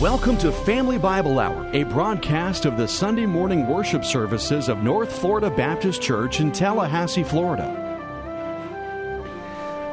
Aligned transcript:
Welcome 0.00 0.36
to 0.38 0.52
Family 0.52 0.98
Bible 0.98 1.38
Hour, 1.38 1.70
a 1.72 1.84
broadcast 1.84 2.66
of 2.66 2.76
the 2.76 2.86
Sunday 2.86 3.24
morning 3.24 3.66
worship 3.66 4.04
services 4.04 4.68
of 4.68 4.82
North 4.82 5.10
Florida 5.10 5.48
Baptist 5.48 6.02
Church 6.02 6.38
in 6.38 6.52
Tallahassee, 6.52 7.22
Florida. 7.22 7.64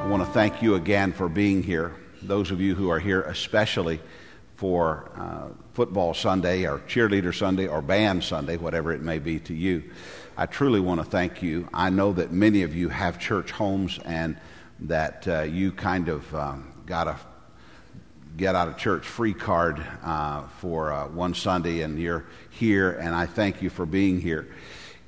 I 0.03 0.05
want 0.07 0.21
to 0.21 0.29
thank 0.33 0.61
you 0.61 0.75
again 0.75 1.13
for 1.13 1.29
being 1.29 1.63
here. 1.63 1.95
Those 2.21 2.51
of 2.51 2.59
you 2.59 2.75
who 2.75 2.89
are 2.89 2.99
here, 2.99 3.21
especially 3.21 4.01
for 4.57 5.09
uh, 5.15 5.47
football 5.73 6.13
Sunday 6.13 6.67
or 6.67 6.79
cheerleader 6.79 7.33
Sunday 7.33 7.67
or 7.67 7.81
band 7.81 8.25
Sunday, 8.25 8.57
whatever 8.57 8.91
it 8.91 9.01
may 9.01 9.19
be 9.19 9.39
to 9.39 9.53
you. 9.53 9.83
I 10.35 10.47
truly 10.47 10.81
want 10.81 10.99
to 10.99 11.05
thank 11.05 11.41
you. 11.41 11.69
I 11.73 11.89
know 11.89 12.11
that 12.11 12.33
many 12.33 12.63
of 12.63 12.75
you 12.75 12.89
have 12.89 13.19
church 13.19 13.51
homes 13.51 14.01
and 14.03 14.35
that 14.81 15.25
uh, 15.29 15.43
you 15.43 15.71
kind 15.71 16.09
of 16.09 16.35
um, 16.35 16.73
got 16.85 17.07
a 17.07 17.17
get 18.37 18.55
out 18.55 18.67
of 18.67 18.77
church 18.77 19.05
free 19.05 19.33
card 19.33 19.85
uh, 20.03 20.43
for 20.59 20.91
uh, 20.91 21.07
one 21.07 21.33
Sunday, 21.33 21.81
and 21.81 21.99
you're 21.99 22.25
here, 22.49 22.91
and 22.91 23.13
I 23.13 23.25
thank 23.25 23.61
you 23.61 23.69
for 23.69 23.85
being 23.85 24.19
here. 24.19 24.47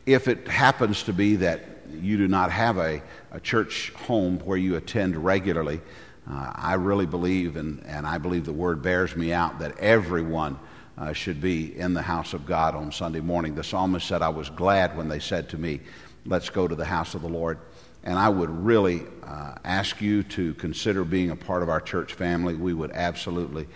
If 0.06 0.28
it 0.28 0.48
happens 0.48 1.04
to 1.04 1.14
be 1.14 1.38
that 1.38 1.64
you 1.92 2.18
do 2.18 2.28
not 2.28 2.52
have 2.52 2.78
a, 2.78 3.02
a 3.32 3.40
church 3.40 3.92
home 3.92 4.40
where 4.40 4.58
you 4.58 4.76
attend 4.76 5.16
regularly, 5.16 5.82
uh, 6.30 6.52
I 6.56 6.74
really 6.74 7.06
believe, 7.06 7.56
and, 7.56 7.84
and 7.86 8.06
I 8.06 8.18
believe 8.18 8.46
the 8.46 8.54
word 8.54 8.82
bears 8.82 9.16
me 9.16 9.34
out, 9.34 9.60
that 9.60 9.78
everyone 9.80 10.60
uh, 10.98 11.14
should 11.14 11.42
be 11.42 11.78
in 11.78 11.94
the 11.94 12.02
house 12.02 12.34
of 12.34 12.46
God 12.46 12.76
on 12.76 12.92
Sunday 12.92 13.20
morning. 13.20 13.56
The 13.56 13.64
psalmist 13.64 14.08
said, 14.08 14.22
I 14.22 14.30
was 14.30 14.50
glad 14.50 14.96
when 14.96 15.10
they 15.10 15.20
said 15.20 15.50
to 15.50 15.58
me, 15.58 15.82
Let's 16.28 16.50
go 16.50 16.68
to 16.68 16.74
the 16.74 16.86
house 16.86 17.14
of 17.14 17.22
the 17.22 17.30
Lord. 17.30 17.60
And 18.06 18.20
I 18.20 18.30
would 18.30 18.52
really 18.52 19.04
uh, 19.24 19.56
ask 19.64 20.00
you 20.00 20.22
to 20.24 20.54
consider 20.54 21.04
being 21.04 21.32
a 21.32 21.36
part 21.36 21.64
of 21.64 21.70
our 21.70 21.82
church 21.82 22.14
family. 22.14 22.54
We 22.54 22.74
would 22.74 22.92
absolutely 22.92 23.68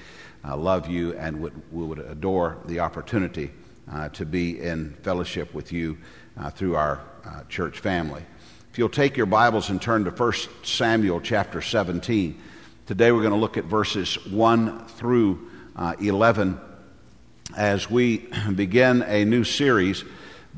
uh, 0.45 0.55
love 0.55 0.87
you 0.87 1.13
and 1.17 1.41
would, 1.41 1.73
we 1.73 1.83
would 1.83 1.99
adore 1.99 2.59
the 2.65 2.79
opportunity 2.79 3.51
uh, 3.91 4.09
to 4.09 4.25
be 4.25 4.61
in 4.61 4.95
fellowship 5.01 5.53
with 5.53 5.71
you 5.71 5.97
uh, 6.37 6.51
through 6.51 6.75
our 6.75 7.01
uh, 7.25 7.43
church 7.49 7.79
family. 7.79 8.23
If 8.71 8.77
you'll 8.77 8.89
take 8.89 9.17
your 9.17 9.25
Bibles 9.25 9.71
and 9.71 9.81
turn 9.81 10.05
to 10.05 10.11
1 10.11 10.33
Samuel 10.63 11.21
chapter 11.21 11.59
17, 11.59 12.39
today 12.85 13.11
we're 13.11 13.21
going 13.21 13.33
to 13.33 13.39
look 13.39 13.57
at 13.57 13.65
verses 13.65 14.23
1 14.27 14.85
through 14.89 15.49
uh, 15.75 15.95
11 15.99 16.59
as 17.57 17.89
we 17.89 18.27
begin 18.55 19.01
a 19.01 19.25
new 19.25 19.43
series 19.43 20.03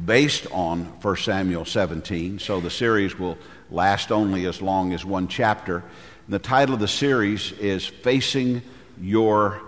based 0.06 0.48
on 0.52 0.86
1 1.02 1.16
Samuel 1.18 1.66
17. 1.66 2.40
So 2.40 2.60
the 2.60 2.70
series 2.70 3.18
will 3.18 3.38
last 3.70 4.12
only 4.12 4.46
as 4.46 4.62
long 4.62 4.94
as 4.94 5.06
one 5.06 5.28
chapter. 5.28 5.84
The 6.30 6.40
title 6.40 6.76
of 6.76 6.80
the 6.80 6.88
series 6.88 7.52
is 7.54 7.86
Facing 7.86 8.62
Your 9.00 9.62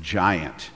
Giant. 0.00 0.70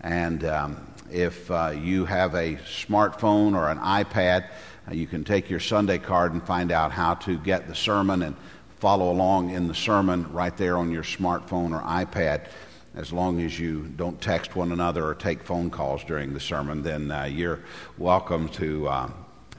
And 0.00 0.44
um, 0.44 0.86
if 1.10 1.50
uh, 1.50 1.74
you 1.76 2.04
have 2.04 2.34
a 2.34 2.54
smartphone 2.56 3.56
or 3.56 3.70
an 3.70 3.78
iPad, 3.78 4.48
uh, 4.88 4.94
you 4.94 5.06
can 5.06 5.24
take 5.24 5.48
your 5.48 5.60
Sunday 5.60 5.98
card 5.98 6.32
and 6.32 6.42
find 6.42 6.70
out 6.70 6.92
how 6.92 7.14
to 7.14 7.38
get 7.38 7.68
the 7.68 7.74
sermon 7.74 8.22
and 8.22 8.36
follow 8.78 9.10
along 9.10 9.50
in 9.50 9.66
the 9.66 9.74
sermon 9.74 10.30
right 10.32 10.56
there 10.56 10.76
on 10.76 10.90
your 10.90 11.02
smartphone 11.02 11.72
or 11.72 11.82
iPad. 11.82 12.48
As 12.96 13.12
long 13.12 13.40
as 13.40 13.58
you 13.58 13.92
don't 13.96 14.20
text 14.20 14.54
one 14.54 14.70
another 14.70 15.04
or 15.04 15.16
take 15.16 15.42
phone 15.42 15.68
calls 15.68 16.04
during 16.04 16.32
the 16.32 16.38
sermon, 16.38 16.82
then 16.82 17.10
uh, 17.10 17.24
you're 17.24 17.58
welcome 17.98 18.48
to, 18.50 18.88
uh, 18.88 19.10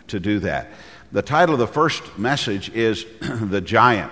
to 0.08 0.22
do 0.22 0.40
that. 0.40 0.70
The 1.12 1.22
title 1.22 1.56
of 1.56 1.60
the 1.60 1.68
first 1.68 2.18
message 2.18 2.70
is 2.70 3.06
The 3.20 3.60
Giant. 3.60 4.12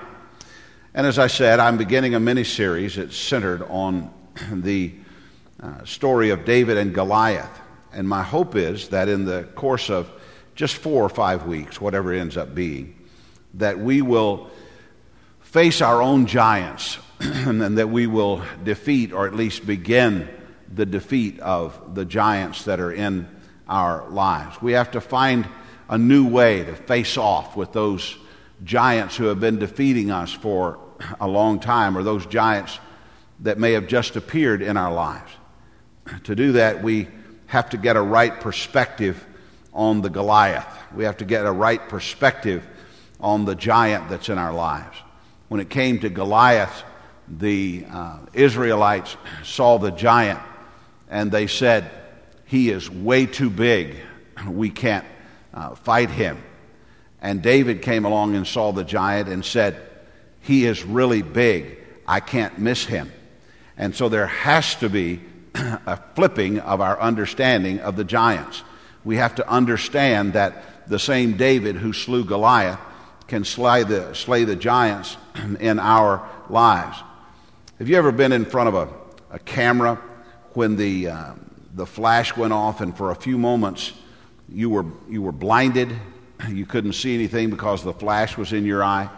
And 0.94 1.08
as 1.08 1.20
I 1.20 1.28
said, 1.28 1.62
I'm 1.62 1.78
beginning 1.78 2.16
a 2.16 2.20
mini 2.20 2.44
series. 2.44 2.98
It's 2.98 3.16
centered 3.16 3.64
on 3.64 4.14
the 4.52 4.94
uh, 5.62 5.86
story 5.86 6.30
of 6.32 6.44
David 6.44 6.76
and 6.76 6.94
Goliath. 6.94 7.62
And 7.94 8.10
my 8.10 8.24
hope 8.24 8.58
is 8.58 8.90
that 8.90 9.08
in 9.08 9.24
the 9.24 9.44
course 9.56 9.90
of 9.90 10.12
just 10.54 10.76
four 10.76 11.02
or 11.02 11.10
five 11.10 11.48
weeks, 11.48 11.80
whatever 11.80 12.14
it 12.14 12.20
ends 12.20 12.36
up 12.36 12.53
being, 12.53 13.00
that 13.53 13.80
we 13.80 14.02
will 14.02 14.52
face 15.40 15.81
our 15.81 16.02
own 16.02 16.26
giants 16.26 16.97
and 17.45 17.78
that 17.78 17.89
we 17.89 18.06
will 18.06 18.44
defeat 18.63 19.13
or 19.13 19.25
at 19.25 19.34
least 19.34 19.66
begin 19.66 20.28
the 20.73 20.85
defeat 20.85 21.39
of 21.39 21.95
the 21.95 22.03
giants 22.03 22.66
that 22.66 22.79
are 22.79 22.91
in 22.91 23.28
our 23.67 24.09
lives. 24.09 24.61
We 24.61 24.73
have 24.73 24.91
to 24.91 25.01
find 25.01 25.47
a 25.88 25.97
new 25.97 26.28
way 26.28 26.63
to 26.63 26.75
face 26.75 27.17
off 27.17 27.56
with 27.56 27.72
those 27.72 28.17
giants 28.63 29.16
who 29.16 29.25
have 29.25 29.39
been 29.39 29.57
defeating 29.57 30.11
us 30.11 30.34
for 30.34 30.79
a 31.22 31.28
long 31.28 31.59
time, 31.59 31.97
or 31.97 32.03
those 32.03 32.25
giants 32.25 32.79
that 33.40 33.57
may 33.57 33.73
have 33.73 33.88
just 33.88 34.16
appeared 34.16 34.61
in 34.61 34.78
our 34.78 34.94
lives. 34.94 35.31
To 36.25 36.35
do 36.35 36.53
that, 36.53 36.84
we 36.84 37.07
have 37.45 37.69
to 37.69 37.78
get 37.78 37.95
a 37.95 38.01
right 38.01 38.38
perspective 38.41 39.25
on 39.73 40.01
the 40.01 40.09
Goliath. 40.09 40.67
We 40.94 41.05
have 41.05 41.17
to 41.17 41.25
get 41.25 41.45
a 41.45 41.51
right 41.51 41.88
perspective 41.88 42.67
on 43.22 43.45
the 43.45 43.55
giant 43.55 44.09
that's 44.09 44.28
in 44.28 44.38
our 44.38 44.53
lives. 44.53 44.97
When 45.47 45.61
it 45.61 45.69
came 45.69 46.00
to 46.00 46.09
Goliath, 46.09 46.84
the 47.28 47.85
uh, 47.91 48.19
Israelites 48.34 49.16
saw 49.44 49.78
the 49.78 49.91
giant 49.91 50.39
and 51.09 51.31
they 51.31 51.47
said, 51.47 51.89
He 52.45 52.69
is 52.69 52.89
way 52.89 53.25
too 53.25 53.50
big. 53.50 53.97
We 54.47 54.72
can't 54.72 55.06
uh, 55.53 55.75
fight 55.75 56.09
him. 56.09 56.44
And 57.22 57.41
David 57.41 57.81
came 57.81 58.03
along 58.03 58.35
and 58.35 58.45
saw 58.45 58.72
the 58.72 58.84
giant 58.84 59.29
and 59.29 59.45
said, 59.45 59.81
He 60.41 60.66
is 60.66 60.84
really 60.84 61.22
big. 61.22 61.78
I 62.06 62.19
can't 62.19 62.59
miss 62.59 62.84
him. 62.84 63.11
And 63.78 63.95
so 63.95 64.09
there 64.09 64.28
has 64.28 64.75
to 64.75 64.90
be 64.90 65.22
a 65.55 65.97
flipping 66.16 66.59
of 66.59 66.81
our 66.81 67.00
understanding 67.00 67.79
of 67.79 67.95
the 67.95 68.03
giants. 68.03 68.63
We 69.05 69.17
have 69.17 69.35
to 69.35 69.50
understand 69.50 70.34
that 70.34 70.90
the 70.90 71.00
same 71.00 71.38
David 71.38 71.75
who 71.75 71.94
slew 71.94 72.25
Goliath 72.25 72.79
can 73.28 73.45
slay 73.45 73.84
the, 73.84 74.13
slay 74.13 74.44
the 74.44 74.55
giants 74.55 75.16
in 75.59 75.79
our 75.79 76.28
lives. 76.50 76.97
Have 77.79 77.89
you 77.89 77.97
ever 77.97 78.11
been 78.11 78.31
in 78.31 78.45
front 78.45 78.69
of 78.69 78.75
a, 78.75 78.88
a 79.31 79.39
camera 79.39 79.95
when 80.53 80.75
the, 80.75 81.07
uh, 81.07 81.34
the 81.73 81.88
flash 81.88 82.38
went 82.38 82.53
off 82.53 82.81
and 82.81 82.95
for 82.95 83.09
a 83.09 83.16
few 83.16 83.35
moments 83.35 83.94
you 84.47 84.69
were, 84.69 84.85
you 85.09 85.23
were 85.23 85.31
blinded. 85.31 85.91
You 86.47 86.67
couldn't 86.67 86.94
see 86.94 87.16
anything 87.16 87.50
because 87.50 87.84
the 87.84 87.91
flash 87.91 88.38
was 88.38 88.53
in 88.53 88.63
your 88.63 88.84
eye. 88.84 89.09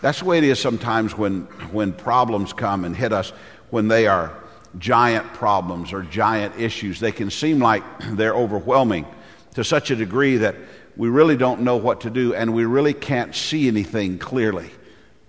That's 0.00 0.18
the 0.18 0.24
way 0.24 0.38
it 0.38 0.44
is 0.44 0.58
sometimes 0.58 1.16
when, 1.16 1.42
when 1.70 1.92
problems 1.92 2.52
come 2.52 2.84
and 2.84 2.96
hit 2.96 3.12
us, 3.12 3.30
when 3.70 3.86
they 3.86 4.08
are 4.08 4.36
giant 4.78 5.32
problems 5.34 5.92
or 5.92 6.02
giant 6.02 6.58
issues. 6.58 6.98
They 6.98 7.12
can 7.12 7.30
seem 7.30 7.60
like 7.60 7.84
they're 8.00 8.34
overwhelming 8.34 9.06
to 9.54 9.62
such 9.62 9.92
a 9.92 9.96
degree 9.96 10.38
that 10.38 10.56
we 10.96 11.08
really 11.08 11.36
don't 11.36 11.60
know 11.60 11.76
what 11.76 12.00
to 12.00 12.10
do 12.10 12.34
and 12.34 12.52
we 12.52 12.64
really 12.64 12.94
can't 12.94 13.32
see 13.32 13.68
anything 13.68 14.18
clearly. 14.18 14.72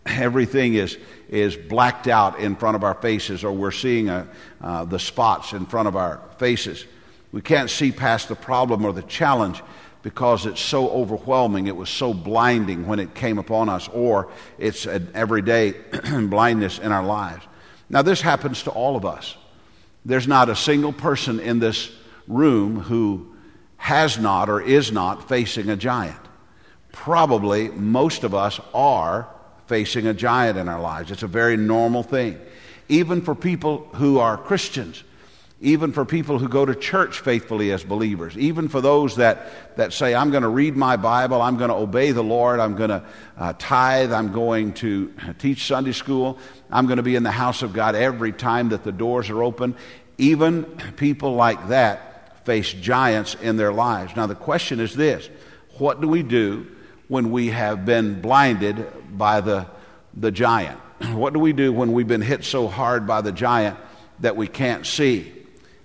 Everything 0.06 0.74
is, 0.74 0.98
is 1.30 1.56
blacked 1.56 2.08
out 2.08 2.40
in 2.40 2.56
front 2.56 2.76
of 2.76 2.84
our 2.84 2.96
faces, 2.96 3.44
or 3.44 3.52
we're 3.52 3.72
seeing 3.72 4.10
a, 4.10 4.28
uh, 4.62 4.86
the 4.86 5.00
spots 5.00 5.54
in 5.54 5.66
front 5.66 5.88
of 5.88 5.96
our 5.96 6.22
faces. 6.38 6.86
We 7.32 7.42
can't 7.42 7.70
see 7.70 7.92
past 7.92 8.28
the 8.28 8.36
problem 8.36 8.86
or 8.86 8.94
the 8.94 9.02
challenge 9.04 9.62
because 10.04 10.46
it's 10.46 10.62
so 10.62 10.90
overwhelming. 10.90 11.68
It 11.68 11.76
was 11.76 11.90
so 11.90 12.14
blinding 12.14 12.86
when 12.86 13.00
it 13.00 13.16
came 13.16 13.38
upon 13.38 13.70
us, 13.70 13.88
or 13.88 14.30
it's 14.58 14.86
an 14.86 15.10
everyday 15.14 15.72
blindness 16.28 16.78
in 16.78 16.92
our 16.92 17.04
lives. 17.04 17.46
Now, 17.90 18.02
this 18.02 18.22
happens 18.22 18.64
to 18.64 18.72
all 18.72 18.96
of 18.96 19.06
us. 19.06 19.38
There's 20.06 20.28
not 20.28 20.50
a 20.50 20.56
single 20.56 20.92
person 20.92 21.40
in 21.40 21.60
this 21.60 21.92
room 22.28 22.80
who 22.80 23.34
has 23.78 24.18
not 24.18 24.50
or 24.50 24.62
is 24.62 24.92
not 24.92 25.28
facing 25.30 25.70
a 25.70 25.76
giant. 25.76 26.20
Probably 26.92 27.70
most 27.70 28.24
of 28.24 28.36
us 28.36 28.60
are 28.74 29.28
facing 29.68 30.08
a 30.08 30.14
giant 30.14 30.58
in 30.58 30.68
our 30.68 30.82
lives. 30.82 31.12
It's 31.12 31.24
a 31.24 31.28
very 31.28 31.58
normal 31.58 32.04
thing. 32.04 32.40
Even 32.90 33.22
for 33.22 33.34
people 33.34 33.88
who 33.94 34.20
are 34.20 34.38
Christians, 34.38 35.04
even 35.62 35.94
for 35.94 36.04
people 36.04 36.40
who 36.40 36.50
go 36.50 36.66
to 36.66 36.76
church 36.76 37.22
faithfully 37.22 37.72
as 37.72 37.86
believers, 37.86 38.38
even 38.38 38.68
for 38.68 38.82
those 38.82 39.16
that, 39.16 39.78
that 39.78 39.94
say, 39.94 40.14
I'm 40.14 40.30
going 40.30 40.44
to 40.44 40.50
read 40.50 40.76
my 40.76 40.98
Bible, 40.98 41.42
I'm 41.42 41.58
going 41.58 41.70
to 41.70 41.76
obey 41.76 42.12
the 42.12 42.22
Lord, 42.22 42.60
I'm 42.60 42.76
going 42.76 42.90
to 42.90 43.04
uh, 43.38 43.54
tithe, 43.58 44.12
I'm 44.12 44.34
going 44.34 44.74
to 44.74 45.14
teach 45.40 45.66
Sunday 45.66 45.94
school, 45.94 46.38
I'm 46.70 46.86
going 46.86 46.98
to 46.98 47.04
be 47.04 47.16
in 47.16 47.24
the 47.24 47.32
house 47.32 47.62
of 47.62 47.72
God 47.72 47.96
every 47.96 48.34
time 48.34 48.70
that 48.70 48.84
the 48.84 48.92
doors 48.92 49.30
are 49.30 49.42
open. 49.42 49.76
Even 50.18 50.66
people 50.98 51.36
like 51.36 51.70
that 51.70 52.46
face 52.46 52.74
giants 52.74 53.36
in 53.36 53.56
their 53.56 53.72
lives. 53.72 54.16
Now, 54.18 54.28
the 54.28 54.36
question 54.36 54.82
is 54.82 54.94
this 54.94 55.30
what 55.78 56.02
do 56.02 56.08
we 56.08 56.24
do 56.24 56.68
when 57.14 57.30
we 57.30 57.50
have 57.50 57.86
been 57.86 58.20
blinded 58.20 58.88
by 59.16 59.40
the, 59.40 59.68
the 60.16 60.32
giant? 60.32 60.80
What 61.12 61.34
do 61.34 61.40
we 61.40 61.54
do 61.54 61.72
when 61.72 61.94
we've 61.94 62.08
been 62.08 62.24
hit 62.24 62.44
so 62.44 62.68
hard 62.68 63.06
by 63.06 63.22
the 63.22 63.32
giant 63.32 63.78
that 64.22 64.36
we 64.36 64.48
can't 64.48 64.84
see? 64.84 65.32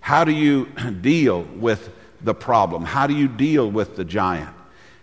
How 0.00 0.24
do 0.24 0.32
you 0.32 0.64
deal 1.02 1.42
with 1.42 1.90
the 2.22 2.32
problem? 2.32 2.82
How 2.82 3.06
do 3.06 3.14
you 3.14 3.28
deal 3.28 3.70
with 3.70 3.94
the 3.94 4.06
giant? 4.06 4.48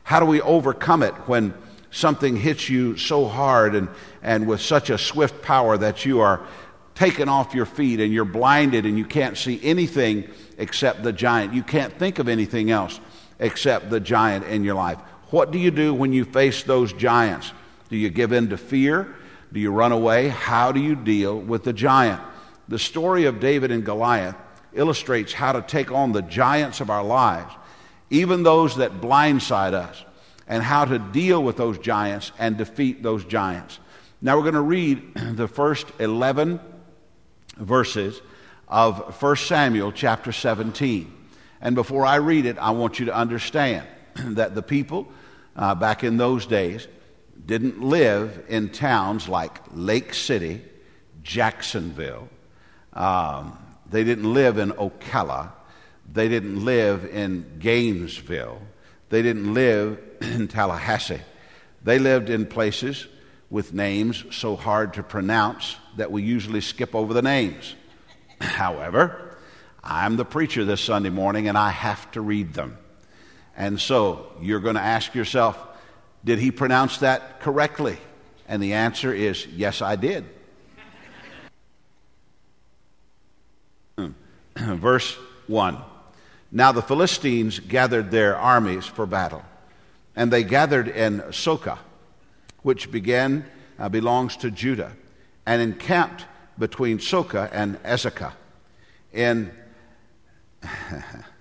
How 0.02 0.20
do 0.20 0.26
we 0.26 0.42
overcome 0.42 1.04
it 1.04 1.14
when 1.28 1.54
something 1.92 2.36
hits 2.36 2.70
you 2.70 2.98
so 2.98 3.28
hard 3.28 3.76
and, 3.76 3.88
and 4.24 4.48
with 4.48 4.62
such 4.62 4.90
a 4.90 4.98
swift 4.98 5.44
power 5.44 5.78
that 5.78 6.06
you 6.06 6.22
are 6.22 6.42
taken 6.96 7.30
off 7.30 7.54
your 7.54 7.68
feet 7.68 8.00
and 8.00 8.12
you're 8.12 8.26
blinded 8.26 8.88
and 8.88 8.98
you 8.98 9.06
can't 9.06 9.38
see 9.38 9.60
anything 9.62 10.28
except 10.58 11.04
the 11.04 11.14
giant. 11.14 11.54
You 11.54 11.62
can't 11.62 11.94
think 11.94 12.18
of 12.18 12.28
anything 12.28 12.72
else 12.72 13.00
except 13.38 13.92
the 13.92 14.00
giant 14.00 14.46
in 14.46 14.64
your 14.64 14.74
life. 14.76 14.98
What 15.32 15.52
do 15.52 15.58
you 15.58 15.72
do 15.72 15.94
when 15.94 16.14
you 16.14 16.26
face 16.26 16.64
those 16.64 16.94
giants? 16.94 17.52
Do 17.90 17.98
you 17.98 18.10
give 18.10 18.32
in 18.32 18.50
to 18.50 18.58
fear? 18.58 19.16
Do 19.52 19.60
you 19.60 19.72
run 19.72 19.92
away? 19.92 20.28
How 20.28 20.72
do 20.72 20.80
you 20.80 20.96
deal 20.96 21.40
with 21.40 21.64
the 21.64 21.74
giant? 21.74 22.22
The 22.68 22.80
story 22.80 23.26
of 23.26 23.40
David 23.40 23.72
and 23.72 23.86
Goliath 23.86 24.36
illustrates 24.74 25.34
how 25.34 25.54
to 25.54 25.62
take 25.62 25.92
on 25.92 26.12
the 26.12 26.22
giants 26.22 26.82
of 26.82 26.90
our 26.90 27.04
lives, 27.04 27.54
even 28.10 28.44
those 28.44 28.78
that 28.78 29.02
blindside 29.02 29.74
us, 29.74 30.04
and 30.48 30.62
how 30.62 30.86
to 30.86 31.00
deal 31.00 31.42
with 31.42 31.58
those 31.58 31.80
giants 31.80 32.32
and 32.38 32.58
defeat 32.58 33.02
those 33.02 33.24
giants. 33.26 33.80
Now 34.22 34.38
we're 34.38 34.44
going 34.44 34.56
to 34.56 34.62
read 34.62 35.14
the 35.16 35.48
first 35.48 35.88
11 36.00 36.60
verses 37.58 38.22
of 38.68 39.22
1 39.22 39.36
Samuel 39.38 39.92
chapter 39.92 40.32
17. 40.32 41.12
And 41.62 41.76
before 41.76 42.06
I 42.06 42.16
read 42.18 42.46
it, 42.46 42.58
I 42.58 42.72
want 42.72 43.00
you 43.00 43.06
to 43.08 43.16
understand 43.16 43.88
that 44.36 44.56
the 44.56 44.62
people 44.62 45.08
uh, 45.56 45.76
back 45.76 46.04
in 46.04 46.18
those 46.18 46.46
days 46.46 46.88
didn't 47.46 47.82
live 47.82 48.46
in 48.48 48.70
towns 48.70 49.28
like 49.28 49.60
Lake 49.74 50.14
City, 50.14 50.62
Jacksonville. 51.22 52.30
Um, 52.94 53.58
they 53.90 54.04
didn't 54.04 54.34
live 54.34 54.58
in 54.58 54.72
Ocala. 54.72 55.52
They 56.12 56.28
didn't 56.28 56.64
live 56.64 57.06
in 57.06 57.58
Gainesville. 57.60 58.62
They 59.10 59.22
didn't 59.22 59.54
live 59.54 60.00
in 60.22 60.48
Tallahassee. 60.48 61.22
They 61.84 62.00
lived 62.00 62.30
in 62.30 62.46
places 62.46 63.08
with 63.50 63.74
names 63.74 64.24
so 64.32 64.56
hard 64.56 64.94
to 64.96 65.04
pronounce 65.04 65.76
that 65.98 66.12
we 66.12 66.24
usually 66.24 66.62
skip 66.62 66.96
over 66.96 67.14
the 67.14 67.22
names. 67.22 67.76
However, 68.42 69.38
I'm 69.84 70.16
the 70.16 70.26
preacher 70.26 70.66
this 70.66 70.82
Sunday 70.82 71.12
morning 71.12 71.48
and 71.48 71.58
I 71.58 71.70
have 71.70 72.10
to 72.12 72.22
read 72.22 72.54
them. 72.54 72.78
And 73.58 73.80
so 73.80 74.32
you're 74.42 74.60
going 74.60 74.76
to 74.76 74.82
ask 74.82 75.16
yourself, 75.16 75.58
did 76.24 76.40
he 76.40 76.52
pronounce 76.52 76.98
that 77.00 77.40
correctly? 77.40 77.98
And 78.48 78.62
the 78.62 78.74
answer 78.74 79.14
is, 79.14 79.46
yes, 79.48 79.82
I 79.82 79.96
did. 79.96 80.26
Verse 84.58 85.14
1 85.48 85.78
Now 86.52 86.72
the 86.72 86.82
Philistines 86.82 87.60
gathered 87.60 88.12
their 88.12 88.38
armies 88.38 88.86
for 88.86 89.06
battle, 89.06 89.44
and 90.16 90.32
they 90.32 90.44
gathered 90.44 90.88
in 90.88 91.22
Socoh, 91.32 91.78
which 92.62 92.92
began, 92.92 93.46
uh, 93.80 93.90
belongs 93.90 94.38
to 94.38 94.52
Judah, 94.52 94.92
and 95.46 95.62
encamped 95.62 96.26
between 96.58 97.00
Socoh 97.00 97.50
and 97.52 97.82
Azekah 97.84 98.34
in 99.14 99.52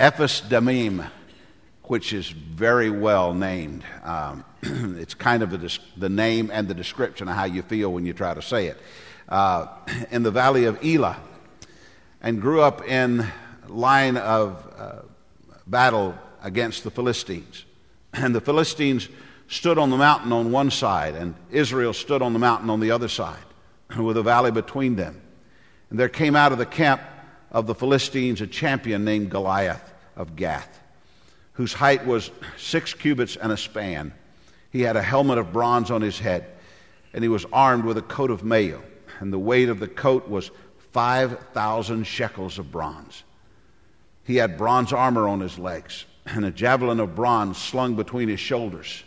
Ephes-dammim, 0.00 1.04
which 1.84 2.12
is 2.12 2.28
very 2.28 2.88
well 2.88 3.34
named. 3.34 3.82
Um, 4.04 4.44
it's 4.62 5.14
kind 5.14 5.42
of 5.42 5.50
the, 5.50 5.78
the, 5.96 6.08
name 6.08 6.50
and 6.52 6.68
the 6.68 6.74
description 6.74 7.28
of 7.28 7.34
how 7.34 7.46
you 7.46 7.62
feel 7.62 7.92
when 7.92 8.06
you 8.06 8.12
try 8.12 8.32
to 8.32 8.42
say 8.42 8.68
it. 8.68 8.78
Uh, 9.28 9.66
in 10.12 10.22
the 10.22 10.30
valley 10.30 10.66
of 10.66 10.78
Elah, 10.84 11.16
and 12.20 12.40
grew 12.40 12.60
up 12.60 12.86
in 12.86 13.26
line 13.66 14.16
of 14.16 14.72
uh, 14.78 15.02
battle 15.66 16.14
against 16.42 16.84
the 16.84 16.90
Philistines. 16.90 17.64
And 18.14 18.34
the 18.34 18.40
Philistines 18.40 19.08
stood 19.48 19.78
on 19.78 19.90
the 19.90 19.96
mountain 19.96 20.32
on 20.32 20.50
one 20.50 20.70
side, 20.70 21.14
and 21.14 21.34
Israel 21.50 21.92
stood 21.92 22.22
on 22.22 22.32
the 22.32 22.38
mountain 22.38 22.70
on 22.70 22.80
the 22.80 22.90
other 22.90 23.08
side, 23.08 23.44
with 23.98 24.16
a 24.16 24.22
valley 24.22 24.50
between 24.50 24.96
them. 24.96 25.20
And 25.90 25.98
there 25.98 26.08
came 26.08 26.34
out 26.36 26.52
of 26.52 26.58
the 26.58 26.66
camp 26.66 27.02
of 27.50 27.66
the 27.66 27.74
Philistines 27.74 28.40
a 28.40 28.46
champion 28.46 29.04
named 29.04 29.30
Goliath 29.30 29.92
of 30.16 30.36
Gath, 30.36 30.80
whose 31.52 31.72
height 31.72 32.06
was 32.06 32.30
six 32.56 32.94
cubits 32.94 33.36
and 33.36 33.52
a 33.52 33.56
span. 33.56 34.12
He 34.70 34.82
had 34.82 34.96
a 34.96 35.02
helmet 35.02 35.38
of 35.38 35.52
bronze 35.52 35.90
on 35.90 36.02
his 36.02 36.18
head, 36.18 36.46
and 37.12 37.24
he 37.24 37.28
was 37.28 37.46
armed 37.52 37.84
with 37.84 37.96
a 37.96 38.02
coat 38.02 38.30
of 38.30 38.44
mail, 38.44 38.82
and 39.20 39.32
the 39.32 39.38
weight 39.38 39.68
of 39.68 39.80
the 39.80 39.88
coat 39.88 40.28
was 40.28 40.50
5,000 40.92 42.04
shekels 42.06 42.58
of 42.58 42.70
bronze. 42.70 43.22
He 44.24 44.36
had 44.36 44.58
bronze 44.58 44.92
armor 44.92 45.26
on 45.26 45.40
his 45.40 45.58
legs, 45.58 46.04
and 46.26 46.44
a 46.44 46.50
javelin 46.50 47.00
of 47.00 47.14
bronze 47.14 47.56
slung 47.56 47.96
between 47.96 48.28
his 48.28 48.40
shoulders. 48.40 49.02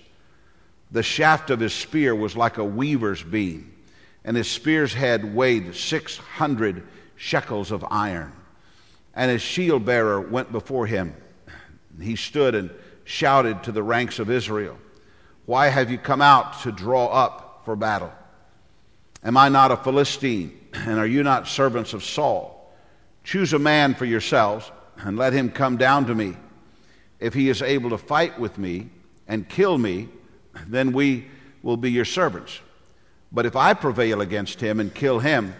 The 0.91 1.03
shaft 1.03 1.49
of 1.51 1.59
his 1.59 1.73
spear 1.73 2.15
was 2.15 2.35
like 2.35 2.57
a 2.57 2.65
weaver's 2.65 3.23
beam, 3.23 3.73
and 4.25 4.35
his 4.35 4.49
spear's 4.49 4.93
head 4.93 5.35
weighed 5.35 5.75
600 5.75 6.83
shekels 7.21 7.71
of 7.71 7.85
iron. 7.91 8.33
And 9.13 9.29
his 9.29 9.44
shield 9.44 9.85
bearer 9.85 10.19
went 10.19 10.51
before 10.51 10.88
him. 10.88 11.15
He 12.01 12.15
stood 12.15 12.56
and 12.56 12.71
shouted 13.03 13.63
to 13.63 13.71
the 13.71 13.83
ranks 13.83 14.18
of 14.18 14.31
Israel, 14.31 14.75
Why 15.45 15.68
have 15.68 15.91
you 15.91 16.00
come 16.00 16.21
out 16.21 16.62
to 16.63 16.71
draw 16.71 17.06
up 17.07 17.62
for 17.63 17.75
battle? 17.75 18.12
Am 19.23 19.38
I 19.38 19.50
not 19.50 19.69
a 19.71 19.77
Philistine, 19.77 20.59
and 20.73 20.97
are 20.97 21.06
you 21.06 21.21
not 21.21 21.47
servants 21.47 21.94
of 21.94 22.03
Saul? 22.03 22.73
Choose 23.24 23.53
a 23.53 23.59
man 23.59 23.94
for 23.94 24.06
yourselves, 24.06 24.71
and 24.97 25.15
let 25.15 25.31
him 25.31 25.51
come 25.51 25.77
down 25.77 26.07
to 26.07 26.15
me. 26.15 26.35
If 27.19 27.35
he 27.35 27.50
is 27.50 27.62
able 27.62 27.91
to 27.91 28.00
fight 28.00 28.39
with 28.39 28.57
me 28.57 28.89
and 29.27 29.47
kill 29.47 29.77
me, 29.77 30.09
then 30.67 30.91
we 30.91 31.27
will 31.62 31.77
be 31.77 31.91
your 31.91 32.06
servants. 32.06 32.59
But 33.31 33.45
if 33.45 33.56
I 33.56 33.75
prevail 33.75 34.21
against 34.21 34.59
him 34.59 34.79
and 34.79 34.91
kill 34.91 35.19
him, 35.19 35.53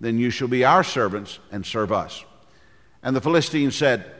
then 0.00 0.18
you 0.18 0.30
shall 0.30 0.48
be 0.48 0.64
our 0.64 0.84
servants 0.84 1.38
and 1.50 1.64
serve 1.64 1.92
us. 1.92 2.24
And 3.02 3.14
the 3.14 3.20
Philistines 3.20 3.76
said, 3.76 4.10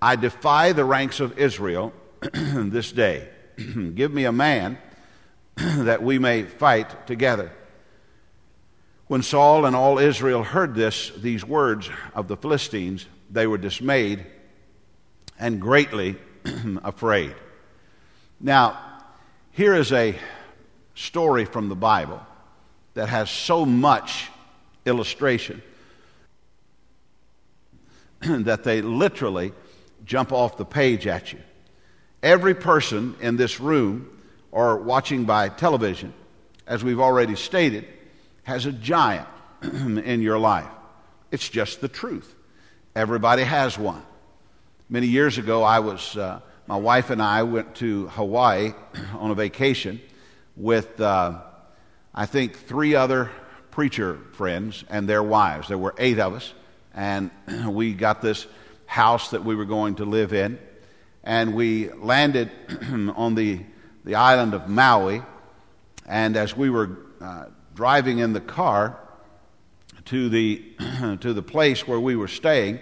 I 0.00 0.16
defy 0.16 0.72
the 0.72 0.84
ranks 0.84 1.20
of 1.20 1.38
Israel 1.38 1.92
this 2.32 2.92
day. 2.92 3.28
Give 3.56 4.12
me 4.12 4.24
a 4.24 4.32
man 4.32 4.78
that 5.56 6.02
we 6.02 6.18
may 6.18 6.42
fight 6.42 7.06
together. 7.06 7.50
When 9.08 9.22
Saul 9.22 9.66
and 9.66 9.76
all 9.76 9.98
Israel 9.98 10.42
heard 10.42 10.74
this, 10.74 11.12
these 11.16 11.44
words 11.44 11.88
of 12.14 12.28
the 12.28 12.36
Philistines, 12.36 13.06
they 13.30 13.46
were 13.46 13.58
dismayed 13.58 14.26
and 15.38 15.60
greatly 15.60 16.16
afraid. 16.84 17.34
Now, 18.40 18.78
here 19.52 19.74
is 19.74 19.92
a 19.92 20.16
story 20.94 21.44
from 21.44 21.68
the 21.68 21.76
Bible 21.76 22.20
that 22.94 23.08
has 23.08 23.30
so 23.30 23.64
much 23.64 24.28
illustration 24.86 25.62
that 28.20 28.64
they 28.64 28.80
literally 28.80 29.52
jump 30.04 30.32
off 30.32 30.56
the 30.56 30.64
page 30.64 31.06
at 31.06 31.32
you. 31.32 31.40
Every 32.22 32.54
person 32.54 33.14
in 33.20 33.36
this 33.36 33.60
room 33.60 34.10
or 34.50 34.78
watching 34.78 35.24
by 35.24 35.48
television, 35.48 36.14
as 36.66 36.82
we've 36.82 37.00
already 37.00 37.36
stated, 37.36 37.86
has 38.44 38.64
a 38.64 38.72
giant 38.72 39.28
in 39.62 40.22
your 40.22 40.38
life. 40.38 40.68
It's 41.30 41.48
just 41.48 41.80
the 41.80 41.88
truth. 41.88 42.34
Everybody 42.94 43.42
has 43.42 43.78
one. 43.78 44.02
Many 44.88 45.08
years 45.08 45.36
ago, 45.36 45.62
I 45.62 45.80
was 45.80 46.16
uh, 46.16 46.40
my 46.66 46.76
wife 46.76 47.10
and 47.10 47.20
I 47.20 47.42
went 47.42 47.74
to 47.76 48.08
Hawaii 48.08 48.72
on 49.18 49.30
a 49.30 49.34
vacation 49.34 50.00
with, 50.56 51.00
uh, 51.00 51.40
I 52.14 52.26
think, 52.26 52.56
three 52.56 52.94
other 52.94 53.30
preacher 53.76 54.18
friends 54.32 54.84
and 54.88 55.06
their 55.06 55.22
wives. 55.22 55.68
There 55.68 55.76
were 55.76 55.94
eight 55.98 56.18
of 56.18 56.32
us, 56.32 56.54
and 56.94 57.30
we 57.68 57.92
got 57.92 58.22
this 58.22 58.46
house 58.86 59.32
that 59.32 59.44
we 59.44 59.54
were 59.54 59.66
going 59.66 59.96
to 59.96 60.06
live 60.06 60.32
in. 60.32 60.58
And 61.22 61.54
we 61.54 61.90
landed 61.92 62.50
on 63.16 63.34
the, 63.34 63.60
the 64.02 64.14
island 64.14 64.54
of 64.54 64.66
Maui. 64.66 65.20
And 66.06 66.38
as 66.38 66.56
we 66.56 66.70
were 66.70 66.96
uh, 67.20 67.48
driving 67.74 68.20
in 68.20 68.32
the 68.32 68.40
car 68.40 68.98
to 70.06 70.30
the, 70.30 70.64
to 71.20 71.34
the 71.34 71.42
place 71.42 71.86
where 71.86 72.00
we 72.00 72.16
were 72.16 72.28
staying, 72.28 72.78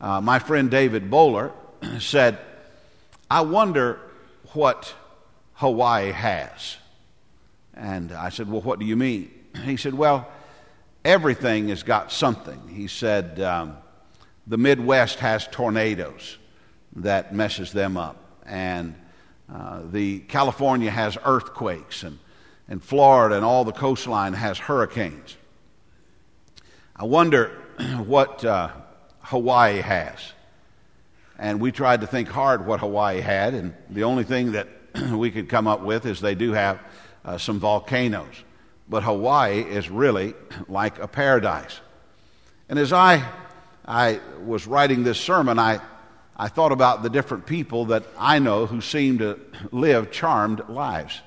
uh, 0.00 0.20
my 0.20 0.40
friend 0.40 0.68
David 0.68 1.12
Bowler 1.12 1.52
said, 2.00 2.38
I 3.30 3.42
wonder 3.42 4.00
what 4.52 4.92
Hawaii 5.54 6.10
has. 6.10 6.76
And 7.72 8.10
I 8.10 8.30
said, 8.30 8.50
Well, 8.50 8.62
what 8.62 8.80
do 8.80 8.84
you 8.84 8.96
mean? 8.96 9.37
He 9.64 9.76
said, 9.76 9.94
Well, 9.94 10.28
everything 11.04 11.68
has 11.68 11.82
got 11.82 12.12
something. 12.12 12.68
He 12.68 12.86
said, 12.88 13.40
um, 13.40 13.76
The 14.46 14.58
Midwest 14.58 15.18
has 15.20 15.46
tornadoes 15.48 16.38
that 16.96 17.34
messes 17.34 17.72
them 17.72 17.96
up. 17.96 18.16
And 18.44 18.94
uh, 19.52 19.82
the 19.90 20.20
California 20.20 20.90
has 20.90 21.16
earthquakes, 21.24 22.02
and, 22.02 22.18
and 22.68 22.82
Florida 22.82 23.36
and 23.36 23.44
all 23.44 23.64
the 23.64 23.72
coastline 23.72 24.34
has 24.34 24.58
hurricanes. 24.58 25.36
I 26.94 27.04
wonder 27.04 27.50
what 28.04 28.44
uh, 28.44 28.70
Hawaii 29.20 29.80
has. 29.80 30.32
And 31.38 31.60
we 31.60 31.70
tried 31.70 32.00
to 32.00 32.06
think 32.06 32.28
hard 32.28 32.66
what 32.66 32.80
Hawaii 32.80 33.20
had, 33.20 33.54
and 33.54 33.74
the 33.88 34.04
only 34.04 34.24
thing 34.24 34.52
that 34.52 34.68
we 35.12 35.30
could 35.30 35.48
come 35.48 35.66
up 35.66 35.80
with 35.82 36.04
is 36.04 36.20
they 36.20 36.34
do 36.34 36.52
have 36.52 36.80
uh, 37.24 37.38
some 37.38 37.60
volcanoes. 37.60 38.44
But 38.88 39.02
Hawaii 39.02 39.60
is 39.60 39.90
really 39.90 40.34
like 40.68 40.98
a 40.98 41.08
paradise. 41.08 41.80
And 42.68 42.78
as 42.78 42.92
I, 42.92 43.26
I 43.86 44.20
was 44.44 44.66
writing 44.66 45.02
this 45.02 45.18
sermon, 45.20 45.58
I, 45.58 45.80
I 46.36 46.48
thought 46.48 46.72
about 46.72 47.02
the 47.02 47.10
different 47.10 47.46
people 47.46 47.86
that 47.86 48.04
I 48.18 48.38
know 48.38 48.66
who 48.66 48.80
seem 48.80 49.18
to 49.18 49.38
live 49.72 50.10
charmed 50.10 50.68
lives. 50.68 51.20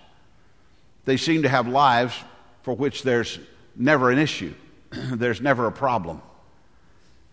They 1.05 1.17
seem 1.17 1.43
to 1.43 1.49
have 1.49 1.67
lives 1.67 2.15
for 2.63 2.73
which 2.73 3.03
there's 3.03 3.39
never 3.75 4.11
an 4.11 4.19
issue, 4.19 4.53
there's 4.91 5.41
never 5.41 5.67
a 5.67 5.71
problem. 5.71 6.21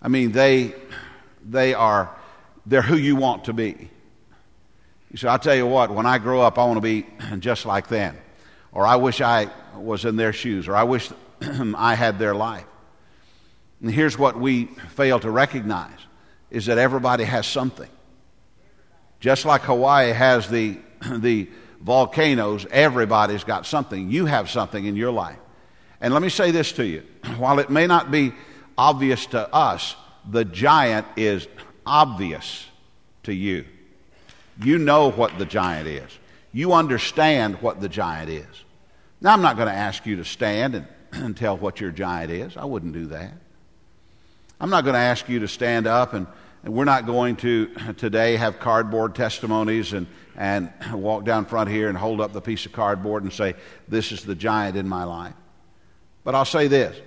I 0.01 0.09
mean, 0.09 0.33
they, 0.33 0.75
they 1.45 1.75
are, 1.75 2.15
they're 2.67 2.83
who 2.83 2.97
you 2.97 3.17
want 3.17 3.45
to 3.45 3.53
be. 3.53 3.91
You 5.11 5.17
say, 5.17 5.29
I'll 5.29 5.39
tell 5.39 5.57
you 5.57 5.67
what, 5.67 5.91
when 5.91 6.07
I 6.07 6.19
grow 6.19 6.41
up, 6.41 6.59
I 6.59 6.65
want 6.65 6.77
to 6.77 6.81
be 6.81 7.07
just 7.39 7.67
like 7.67 7.89
them. 7.89 8.17
Or 8.73 8.87
I 8.87 8.97
wish 8.97 9.21
I 9.21 9.51
was 9.77 10.05
in 10.05 10.17
their 10.17 10.33
shoes. 10.33 10.69
Or 10.69 10.77
I 10.77 10.85
wish 10.85 11.11
I 11.41 11.95
had 11.95 12.19
their 12.19 12.35
life. 12.35 12.67
And 13.81 13.91
here's 13.91 14.19
what 14.19 14.39
we 14.39 14.67
fail 14.91 15.21
to 15.21 15.31
recognize 15.31 15.99
is 16.51 16.67
that 16.67 16.79
everybody 16.79 17.25
has 17.25 17.47
something. 17.47 17.89
Just 19.21 19.45
like 19.45 19.63
Hawaii 19.63 20.13
has 20.13 20.49
the, 20.49 20.79
the 21.11 21.49
volcanoes, 21.81 22.67
everybody's 22.71 23.45
got 23.45 23.67
something. 23.67 24.11
You 24.11 24.27
have 24.27 24.51
something 24.51 24.85
in 24.85 24.97
your 24.97 25.13
life. 25.13 25.39
And 26.01 26.13
let 26.13 26.23
me 26.23 26.29
say 26.29 26.51
this 26.51 26.73
to 26.73 26.87
you. 26.87 27.03
While 27.37 27.59
it 27.59 27.71
may 27.71 27.87
not 27.87 28.11
be 28.11 28.33
obvious 28.77 29.27
to 29.27 29.53
us, 29.53 29.97
the 30.29 30.45
giant 30.45 31.07
is 31.17 31.47
obvious 31.87 32.67
to 33.25 33.35
you. 33.35 33.65
You 34.63 34.79
know 34.79 35.11
what 35.11 35.39
the 35.39 35.47
giant 35.47 35.89
is. 35.89 36.19
You 36.53 36.73
understand 36.73 37.57
what 37.63 37.81
the 37.81 37.89
giant 37.89 38.31
is. 38.31 38.65
Now, 39.21 39.33
I'm 39.33 39.43
not 39.43 39.57
going 39.57 39.69
to 39.69 39.75
ask 39.75 40.07
you 40.07 40.17
to 40.17 40.25
stand 40.25 40.75
and, 40.75 40.87
and 41.13 41.37
tell 41.37 41.57
what 41.57 41.81
your 41.81 41.91
giant 41.91 42.31
is. 42.31 42.57
I 42.57 42.65
wouldn't 42.65 42.93
do 42.93 43.07
that. 43.07 43.33
I'm 44.61 44.71
not 44.71 44.85
going 44.85 44.95
to 44.95 45.01
ask 45.01 45.29
you 45.29 45.41
to 45.41 45.49
stand 45.49 45.87
up, 45.87 46.15
and, 46.15 46.27
and 46.65 46.75
we're 46.75 46.85
not 46.85 47.07
going 47.07 47.37
to 47.37 47.67
today 47.97 48.37
have 48.37 48.59
cardboard 48.59 49.15
testimonies 49.15 49.93
and, 49.93 50.07
and 50.37 50.73
walk 50.93 51.25
down 51.25 51.45
front 51.45 51.71
here 51.71 51.89
and 51.89 51.99
hold 51.99 52.21
up 52.21 52.33
the 52.33 52.41
piece 52.41 52.67
of 52.67 52.73
cardboard 52.73 53.23
and 53.23 53.33
say, 53.33 53.55
This 53.89 54.13
is 54.13 54.25
the 54.25 54.35
giant 54.35 54.77
in 54.77 54.89
my 54.89 55.05
life. 55.05 55.35
But 56.25 56.35
I'll 56.35 56.45
say 56.45 56.69
this 56.69 57.01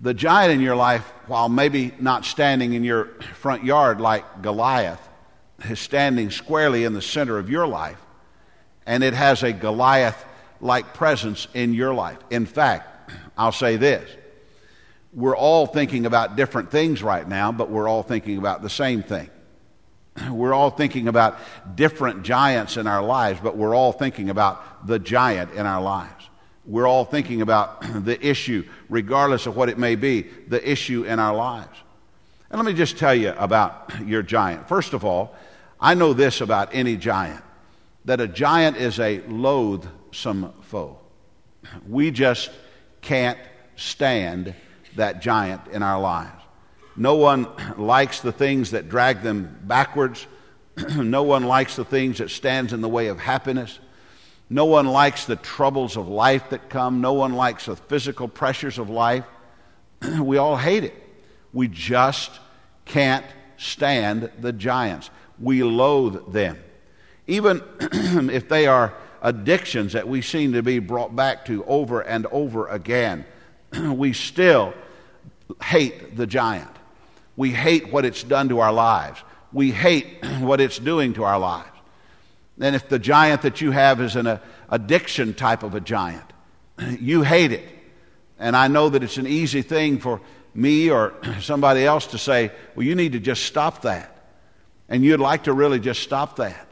the 0.00 0.14
giant 0.14 0.52
in 0.52 0.60
your 0.60 0.76
life, 0.76 1.10
while 1.26 1.48
maybe 1.48 1.92
not 1.98 2.24
standing 2.24 2.74
in 2.74 2.84
your 2.84 3.06
front 3.34 3.64
yard 3.64 4.00
like 4.00 4.42
Goliath, 4.42 5.00
is 5.70 5.80
standing 5.80 6.30
squarely 6.30 6.84
in 6.84 6.92
the 6.92 7.00
center 7.00 7.38
of 7.38 7.48
your 7.48 7.66
life, 7.66 7.98
and 8.86 9.02
it 9.02 9.14
has 9.14 9.42
a 9.42 9.52
Goliath 9.52 10.24
like 10.60 10.94
presence 10.94 11.48
in 11.54 11.74
your 11.74 11.92
life. 11.92 12.18
In 12.30 12.46
fact, 12.46 13.10
I'll 13.36 13.52
say 13.52 13.76
this 13.76 14.08
we're 15.12 15.36
all 15.36 15.66
thinking 15.66 16.06
about 16.06 16.36
different 16.36 16.70
things 16.70 17.02
right 17.02 17.26
now, 17.26 17.50
but 17.50 17.70
we're 17.70 17.88
all 17.88 18.02
thinking 18.02 18.38
about 18.38 18.62
the 18.62 18.70
same 18.70 19.02
thing. 19.02 19.30
We're 20.30 20.54
all 20.54 20.70
thinking 20.70 21.08
about 21.08 21.38
different 21.74 22.22
giants 22.22 22.78
in 22.78 22.86
our 22.86 23.02
lives, 23.02 23.38
but 23.42 23.54
we're 23.54 23.74
all 23.74 23.92
thinking 23.92 24.30
about 24.30 24.86
the 24.86 24.98
giant 24.98 25.52
in 25.52 25.66
our 25.66 25.82
lives. 25.82 26.30
We're 26.64 26.86
all 26.86 27.04
thinking 27.04 27.42
about 27.42 27.82
the 28.04 28.26
issue, 28.26 28.64
regardless 28.88 29.46
of 29.46 29.56
what 29.56 29.68
it 29.68 29.76
may 29.76 29.94
be, 29.94 30.22
the 30.48 30.70
issue 30.70 31.04
in 31.04 31.18
our 31.18 31.34
lives. 31.34 31.78
And 32.50 32.58
let 32.58 32.64
me 32.64 32.72
just 32.72 32.96
tell 32.96 33.14
you 33.14 33.34
about 33.36 33.92
your 34.06 34.22
giant. 34.22 34.68
First 34.68 34.94
of 34.94 35.04
all, 35.04 35.34
I 35.78 35.92
know 35.92 36.14
this 36.14 36.40
about 36.40 36.70
any 36.72 36.96
giant 36.96 37.44
that 38.06 38.20
a 38.20 38.28
giant 38.28 38.76
is 38.76 38.98
a 38.98 39.20
loathsome 39.28 40.52
foe. 40.62 40.98
We 41.86 42.10
just 42.10 42.50
can't 43.02 43.38
stand 43.74 44.54
that 44.94 45.20
giant 45.20 45.62
in 45.72 45.82
our 45.82 46.00
lives. 46.00 46.42
No 46.96 47.16
one 47.16 47.46
likes 47.76 48.20
the 48.20 48.32
things 48.32 48.70
that 48.70 48.88
drag 48.88 49.22
them 49.22 49.58
backwards. 49.64 50.26
no 50.96 51.24
one 51.24 51.44
likes 51.44 51.76
the 51.76 51.84
things 51.84 52.18
that 52.18 52.30
stands 52.30 52.72
in 52.72 52.80
the 52.80 52.88
way 52.88 53.08
of 53.08 53.18
happiness. 53.18 53.78
No 54.48 54.64
one 54.64 54.86
likes 54.86 55.26
the 55.26 55.36
troubles 55.36 55.96
of 55.96 56.08
life 56.08 56.50
that 56.50 56.70
come. 56.70 57.00
No 57.00 57.12
one 57.12 57.34
likes 57.34 57.66
the 57.66 57.76
physical 57.76 58.28
pressures 58.28 58.78
of 58.78 58.88
life. 58.88 59.24
we 60.20 60.38
all 60.38 60.56
hate 60.56 60.84
it. 60.84 60.94
We 61.52 61.68
just 61.68 62.30
can't 62.84 63.26
stand 63.56 64.30
the 64.40 64.52
giants. 64.52 65.10
We 65.38 65.64
loathe 65.64 66.32
them. 66.32 66.58
Even 67.26 67.62
if 68.30 68.48
they 68.48 68.66
are 68.66 68.94
addictions 69.22 69.94
that 69.94 70.06
we 70.06 70.22
seem 70.22 70.52
to 70.52 70.62
be 70.62 70.78
brought 70.78 71.14
back 71.14 71.46
to 71.46 71.64
over 71.64 72.00
and 72.00 72.26
over 72.26 72.68
again, 72.68 73.24
we 73.80 74.12
still 74.12 74.74
hate 75.62 76.16
the 76.16 76.26
giant. 76.26 76.70
We 77.36 77.50
hate 77.50 77.92
what 77.92 78.04
it's 78.04 78.22
done 78.22 78.48
to 78.50 78.60
our 78.60 78.72
lives. 78.72 79.22
We 79.52 79.70
hate 79.70 80.24
what 80.40 80.60
it's 80.60 80.78
doing 80.78 81.14
to 81.14 81.24
our 81.24 81.38
lives. 81.38 81.70
And 82.60 82.74
if 82.74 82.88
the 82.88 82.98
giant 82.98 83.42
that 83.42 83.60
you 83.60 83.70
have 83.70 84.00
is 84.00 84.16
an 84.16 84.26
uh, 84.26 84.38
addiction 84.70 85.34
type 85.34 85.62
of 85.62 85.74
a 85.74 85.80
giant, 85.80 86.24
you 87.00 87.22
hate 87.22 87.52
it. 87.52 87.68
And 88.38 88.56
I 88.56 88.68
know 88.68 88.88
that 88.88 89.02
it's 89.02 89.18
an 89.18 89.26
easy 89.26 89.62
thing 89.62 89.98
for 89.98 90.20
me 90.54 90.90
or 90.90 91.14
somebody 91.40 91.84
else 91.84 92.08
to 92.08 92.18
say, 92.18 92.50
well, 92.74 92.86
you 92.86 92.94
need 92.94 93.12
to 93.12 93.20
just 93.20 93.44
stop 93.44 93.82
that. 93.82 94.12
And 94.88 95.04
you'd 95.04 95.20
like 95.20 95.44
to 95.44 95.52
really 95.52 95.80
just 95.80 96.02
stop 96.02 96.36
that. 96.36 96.65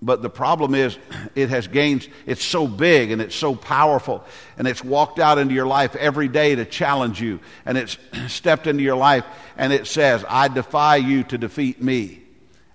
But 0.00 0.22
the 0.22 0.30
problem 0.30 0.76
is, 0.76 0.96
it 1.34 1.48
has 1.48 1.66
gained, 1.66 2.08
it's 2.24 2.44
so 2.44 2.68
big 2.68 3.10
and 3.10 3.20
it's 3.20 3.34
so 3.34 3.56
powerful, 3.56 4.24
and 4.56 4.68
it's 4.68 4.84
walked 4.84 5.18
out 5.18 5.38
into 5.38 5.54
your 5.54 5.66
life 5.66 5.96
every 5.96 6.28
day 6.28 6.54
to 6.54 6.64
challenge 6.64 7.20
you, 7.20 7.40
and 7.66 7.76
it's 7.76 7.98
stepped 8.28 8.68
into 8.68 8.82
your 8.82 8.96
life 8.96 9.24
and 9.58 9.72
it 9.72 9.86
says, 9.86 10.24
I 10.28 10.48
defy 10.48 10.96
you 10.96 11.24
to 11.24 11.36
defeat 11.36 11.82
me. 11.82 12.22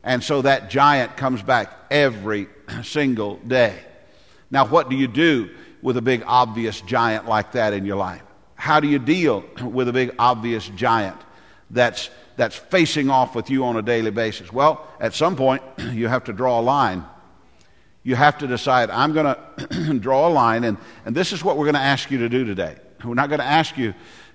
And 0.03 0.21
so 0.21 0.41
that 0.41 0.69
giant 0.69 1.15
comes 1.15 1.41
back 1.41 1.73
every 1.89 2.47
single 2.83 3.37
day. 3.37 3.79
Now, 4.51 4.67
what 4.67 4.89
do 4.89 4.97
you 4.97 5.07
do 5.07 5.49
with 5.81 5.95
a 5.97 6.01
big, 6.01 6.23
obvious 6.27 6.81
giant 6.81 7.27
like 7.27 7.53
that 7.53 7.73
in 7.73 7.85
your 7.85 7.95
life? 7.95 8.21
How 8.55 8.81
do 8.81 8.87
you 8.87 8.99
deal 8.99 9.45
with 9.63 9.87
a 9.87 9.93
big, 9.93 10.13
obvious 10.19 10.67
giant 10.75 11.17
that's, 11.71 12.09
that's 12.35 12.55
facing 12.55 13.09
off 13.09 13.33
with 13.33 13.49
you 13.49 13.63
on 13.63 13.77
a 13.77 13.81
daily 13.81 14.11
basis? 14.11 14.51
Well, 14.51 14.85
at 14.99 15.13
some 15.13 15.37
point, 15.37 15.63
you 15.93 16.09
have 16.09 16.25
to 16.25 16.33
draw 16.33 16.59
a 16.59 16.61
line. 16.61 17.05
You 18.03 18.15
have 18.15 18.37
to 18.39 18.47
decide, 18.47 18.89
I'm 18.89 19.13
going 19.13 19.35
to 19.35 19.93
draw 19.99 20.27
a 20.27 20.31
line, 20.31 20.65
and, 20.65 20.77
and 21.05 21.15
this 21.15 21.31
is 21.31 21.43
what 21.43 21.57
we're 21.57 21.65
going 21.65 21.75
to 21.75 21.81
ask 21.81 22.11
you 22.11 22.19
to 22.19 22.29
do 22.29 22.43
today. 22.43 22.75
We're 23.03 23.13
not 23.13 23.29
going 23.29 23.39
to 23.39 23.45
ask 23.45 23.77
you 23.77 23.93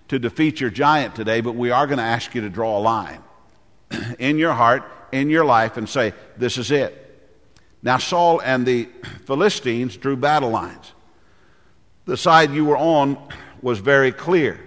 to 0.09 0.19
defeat 0.19 0.61
your 0.61 0.71
giant 0.71 1.15
today, 1.15 1.41
but 1.41 1.55
we 1.55 1.71
are 1.71 1.87
going 1.87 1.99
to 1.99 2.05
ask 2.05 2.35
you 2.35 2.41
to 2.41 2.51
draw 2.51 2.79
a 2.79 2.81
line 2.81 3.23
in 4.19 4.39
your 4.39 4.53
heart 4.53 4.85
in 5.13 5.31
your 5.31 5.45
life 5.45 5.77
and 5.77 5.89
say, 5.89 6.13
This 6.37 6.59
is 6.59 6.71
it. 6.71 7.05
Now, 7.83 7.99
Saul 7.99 8.41
and 8.41 8.67
the 8.67 8.89
Philistines 9.27 9.97
drew 9.97 10.17
battle 10.17 10.51
lines. 10.51 10.93
The 12.05 12.17
side 12.17 12.53
you 12.53 12.65
were 12.65 12.79
on 12.79 13.19
was 13.61 13.79
very 13.79 14.13
clear. 14.13 14.61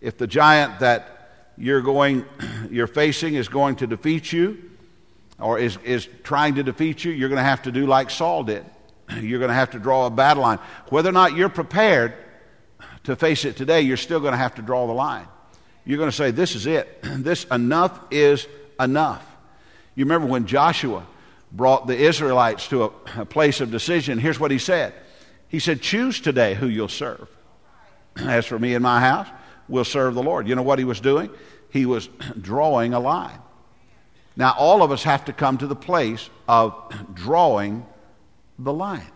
If 0.00 0.16
the 0.16 0.26
giant 0.26 0.80
that 0.80 1.52
you're 1.56 1.82
going, 1.82 2.24
you're 2.70 2.86
facing 2.86 3.34
is 3.34 3.48
going 3.48 3.76
to 3.76 3.86
defeat 3.86 4.32
you, 4.32 4.67
or 5.38 5.58
is, 5.58 5.78
is 5.84 6.08
trying 6.24 6.56
to 6.56 6.62
defeat 6.62 7.04
you, 7.04 7.12
you're 7.12 7.28
going 7.28 7.38
to 7.38 7.44
have 7.44 7.62
to 7.62 7.72
do 7.72 7.86
like 7.86 8.10
Saul 8.10 8.44
did. 8.44 8.64
You're 9.20 9.38
going 9.38 9.48
to 9.48 9.54
have 9.54 9.70
to 9.70 9.78
draw 9.78 10.06
a 10.06 10.10
battle 10.10 10.42
line. 10.42 10.58
Whether 10.90 11.08
or 11.08 11.12
not 11.12 11.34
you're 11.34 11.48
prepared 11.48 12.12
to 13.04 13.16
face 13.16 13.46
it 13.46 13.56
today, 13.56 13.80
you're 13.80 13.96
still 13.96 14.20
going 14.20 14.32
to 14.32 14.38
have 14.38 14.56
to 14.56 14.62
draw 14.62 14.86
the 14.86 14.92
line. 14.92 15.26
You're 15.86 15.96
going 15.96 16.10
to 16.10 16.16
say, 16.16 16.30
This 16.30 16.54
is 16.54 16.66
it. 16.66 17.02
This 17.18 17.44
enough 17.44 17.98
is 18.10 18.46
enough. 18.78 19.24
You 19.94 20.04
remember 20.04 20.26
when 20.26 20.46
Joshua 20.46 21.06
brought 21.50 21.86
the 21.86 21.96
Israelites 21.96 22.68
to 22.68 22.84
a, 22.84 22.90
a 23.16 23.24
place 23.24 23.62
of 23.62 23.70
decision, 23.70 24.18
here's 24.18 24.38
what 24.38 24.50
he 24.50 24.58
said. 24.58 24.92
He 25.48 25.58
said, 25.58 25.80
Choose 25.80 26.20
today 26.20 26.54
who 26.54 26.66
you'll 26.68 26.88
serve. 26.88 27.28
As 28.16 28.44
for 28.44 28.58
me 28.58 28.74
and 28.74 28.82
my 28.82 29.00
house, 29.00 29.28
we'll 29.68 29.84
serve 29.84 30.14
the 30.14 30.22
Lord. 30.22 30.46
You 30.46 30.54
know 30.54 30.62
what 30.62 30.78
he 30.78 30.84
was 30.84 31.00
doing? 31.00 31.30
He 31.70 31.86
was 31.86 32.08
drawing 32.40 32.92
a 32.92 33.00
line. 33.00 33.38
Now, 34.38 34.54
all 34.56 34.84
of 34.84 34.92
us 34.92 35.02
have 35.02 35.24
to 35.24 35.32
come 35.32 35.58
to 35.58 35.66
the 35.66 35.76
place 35.76 36.30
of 36.46 36.72
drawing 37.12 37.84
the 38.56 38.72
line. 38.72 39.10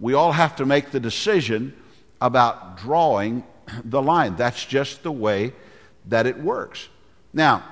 We 0.00 0.14
all 0.14 0.32
have 0.32 0.56
to 0.56 0.66
make 0.66 0.90
the 0.90 0.98
decision 0.98 1.74
about 2.20 2.76
drawing 2.76 3.44
the 3.84 4.02
line. 4.02 4.34
That's 4.34 4.64
just 4.64 5.04
the 5.04 5.12
way 5.12 5.52
that 6.06 6.26
it 6.26 6.36
works. 6.38 6.88
Now, 7.32 7.62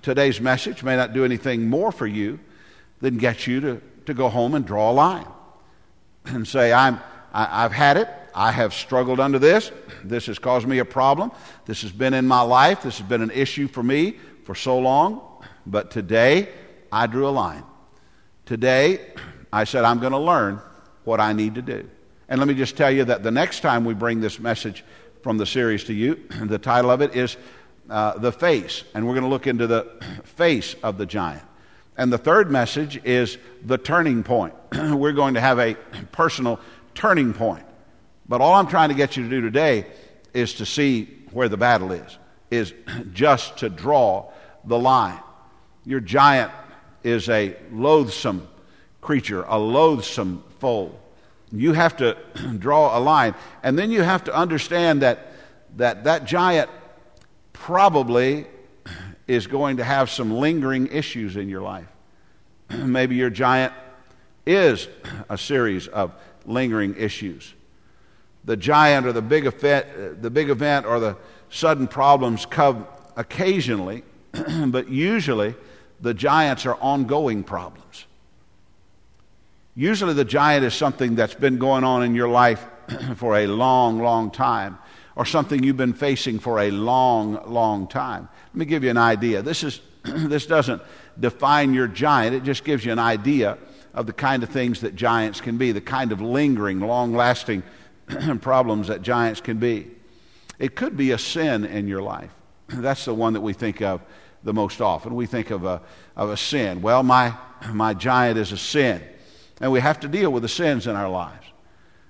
today's 0.00 0.40
message 0.40 0.82
may 0.82 0.96
not 0.96 1.12
do 1.12 1.26
anything 1.26 1.68
more 1.68 1.92
for 1.92 2.06
you 2.06 2.40
than 3.00 3.18
get 3.18 3.46
you 3.46 3.60
to, 3.60 3.82
to 4.06 4.14
go 4.14 4.30
home 4.30 4.54
and 4.54 4.64
draw 4.64 4.90
a 4.90 4.92
line 4.92 5.26
and 6.24 6.48
say, 6.48 6.72
I'm, 6.72 7.00
I, 7.34 7.64
I've 7.64 7.72
had 7.72 7.98
it. 7.98 8.08
I 8.34 8.50
have 8.50 8.72
struggled 8.72 9.20
under 9.20 9.38
this. 9.38 9.70
This 10.04 10.24
has 10.26 10.38
caused 10.38 10.66
me 10.66 10.78
a 10.78 10.86
problem. 10.86 11.32
This 11.66 11.82
has 11.82 11.92
been 11.92 12.14
in 12.14 12.26
my 12.26 12.40
life. 12.40 12.82
This 12.82 12.96
has 12.96 13.06
been 13.06 13.20
an 13.20 13.30
issue 13.30 13.68
for 13.68 13.82
me 13.82 14.16
for 14.44 14.54
so 14.54 14.78
long. 14.78 15.37
But 15.66 15.90
today, 15.90 16.48
I 16.90 17.06
drew 17.06 17.28
a 17.28 17.30
line. 17.30 17.64
Today, 18.46 19.12
I 19.52 19.64
said, 19.64 19.84
I'm 19.84 20.00
going 20.00 20.12
to 20.12 20.18
learn 20.18 20.60
what 21.04 21.20
I 21.20 21.32
need 21.32 21.54
to 21.56 21.62
do. 21.62 21.88
And 22.28 22.38
let 22.38 22.48
me 22.48 22.54
just 22.54 22.76
tell 22.76 22.90
you 22.90 23.04
that 23.04 23.22
the 23.22 23.30
next 23.30 23.60
time 23.60 23.84
we 23.84 23.94
bring 23.94 24.20
this 24.20 24.38
message 24.38 24.84
from 25.22 25.38
the 25.38 25.46
series 25.46 25.84
to 25.84 25.94
you, 25.94 26.14
the 26.42 26.58
title 26.58 26.90
of 26.90 27.00
it 27.00 27.14
is 27.16 27.36
uh, 27.88 28.18
The 28.18 28.32
Face. 28.32 28.84
And 28.94 29.06
we're 29.06 29.14
going 29.14 29.24
to 29.24 29.30
look 29.30 29.46
into 29.46 29.66
the 29.66 29.86
face 30.24 30.74
of 30.82 30.98
the 30.98 31.06
giant. 31.06 31.42
And 31.96 32.12
the 32.12 32.18
third 32.18 32.50
message 32.50 33.00
is 33.04 33.38
The 33.64 33.78
Turning 33.78 34.22
Point. 34.22 34.54
we're 34.72 35.12
going 35.12 35.34
to 35.34 35.40
have 35.40 35.58
a 35.58 35.74
personal 36.12 36.60
turning 36.94 37.32
point. 37.32 37.64
But 38.28 38.40
all 38.40 38.54
I'm 38.54 38.66
trying 38.66 38.90
to 38.90 38.94
get 38.94 39.16
you 39.16 39.22
to 39.24 39.30
do 39.30 39.40
today 39.40 39.86
is 40.34 40.54
to 40.54 40.66
see 40.66 41.08
where 41.32 41.48
the 41.48 41.56
battle 41.56 41.92
is, 41.92 42.18
is 42.50 42.74
just 43.12 43.58
to 43.58 43.68
draw 43.68 44.30
the 44.64 44.78
line. 44.78 45.20
Your 45.88 46.00
giant 46.00 46.52
is 47.02 47.30
a 47.30 47.56
loathsome 47.72 48.46
creature, 49.00 49.44
a 49.48 49.58
loathsome 49.58 50.44
foe. 50.58 50.94
You 51.50 51.72
have 51.72 51.96
to 51.96 52.14
draw 52.58 52.98
a 52.98 53.00
line. 53.00 53.34
And 53.62 53.78
then 53.78 53.90
you 53.90 54.02
have 54.02 54.22
to 54.24 54.34
understand 54.34 55.00
that 55.00 55.32
that, 55.78 56.04
that 56.04 56.26
giant 56.26 56.68
probably 57.54 58.46
is 59.26 59.46
going 59.46 59.78
to 59.78 59.84
have 59.84 60.10
some 60.10 60.30
lingering 60.30 60.88
issues 60.88 61.36
in 61.36 61.48
your 61.48 61.62
life. 61.62 61.88
Maybe 62.70 63.16
your 63.16 63.30
giant 63.30 63.72
is 64.44 64.88
a 65.30 65.38
series 65.38 65.86
of 65.88 66.12
lingering 66.44 66.96
issues. 66.98 67.54
The 68.44 68.58
giant 68.58 69.06
or 69.06 69.14
the 69.14 69.22
big 69.22 69.46
event, 69.46 69.86
uh, 69.96 70.20
the 70.20 70.28
big 70.28 70.50
event 70.50 70.84
or 70.84 71.00
the 71.00 71.16
sudden 71.48 71.88
problems 71.88 72.44
come 72.44 72.86
occasionally, 73.16 74.02
but 74.66 74.90
usually 74.90 75.54
the 76.00 76.14
giants 76.14 76.66
are 76.66 76.76
ongoing 76.76 77.42
problems. 77.42 78.06
Usually, 79.74 80.14
the 80.14 80.24
giant 80.24 80.64
is 80.64 80.74
something 80.74 81.14
that's 81.14 81.34
been 81.34 81.58
going 81.58 81.84
on 81.84 82.02
in 82.02 82.14
your 82.14 82.28
life 82.28 82.66
for 83.16 83.36
a 83.36 83.46
long, 83.46 84.00
long 84.00 84.30
time, 84.30 84.78
or 85.14 85.24
something 85.24 85.62
you've 85.62 85.76
been 85.76 85.92
facing 85.92 86.38
for 86.38 86.58
a 86.60 86.70
long, 86.70 87.40
long 87.46 87.86
time. 87.86 88.28
Let 88.48 88.56
me 88.56 88.64
give 88.64 88.82
you 88.82 88.90
an 88.90 88.96
idea. 88.96 89.42
This, 89.42 89.62
is, 89.62 89.80
this 90.02 90.46
doesn't 90.46 90.82
define 91.18 91.74
your 91.74 91.86
giant, 91.86 92.34
it 92.34 92.42
just 92.42 92.64
gives 92.64 92.84
you 92.84 92.92
an 92.92 92.98
idea 92.98 93.56
of 93.94 94.06
the 94.06 94.12
kind 94.12 94.42
of 94.42 94.48
things 94.48 94.80
that 94.80 94.94
giants 94.94 95.40
can 95.40 95.58
be, 95.58 95.72
the 95.72 95.80
kind 95.80 96.12
of 96.12 96.20
lingering, 96.20 96.80
long 96.80 97.14
lasting 97.14 97.62
problems 98.40 98.88
that 98.88 99.02
giants 99.02 99.40
can 99.40 99.58
be. 99.58 99.88
It 100.58 100.74
could 100.74 100.96
be 100.96 101.12
a 101.12 101.18
sin 101.18 101.64
in 101.64 101.86
your 101.86 102.02
life. 102.02 102.30
That's 102.68 103.04
the 103.04 103.14
one 103.14 103.32
that 103.32 103.40
we 103.40 103.52
think 103.52 103.80
of 103.80 104.00
the 104.48 104.54
most 104.54 104.80
often. 104.80 105.14
We 105.14 105.26
think 105.26 105.50
of 105.50 105.66
a, 105.66 105.82
of 106.16 106.30
a 106.30 106.36
sin. 106.38 106.80
Well, 106.80 107.02
my, 107.02 107.34
my 107.70 107.92
giant 107.92 108.38
is 108.38 108.50
a 108.50 108.56
sin. 108.56 109.02
And 109.60 109.70
we 109.70 109.80
have 109.80 110.00
to 110.00 110.08
deal 110.08 110.32
with 110.32 110.42
the 110.42 110.48
sins 110.48 110.86
in 110.86 110.96
our 110.96 111.10
lives. 111.10 111.44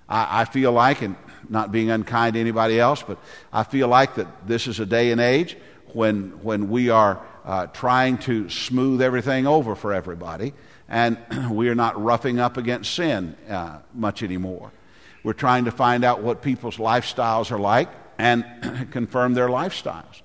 I, 0.08 0.42
I 0.42 0.44
feel 0.44 0.70
like, 0.70 1.02
and 1.02 1.16
not 1.48 1.72
being 1.72 1.90
unkind 1.90 2.34
to 2.34 2.40
anybody 2.40 2.78
else, 2.78 3.02
but 3.02 3.18
I 3.52 3.64
feel 3.64 3.88
like 3.88 4.14
that 4.14 4.46
this 4.46 4.68
is 4.68 4.78
a 4.78 4.86
day 4.86 5.10
and 5.10 5.20
age 5.20 5.56
when, 5.94 6.30
when 6.44 6.70
we 6.70 6.90
are 6.90 7.20
uh, 7.44 7.66
trying 7.66 8.18
to 8.18 8.48
smooth 8.48 9.02
everything 9.02 9.48
over 9.48 9.74
for 9.74 9.92
everybody, 9.92 10.54
and 10.88 11.18
we 11.50 11.68
are 11.68 11.74
not 11.74 12.00
roughing 12.00 12.38
up 12.38 12.56
against 12.56 12.94
sin 12.94 13.34
uh, 13.48 13.80
much 13.94 14.22
anymore. 14.22 14.70
We're 15.24 15.32
trying 15.32 15.64
to 15.64 15.72
find 15.72 16.04
out 16.04 16.22
what 16.22 16.40
people's 16.40 16.76
lifestyles 16.76 17.50
are 17.50 17.58
like 17.58 17.88
and 18.16 18.44
confirm 18.92 19.34
their 19.34 19.48
lifestyles, 19.48 20.22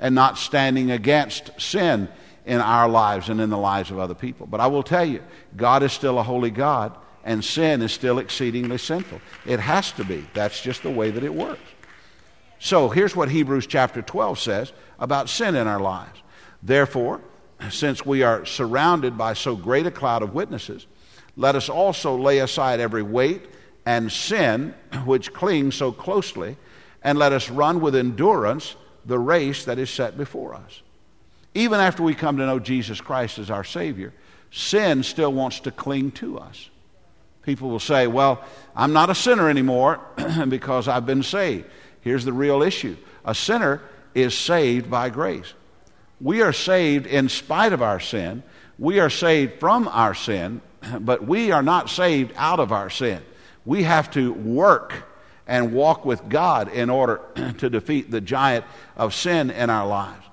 and 0.00 0.14
not 0.14 0.38
standing 0.38 0.90
against 0.90 1.50
sin 1.60 2.08
in 2.46 2.60
our 2.60 2.88
lives 2.88 3.28
and 3.28 3.40
in 3.40 3.50
the 3.50 3.58
lives 3.58 3.90
of 3.90 3.98
other 3.98 4.14
people. 4.14 4.46
But 4.46 4.60
I 4.60 4.66
will 4.66 4.82
tell 4.82 5.04
you, 5.04 5.22
God 5.56 5.82
is 5.82 5.92
still 5.92 6.18
a 6.18 6.22
holy 6.22 6.50
God, 6.50 6.96
and 7.22 7.44
sin 7.44 7.82
is 7.82 7.92
still 7.92 8.18
exceedingly 8.18 8.78
sinful. 8.78 9.20
It 9.46 9.60
has 9.60 9.92
to 9.92 10.04
be. 10.04 10.26
That's 10.34 10.60
just 10.60 10.82
the 10.82 10.90
way 10.90 11.10
that 11.10 11.22
it 11.22 11.32
works. 11.32 11.60
So 12.58 12.88
here's 12.88 13.14
what 13.14 13.30
Hebrews 13.30 13.66
chapter 13.66 14.02
12 14.02 14.38
says 14.38 14.72
about 14.98 15.28
sin 15.28 15.54
in 15.54 15.66
our 15.66 15.80
lives. 15.80 16.20
Therefore, 16.62 17.20
since 17.70 18.04
we 18.04 18.22
are 18.22 18.44
surrounded 18.46 19.18
by 19.18 19.34
so 19.34 19.54
great 19.54 19.86
a 19.86 19.90
cloud 19.90 20.22
of 20.22 20.34
witnesses, 20.34 20.86
let 21.36 21.54
us 21.54 21.68
also 21.68 22.16
lay 22.16 22.38
aside 22.38 22.80
every 22.80 23.02
weight 23.02 23.48
and 23.86 24.10
sin 24.10 24.74
which 25.04 25.32
clings 25.32 25.74
so 25.74 25.92
closely, 25.92 26.56
and 27.02 27.18
let 27.18 27.32
us 27.32 27.50
run 27.50 27.80
with 27.80 27.94
endurance 27.94 28.76
the 29.10 29.18
race 29.18 29.64
that 29.64 29.78
is 29.78 29.90
set 29.90 30.16
before 30.16 30.54
us. 30.54 30.82
Even 31.52 31.80
after 31.80 32.02
we 32.02 32.14
come 32.14 32.36
to 32.36 32.46
know 32.46 32.60
Jesus 32.60 33.00
Christ 33.00 33.40
as 33.40 33.50
our 33.50 33.64
Savior, 33.64 34.14
sin 34.52 35.02
still 35.02 35.32
wants 35.32 35.60
to 35.60 35.72
cling 35.72 36.12
to 36.12 36.38
us. 36.38 36.70
People 37.42 37.70
will 37.70 37.80
say, 37.80 38.06
Well, 38.06 38.42
I'm 38.74 38.92
not 38.92 39.10
a 39.10 39.14
sinner 39.14 39.50
anymore 39.50 40.00
because 40.48 40.86
I've 40.86 41.06
been 41.06 41.24
saved. 41.24 41.66
Here's 42.02 42.24
the 42.24 42.32
real 42.32 42.62
issue 42.62 42.96
a 43.24 43.34
sinner 43.34 43.82
is 44.14 44.32
saved 44.32 44.88
by 44.88 45.10
grace. 45.10 45.52
We 46.20 46.42
are 46.42 46.52
saved 46.52 47.06
in 47.06 47.28
spite 47.28 47.72
of 47.72 47.82
our 47.82 47.98
sin. 47.98 48.44
We 48.78 49.00
are 49.00 49.10
saved 49.10 49.58
from 49.58 49.88
our 49.88 50.14
sin, 50.14 50.60
but 51.00 51.26
we 51.26 51.50
are 51.50 51.62
not 51.62 51.90
saved 51.90 52.32
out 52.36 52.60
of 52.60 52.70
our 52.70 52.90
sin. 52.90 53.22
We 53.64 53.82
have 53.82 54.08
to 54.12 54.32
work 54.32 55.09
and 55.46 55.72
walk 55.72 56.04
with 56.04 56.28
God 56.28 56.68
in 56.68 56.90
order 56.90 57.20
to 57.58 57.70
defeat 57.70 58.10
the 58.10 58.20
giant 58.20 58.64
of 58.96 59.14
sin 59.14 59.50
in 59.50 59.70
our 59.70 59.86
lives. 59.86 60.24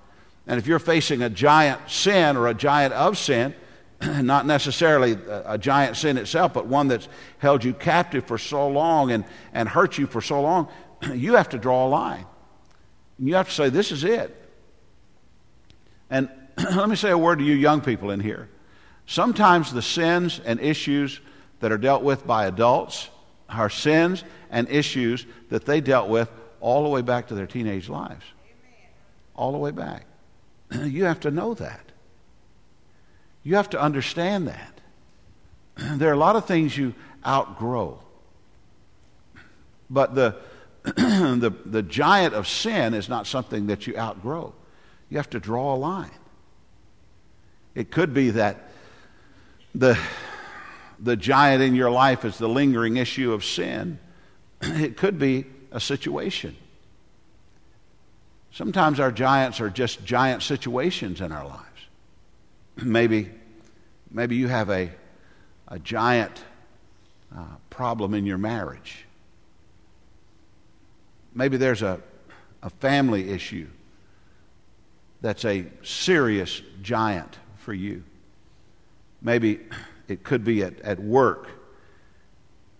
And 0.45 0.57
if 0.59 0.67
you're 0.67 0.79
facing 0.79 1.21
a 1.21 1.29
giant 1.29 1.89
sin 1.89 2.37
or 2.37 2.47
a 2.47 2.53
giant 2.53 2.93
of 2.93 3.17
sin, 3.17 3.53
not 4.01 4.45
necessarily 4.45 5.17
a, 5.27 5.57
giant 5.57 5.97
sin 5.97 6.17
itself, 6.17 6.53
but 6.53 6.67
one 6.67 6.87
that's 6.87 7.07
held 7.39 7.63
you 7.63 7.73
captive 7.73 8.25
for 8.25 8.37
so 8.37 8.67
long 8.67 9.11
and, 9.11 9.25
and 9.53 9.67
hurt 9.67 9.97
you 9.97 10.07
for 10.07 10.21
so 10.21 10.41
long, 10.41 10.69
you 11.13 11.35
have 11.35 11.49
to 11.49 11.57
draw 11.57 11.87
a 11.87 11.89
line. 11.89 12.25
You 13.19 13.35
have 13.35 13.49
to 13.49 13.53
say, 13.53 13.69
This 13.69 13.91
is 13.91 14.03
it. 14.03 14.35
And 16.09 16.29
let 16.57 16.87
me 16.87 16.95
say 16.95 17.09
a 17.09 17.17
word 17.17 17.39
to 17.39 17.45
you 17.45 17.53
young 17.53 17.81
people 17.81 18.11
in 18.11 18.19
here. 18.19 18.49
Sometimes 19.05 19.73
the 19.73 19.81
sins 19.81 20.39
and 20.43 20.59
issues 20.59 21.19
that 21.59 21.71
are 21.71 21.77
dealt 21.77 22.03
with 22.03 22.25
by 22.27 22.45
adults 22.45 23.09
are 23.49 23.69
sins 23.69 24.23
and 24.49 24.69
issues 24.69 25.25
that 25.49 25.65
they 25.65 25.81
dealt 25.81 26.09
with 26.09 26.29
all 26.59 26.83
the 26.83 26.89
way 26.89 27.01
back 27.01 27.27
to 27.27 27.35
their 27.35 27.47
teenage 27.47 27.89
lives. 27.89 28.25
All 29.35 29.51
the 29.51 29.57
way 29.57 29.71
back. 29.71 30.05
You 30.83 31.05
have 31.05 31.21
to 31.21 31.31
know 31.31 31.53
that. 31.53 31.91
You 33.43 33.55
have 33.55 33.69
to 33.69 33.81
understand 33.81 34.47
that. 34.47 34.81
There 35.97 36.09
are 36.09 36.13
a 36.13 36.17
lot 36.17 36.35
of 36.35 36.45
things 36.45 36.77
you 36.77 36.93
outgrow. 37.25 37.99
But 39.89 40.15
the, 40.15 40.35
the, 40.83 41.53
the 41.65 41.83
giant 41.83 42.33
of 42.33 42.47
sin 42.47 42.93
is 42.93 43.07
not 43.07 43.27
something 43.27 43.67
that 43.67 43.87
you 43.87 43.95
outgrow. 43.97 44.53
You 45.09 45.17
have 45.17 45.29
to 45.29 45.39
draw 45.39 45.75
a 45.75 45.77
line. 45.77 46.11
It 47.75 47.91
could 47.91 48.13
be 48.13 48.31
that 48.31 48.69
the, 49.73 49.97
the 50.99 51.15
giant 51.15 51.61
in 51.61 51.75
your 51.75 51.91
life 51.91 52.25
is 52.25 52.37
the 52.37 52.49
lingering 52.49 52.97
issue 52.97 53.33
of 53.33 53.43
sin. 53.43 53.99
It 54.61 54.97
could 54.97 55.19
be 55.19 55.45
a 55.71 55.79
situation. 55.79 56.55
Sometimes 58.51 58.99
our 58.99 59.11
giants 59.11 59.61
are 59.61 59.69
just 59.69 60.03
giant 60.03 60.41
situations 60.41 61.21
in 61.21 61.31
our 61.31 61.45
lives. 61.45 61.63
maybe, 62.83 63.29
maybe 64.09 64.35
you 64.35 64.47
have 64.47 64.69
a, 64.69 64.89
a 65.67 65.79
giant 65.79 66.43
uh, 67.35 67.43
problem 67.69 68.13
in 68.13 68.25
your 68.25 68.37
marriage. 68.37 69.05
Maybe 71.35 71.57
there's 71.57 71.83
a, 71.83 72.01
a 72.63 72.69
family 72.69 73.29
issue 73.29 73.67
that's 75.21 75.45
a 75.45 75.65
serious 75.83 76.61
giant 76.81 77.37
for 77.57 77.73
you. 77.73 78.03
Maybe 79.21 79.59
it 80.07 80.23
could 80.23 80.43
be 80.43 80.63
at, 80.63 80.79
at 80.81 80.99
work 80.99 81.49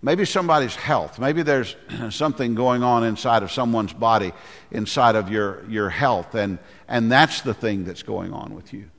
Maybe 0.01 0.25
somebody's 0.25 0.75
health. 0.75 1.17
Maybe 1.17 1.41
there's 1.41 1.75
something 2.11 2.55
going 2.55 2.83
on 2.83 3.03
inside 3.03 3.43
of 3.43 3.51
someone's 3.51 3.93
body, 3.93 4.31
inside 4.71 5.15
of 5.15 5.29
your, 5.29 5.67
your 5.69 5.89
health, 5.89 6.35
and, 6.35 6.59
and 6.87 7.11
that's 7.11 7.41
the 7.41 7.53
thing 7.53 7.83
that's 7.83 8.03
going 8.03 8.31
on 8.31 8.53
with 8.55 8.73
you. 8.73 8.89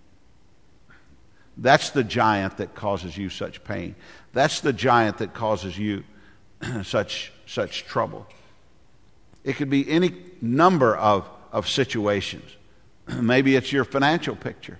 That's 1.56 1.90
the 1.90 2.04
giant 2.04 2.58
that 2.58 2.74
causes 2.74 3.16
you 3.16 3.30
such 3.30 3.62
pain. 3.64 3.94
That's 4.32 4.60
the 4.60 4.72
giant 4.72 5.18
that 5.18 5.34
causes 5.34 5.78
you 5.78 6.04
such, 6.82 7.32
such 7.46 7.84
trouble. 7.84 8.26
It 9.44 9.56
could 9.56 9.70
be 9.70 9.88
any 9.88 10.14
number 10.40 10.96
of, 10.96 11.28
of 11.52 11.68
situations. 11.68 12.50
Maybe 13.08 13.56
it's 13.56 13.72
your 13.72 13.84
financial 13.84 14.36
picture. 14.36 14.78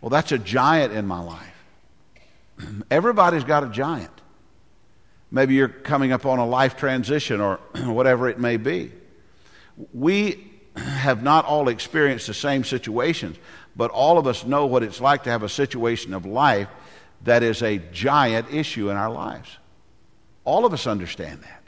Well, 0.00 0.10
that's 0.10 0.32
a 0.32 0.38
giant 0.38 0.92
in 0.92 1.06
my 1.06 1.20
life. 1.20 1.59
Everybody's 2.90 3.44
got 3.44 3.64
a 3.64 3.68
giant. 3.68 4.10
Maybe 5.30 5.54
you're 5.54 5.68
coming 5.68 6.12
up 6.12 6.26
on 6.26 6.38
a 6.38 6.46
life 6.46 6.76
transition 6.76 7.40
or 7.40 7.56
whatever 7.84 8.28
it 8.28 8.38
may 8.38 8.56
be. 8.56 8.92
We 9.92 10.50
have 10.76 11.22
not 11.22 11.44
all 11.44 11.68
experienced 11.68 12.26
the 12.26 12.34
same 12.34 12.64
situations, 12.64 13.36
but 13.76 13.90
all 13.90 14.18
of 14.18 14.26
us 14.26 14.44
know 14.44 14.66
what 14.66 14.82
it's 14.82 15.00
like 15.00 15.24
to 15.24 15.30
have 15.30 15.42
a 15.42 15.48
situation 15.48 16.14
of 16.14 16.26
life 16.26 16.68
that 17.22 17.42
is 17.42 17.62
a 17.62 17.78
giant 17.92 18.52
issue 18.52 18.90
in 18.90 18.96
our 18.96 19.10
lives. 19.10 19.56
All 20.44 20.64
of 20.64 20.72
us 20.72 20.86
understand 20.86 21.42
that. 21.42 21.62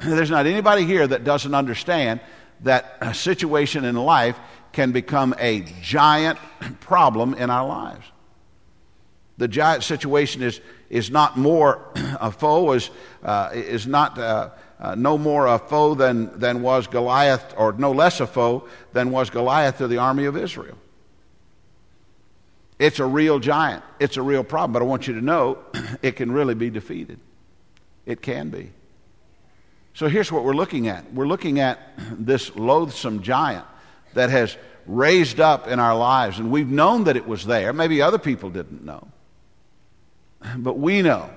There's 0.16 0.30
not 0.30 0.46
anybody 0.46 0.84
here 0.84 1.06
that 1.06 1.24
doesn't 1.24 1.54
understand 1.54 2.20
that 2.62 2.96
a 3.00 3.14
situation 3.14 3.84
in 3.84 3.96
life 3.96 4.38
can 4.72 4.92
become 4.92 5.34
a 5.38 5.60
giant 5.82 6.38
problem 6.80 7.34
in 7.34 7.50
our 7.50 7.66
lives. 7.66 8.06
The 9.40 9.48
giant 9.48 9.84
situation 9.84 10.42
is, 10.42 10.60
is 10.90 11.10
not 11.10 11.38
more 11.38 11.80
a 12.20 12.30
foe, 12.30 12.72
is, 12.72 12.90
uh, 13.22 13.48
is 13.54 13.86
not 13.86 14.18
uh, 14.18 14.50
uh, 14.78 14.94
no 14.96 15.16
more 15.16 15.46
a 15.46 15.58
foe 15.58 15.94
than, 15.94 16.38
than 16.38 16.60
was 16.60 16.86
Goliath, 16.86 17.54
or 17.56 17.72
no 17.72 17.90
less 17.92 18.20
a 18.20 18.26
foe 18.26 18.68
than 18.92 19.10
was 19.10 19.30
Goliath 19.30 19.78
to 19.78 19.88
the 19.88 19.96
army 19.96 20.26
of 20.26 20.36
Israel. 20.36 20.76
It's 22.78 22.98
a 22.98 23.06
real 23.06 23.38
giant. 23.38 23.82
It's 23.98 24.18
a 24.18 24.22
real 24.22 24.44
problem. 24.44 24.74
But 24.74 24.82
I 24.82 24.84
want 24.84 25.08
you 25.08 25.14
to 25.14 25.22
know 25.22 25.56
it 26.02 26.16
can 26.16 26.32
really 26.32 26.54
be 26.54 26.68
defeated. 26.68 27.18
It 28.04 28.20
can 28.20 28.50
be. 28.50 28.72
So 29.94 30.08
here's 30.08 30.30
what 30.30 30.44
we're 30.44 30.52
looking 30.52 30.88
at 30.88 31.10
we're 31.14 31.26
looking 31.26 31.60
at 31.60 31.78
this 32.12 32.54
loathsome 32.56 33.22
giant 33.22 33.64
that 34.12 34.28
has 34.28 34.58
raised 34.84 35.40
up 35.40 35.66
in 35.66 35.80
our 35.80 35.96
lives, 35.96 36.38
and 36.38 36.50
we've 36.50 36.68
known 36.68 37.04
that 37.04 37.16
it 37.16 37.26
was 37.26 37.46
there. 37.46 37.72
Maybe 37.72 38.02
other 38.02 38.18
people 38.18 38.50
didn't 38.50 38.84
know. 38.84 39.08
But 40.56 40.78
we 40.78 41.02
know. 41.02 41.30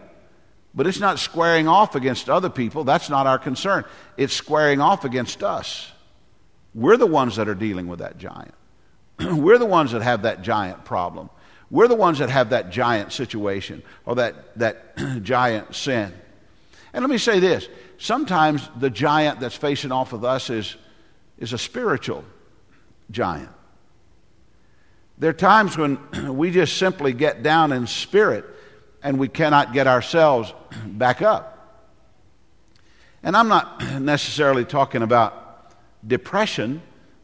But 0.75 0.87
it's 0.87 0.99
not 0.99 1.19
squaring 1.19 1.67
off 1.67 1.95
against 1.95 2.29
other 2.29 2.49
people. 2.49 2.83
That's 2.83 3.09
not 3.09 3.27
our 3.27 3.37
concern. 3.37 3.85
It's 4.17 4.33
squaring 4.33 4.81
off 4.81 5.05
against 5.05 5.43
us. 5.43 5.91
We're 6.73 6.97
the 6.97 7.05
ones 7.05 7.35
that 7.35 7.47
are 7.47 7.55
dealing 7.55 7.87
with 7.87 7.99
that 7.99 8.17
giant. 8.17 8.55
We're 9.19 9.59
the 9.59 9.65
ones 9.65 9.91
that 9.91 10.01
have 10.01 10.23
that 10.23 10.41
giant 10.41 10.85
problem. 10.85 11.29
We're 11.69 11.87
the 11.87 11.95
ones 11.95 12.19
that 12.19 12.29
have 12.29 12.49
that 12.49 12.71
giant 12.71 13.11
situation 13.11 13.83
or 14.05 14.15
that, 14.15 14.57
that 14.57 14.97
giant 15.23 15.75
sin. 15.75 16.11
And 16.93 17.03
let 17.03 17.09
me 17.09 17.17
say 17.17 17.39
this 17.39 17.67
sometimes 17.97 18.67
the 18.77 18.89
giant 18.89 19.39
that's 19.39 19.55
facing 19.55 19.91
off 19.91 20.11
with 20.11 20.23
us 20.23 20.49
is, 20.49 20.75
is 21.37 21.53
a 21.53 21.57
spiritual 21.57 22.25
giant. 23.11 23.49
There 25.19 25.29
are 25.29 25.33
times 25.33 25.77
when 25.77 25.99
we 26.35 26.49
just 26.51 26.77
simply 26.77 27.13
get 27.13 27.43
down 27.43 27.71
in 27.71 27.85
spirit 27.85 28.45
and 29.03 29.19
we 29.19 29.27
cannot 29.27 29.73
get 29.73 29.85
ourselves 29.85 30.53
back 30.85 31.21
up. 31.21 31.49
And 33.21 33.37
I'm 33.37 33.47
not 33.47 33.81
necessarily 34.01 34.65
talking 34.65 35.01
about 35.01 35.71
depression, 36.05 36.81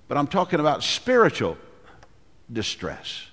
but 0.08 0.18
I'm 0.18 0.28
talking 0.28 0.60
about 0.60 0.84
spiritual 0.84 1.58
distress. 2.52 3.28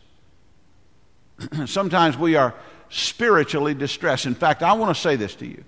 Sometimes 1.66 2.16
we 2.16 2.36
are 2.36 2.54
spiritually 2.88 3.74
distressed. 3.74 4.26
In 4.26 4.34
fact, 4.34 4.62
I 4.62 4.72
want 4.74 4.94
to 4.94 5.00
say 5.00 5.16
this 5.16 5.34
to 5.36 5.46
you. 5.46 5.64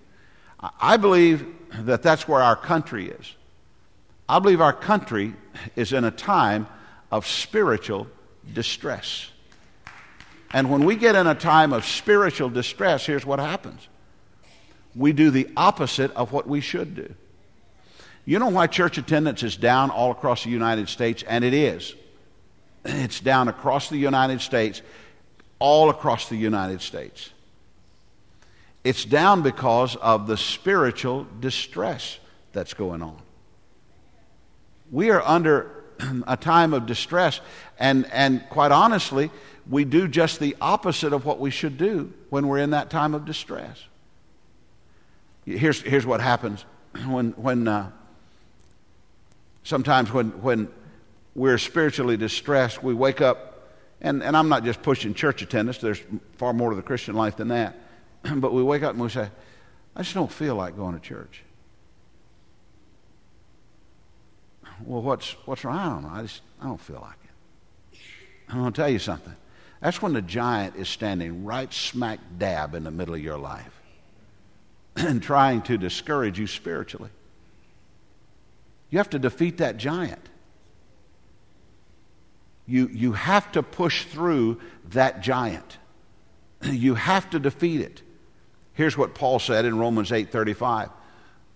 I 0.80 0.96
believe 0.96 1.46
that 1.80 2.02
that's 2.02 2.26
where 2.26 2.42
our 2.42 2.56
country 2.56 3.10
is. 3.10 3.34
I 4.28 4.38
believe 4.40 4.60
our 4.60 4.72
country 4.72 5.34
is 5.76 5.92
in 5.92 6.04
a 6.04 6.10
time 6.10 6.66
of 7.10 7.26
spiritual 7.26 8.08
distress. 8.52 9.30
And 10.52 10.70
when 10.70 10.84
we 10.84 10.96
get 10.96 11.14
in 11.14 11.26
a 11.26 11.34
time 11.34 11.72
of 11.72 11.84
spiritual 11.84 12.48
distress, 12.48 13.04
here's 13.04 13.26
what 13.26 13.38
happens 13.38 13.86
we 14.94 15.12
do 15.12 15.30
the 15.30 15.48
opposite 15.56 16.10
of 16.12 16.32
what 16.32 16.48
we 16.48 16.60
should 16.60 16.96
do. 16.96 17.14
You 18.24 18.38
know 18.38 18.48
why 18.48 18.66
church 18.66 18.98
attendance 18.98 19.42
is 19.42 19.56
down 19.56 19.90
all 19.90 20.10
across 20.10 20.44
the 20.44 20.50
United 20.50 20.88
States? 20.88 21.22
And 21.26 21.44
it 21.44 21.54
is. 21.54 21.94
It's 22.84 23.20
down 23.20 23.48
across 23.48 23.90
the 23.90 23.98
United 23.98 24.40
States, 24.40 24.82
all 25.58 25.90
across 25.90 26.28
the 26.28 26.36
United 26.36 26.80
States. 26.80 27.30
It's 28.84 29.04
down 29.04 29.42
because 29.42 29.96
of 29.96 30.26
the 30.26 30.36
spiritual 30.36 31.26
distress 31.40 32.18
that's 32.52 32.74
going 32.74 33.02
on. 33.02 33.18
We 34.90 35.10
are 35.10 35.22
under 35.22 35.84
a 36.26 36.36
time 36.36 36.72
of 36.72 36.86
distress, 36.86 37.40
and, 37.78 38.06
and 38.12 38.42
quite 38.48 38.72
honestly, 38.72 39.30
we 39.68 39.84
do 39.84 40.08
just 40.08 40.40
the 40.40 40.56
opposite 40.60 41.12
of 41.12 41.24
what 41.24 41.38
we 41.38 41.50
should 41.50 41.76
do 41.76 42.12
when 42.30 42.48
we're 42.48 42.58
in 42.58 42.70
that 42.70 42.90
time 42.90 43.14
of 43.14 43.24
distress. 43.24 43.82
Here's, 45.44 45.80
here's 45.82 46.06
what 46.06 46.20
happens 46.20 46.64
when, 47.06 47.30
when 47.32 47.68
uh, 47.68 47.90
sometimes 49.64 50.12
when, 50.12 50.30
when 50.42 50.68
we're 51.34 51.58
spiritually 51.58 52.16
distressed, 52.16 52.82
we 52.82 52.94
wake 52.94 53.20
up, 53.20 53.68
and, 54.00 54.22
and 54.22 54.36
I'm 54.36 54.48
not 54.48 54.64
just 54.64 54.82
pushing 54.82 55.14
church 55.14 55.42
attendance, 55.42 55.78
there's 55.78 56.02
far 56.36 56.52
more 56.52 56.70
to 56.70 56.76
the 56.76 56.82
Christian 56.82 57.14
life 57.14 57.36
than 57.36 57.48
that. 57.48 57.76
but 58.36 58.52
we 58.52 58.62
wake 58.62 58.82
up 58.82 58.92
and 58.92 59.02
we 59.02 59.08
say, 59.10 59.28
I 59.94 60.02
just 60.02 60.14
don't 60.14 60.32
feel 60.32 60.54
like 60.54 60.76
going 60.76 60.94
to 60.94 61.00
church. 61.00 61.42
Well, 64.84 65.02
what's, 65.02 65.32
what's 65.44 65.64
wrong? 65.64 65.76
I 65.76 65.84
don't 65.88 66.02
know. 66.02 66.20
I 66.20 66.22
just 66.22 66.40
I 66.60 66.66
don't 66.66 66.80
feel 66.80 67.00
like 67.00 67.16
it. 67.24 67.98
I'm 68.48 68.60
going 68.60 68.72
to 68.72 68.80
tell 68.80 68.88
you 68.88 68.98
something. 68.98 69.34
That's 69.80 70.02
when 70.02 70.12
the 70.12 70.22
giant 70.22 70.76
is 70.76 70.88
standing 70.88 71.44
right 71.44 71.72
smack 71.72 72.18
dab 72.38 72.74
in 72.74 72.84
the 72.84 72.90
middle 72.90 73.14
of 73.14 73.20
your 73.20 73.38
life 73.38 73.80
and 74.96 75.22
trying 75.22 75.62
to 75.62 75.78
discourage 75.78 76.38
you 76.38 76.46
spiritually. 76.46 77.10
You 78.90 78.98
have 78.98 79.10
to 79.10 79.18
defeat 79.18 79.58
that 79.58 79.76
giant. 79.76 80.28
You, 82.66 82.88
you 82.88 83.12
have 83.12 83.50
to 83.52 83.62
push 83.62 84.04
through 84.04 84.60
that 84.90 85.20
giant. 85.20 85.78
You 86.64 86.96
have 86.96 87.30
to 87.30 87.38
defeat 87.38 87.80
it. 87.80 88.02
Here's 88.72 88.98
what 88.98 89.14
Paul 89.14 89.38
said 89.38 89.64
in 89.64 89.78
Romans 89.78 90.10
8:35. 90.10 90.90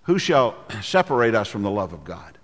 Who 0.04 0.18
shall 0.18 0.54
separate 0.82 1.34
us 1.34 1.48
from 1.48 1.62
the 1.62 1.70
love 1.70 1.92
of 1.92 2.04
God? 2.04 2.38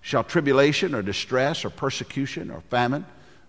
Shall 0.00 0.22
tribulation 0.22 0.94
or 0.94 1.02
distress 1.02 1.64
or 1.64 1.70
persecution 1.70 2.52
or 2.52 2.60
famine 2.70 3.04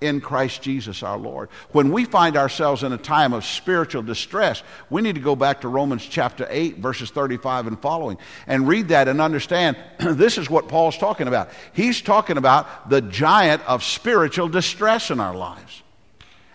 in 0.00 0.20
Christ 0.20 0.62
Jesus 0.62 1.02
our 1.02 1.18
Lord. 1.18 1.48
When 1.72 1.92
we 1.92 2.04
find 2.04 2.36
ourselves 2.36 2.82
in 2.82 2.92
a 2.92 2.98
time 2.98 3.32
of 3.32 3.44
spiritual 3.44 4.02
distress, 4.02 4.62
we 4.90 5.02
need 5.02 5.14
to 5.14 5.20
go 5.20 5.36
back 5.36 5.62
to 5.62 5.68
Romans 5.68 6.04
chapter 6.04 6.46
8, 6.48 6.78
verses 6.78 7.10
35 7.10 7.66
and 7.66 7.80
following, 7.80 8.18
and 8.46 8.68
read 8.68 8.88
that 8.88 9.08
and 9.08 9.20
understand 9.20 9.76
this 9.98 10.38
is 10.38 10.50
what 10.50 10.68
Paul's 10.68 10.98
talking 10.98 11.28
about. 11.28 11.50
He's 11.72 12.00
talking 12.00 12.36
about 12.36 12.90
the 12.90 13.00
giant 13.00 13.62
of 13.68 13.82
spiritual 13.82 14.48
distress 14.48 15.10
in 15.10 15.20
our 15.20 15.34
lives. 15.34 15.82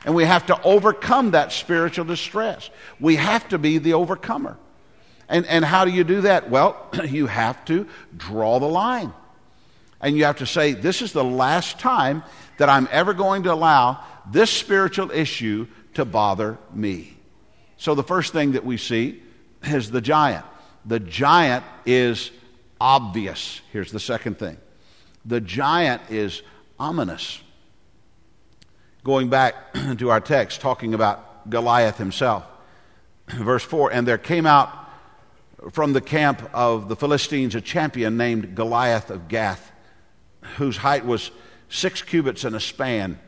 And 0.06 0.15
we 0.15 0.25
have 0.25 0.47
to 0.47 0.62
overcome 0.63 1.32
that 1.32 1.51
spiritual 1.51 2.06
distress. 2.06 2.69
We 2.99 3.17
have 3.17 3.47
to 3.49 3.58
be 3.58 3.77
the 3.77 3.93
overcomer. 3.93 4.58
And, 5.30 5.45
and 5.45 5.63
how 5.63 5.86
do 5.86 5.91
you 5.91 6.04
do 6.04 6.21
that? 6.21 6.49
Well, 6.49 6.89
you 7.06 7.27
have 7.27 7.63
to 7.65 7.88
draw 8.17 8.60
the 8.60 8.67
line. 8.67 9.13
And 10.02 10.18
you 10.18 10.26
have 10.26 10.38
to 10.38 10.46
say, 10.46 10.74
this 10.74 11.02
is 11.02 11.14
the 11.14 11.24
last 11.24 11.80
time 11.80 12.24
that 12.58 12.70
I'm 12.70 12.88
ever 12.92 13.14
going 13.14 13.44
to 13.44 13.54
allow 13.54 14.04
this 14.30 14.50
spiritual 14.50 15.12
issue 15.12 15.68
to 15.94 16.06
bother 16.06 16.58
me. 16.74 17.18
So 17.78 17.96
the 17.96 18.04
first 18.04 18.34
thing 18.34 18.54
that 18.54 18.66
we 18.66 18.78
see 18.78 19.22
is 19.64 19.92
the 19.92 20.02
giant. 20.02 20.46
The 20.86 21.00
giant 21.00 21.64
is 21.86 22.32
obvious. 22.80 23.62
Here's 23.72 23.92
the 23.92 24.00
second 24.00 24.40
thing 24.40 24.58
the 25.26 25.42
giant 25.42 26.02
is 26.10 26.42
ominous. 26.80 27.40
Going 29.04 29.30
back 29.30 29.74
to 29.98 30.10
our 30.10 30.20
text, 30.20 30.62
talking 30.62 30.94
about 30.94 31.50
Goliath 31.50 31.98
himself. 31.98 32.46
Verse 33.28 33.64
4 33.64 33.94
And 33.94 34.08
there 34.08 34.18
came 34.18 34.46
out 34.46 34.78
from 35.72 35.94
the 35.94 36.02
camp 36.02 36.50
of 36.54 36.90
the 36.90 36.96
Philistines 36.96 37.56
a 37.56 37.62
champion 37.62 38.18
named 38.18 38.56
Goliath 38.56 39.10
of 39.12 39.28
Gath, 39.28 39.70
whose 40.58 40.77
height 40.77 41.06
was 41.06 41.32
six 41.69 42.01
cubits 42.01 42.43
and 42.43 42.56
a 42.56 42.60
span. 42.60 43.19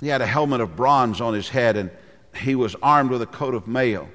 He 0.00 0.08
had 0.08 0.20
a 0.20 0.26
helmet 0.26 0.60
of 0.60 0.76
bronze 0.76 1.20
on 1.20 1.34
his 1.34 1.48
head, 1.48 1.76
and 1.76 1.90
he 2.34 2.54
was 2.54 2.76
armed 2.82 3.10
with 3.10 3.22
a 3.22 3.26
coat 3.26 3.54
of 3.54 3.66
mail. 3.66 4.08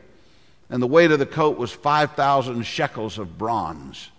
And 0.69 0.81
the 0.81 0.87
weight 0.87 1.11
of 1.11 1.19
the 1.19 1.25
coat 1.25 1.57
was 1.57 1.71
5,000 1.71 2.63
shekels 2.63 3.17
of 3.17 3.37
bronze. 3.37 4.09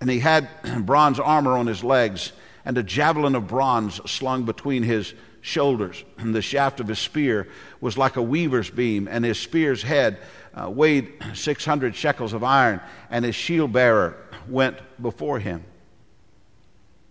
And 0.00 0.08
he 0.08 0.20
had 0.20 0.48
bronze 0.86 1.18
armor 1.18 1.56
on 1.56 1.66
his 1.66 1.82
legs, 1.82 2.32
and 2.64 2.78
a 2.78 2.82
javelin 2.82 3.34
of 3.34 3.48
bronze 3.48 4.00
slung 4.10 4.44
between 4.44 4.82
his 4.82 5.14
shoulders. 5.40 6.04
And 6.18 6.34
the 6.34 6.42
shaft 6.42 6.80
of 6.80 6.88
his 6.88 6.98
spear 6.98 7.48
was 7.80 7.96
like 7.96 8.16
a 8.16 8.22
weaver's 8.22 8.70
beam, 8.70 9.08
and 9.08 9.24
his 9.24 9.38
spear's 9.38 9.82
head 9.82 10.18
uh, 10.54 10.70
weighed 10.70 11.12
600 11.34 11.94
shekels 11.94 12.32
of 12.32 12.44
iron, 12.44 12.80
and 13.10 13.24
his 13.24 13.34
shield 13.34 13.72
bearer 13.72 14.16
went 14.48 14.78
before 15.00 15.38
him. 15.38 15.64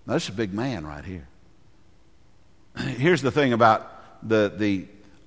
Now, 0.07 0.13
this 0.13 0.23
is 0.23 0.29
a 0.29 0.33
big 0.33 0.53
man 0.53 0.87
right 0.87 1.03
here. 1.03 1.27
Here's 2.77 3.21
the 3.21 3.31
thing 3.31 3.51
about 3.51 3.91
the, 4.27 4.51
the 4.55 4.85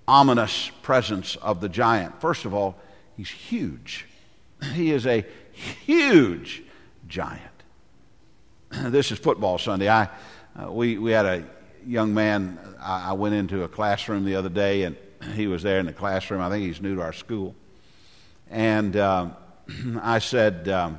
ominous 0.09 0.71
presence 0.81 1.37
of 1.37 1.61
the 1.61 1.69
giant. 1.69 2.19
First 2.23 2.47
of 2.47 2.55
all, 2.55 2.77
he's 3.17 3.31
huge. 3.31 4.07
He 4.75 4.91
is 4.91 5.07
a 5.07 5.25
huge 5.53 6.63
giant. 7.07 7.43
This 8.73 9.13
is 9.13 9.19
football 9.19 9.59
Sunday. 9.59 9.89
I, 9.89 10.09
uh, 10.59 10.73
we, 10.73 10.97
we 10.97 11.11
had 11.13 11.27
a 11.27 11.45
young 11.87 12.15
man, 12.15 12.59
I, 12.81 13.11
I 13.11 13.13
went 13.13 13.35
into 13.35 13.65
a 13.65 13.69
classroom 13.69 14.25
the 14.25 14.37
other 14.37 14.49
day, 14.49 14.85
and 14.85 14.97
he 15.35 15.47
was 15.47 15.63
there 15.63 15.79
in 15.79 15.87
the 15.87 15.93
classroom. 15.93 16.41
I 16.41 16.49
think 16.49 16.65
he's 16.65 16.81
new 16.81 16.95
to 16.97 17.03
our 17.03 17.13
school. 17.13 17.55
And 18.49 18.97
um, 18.97 19.37
I 20.01 20.21
said, 20.21 20.69
um, 20.69 20.99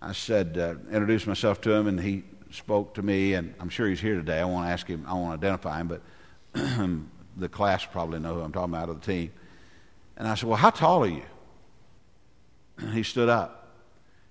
I 0.00 0.12
said, 0.12 0.58
uh, 0.58 0.74
introduced 0.92 1.26
myself 1.26 1.60
to 1.62 1.72
him, 1.72 1.88
and 1.88 1.98
he 1.98 2.22
spoke 2.50 2.94
to 2.94 3.02
me, 3.02 3.34
and 3.34 3.54
I'm 3.60 3.68
sure 3.68 3.88
he's 3.88 4.00
here 4.00 4.14
today. 4.14 4.38
I 4.38 4.44
want 4.44 4.66
to 4.66 4.72
ask 4.72 4.86
him, 4.86 5.04
I 5.06 5.14
want 5.14 5.40
to 5.40 5.46
identify 5.46 5.80
him, 5.80 5.88
but 5.88 6.02
the 7.36 7.48
class 7.48 7.84
probably 7.84 8.18
know 8.18 8.34
who 8.34 8.40
I'm 8.40 8.52
talking 8.52 8.74
about 8.74 8.88
of 8.88 9.00
the 9.00 9.06
team. 9.06 9.32
And 10.16 10.26
I 10.26 10.34
said, 10.34 10.48
Well, 10.48 10.56
how 10.56 10.70
tall 10.70 11.04
are 11.04 11.08
you? 11.08 11.24
And 12.78 12.92
he 12.92 13.02
stood 13.02 13.28
up. 13.28 13.68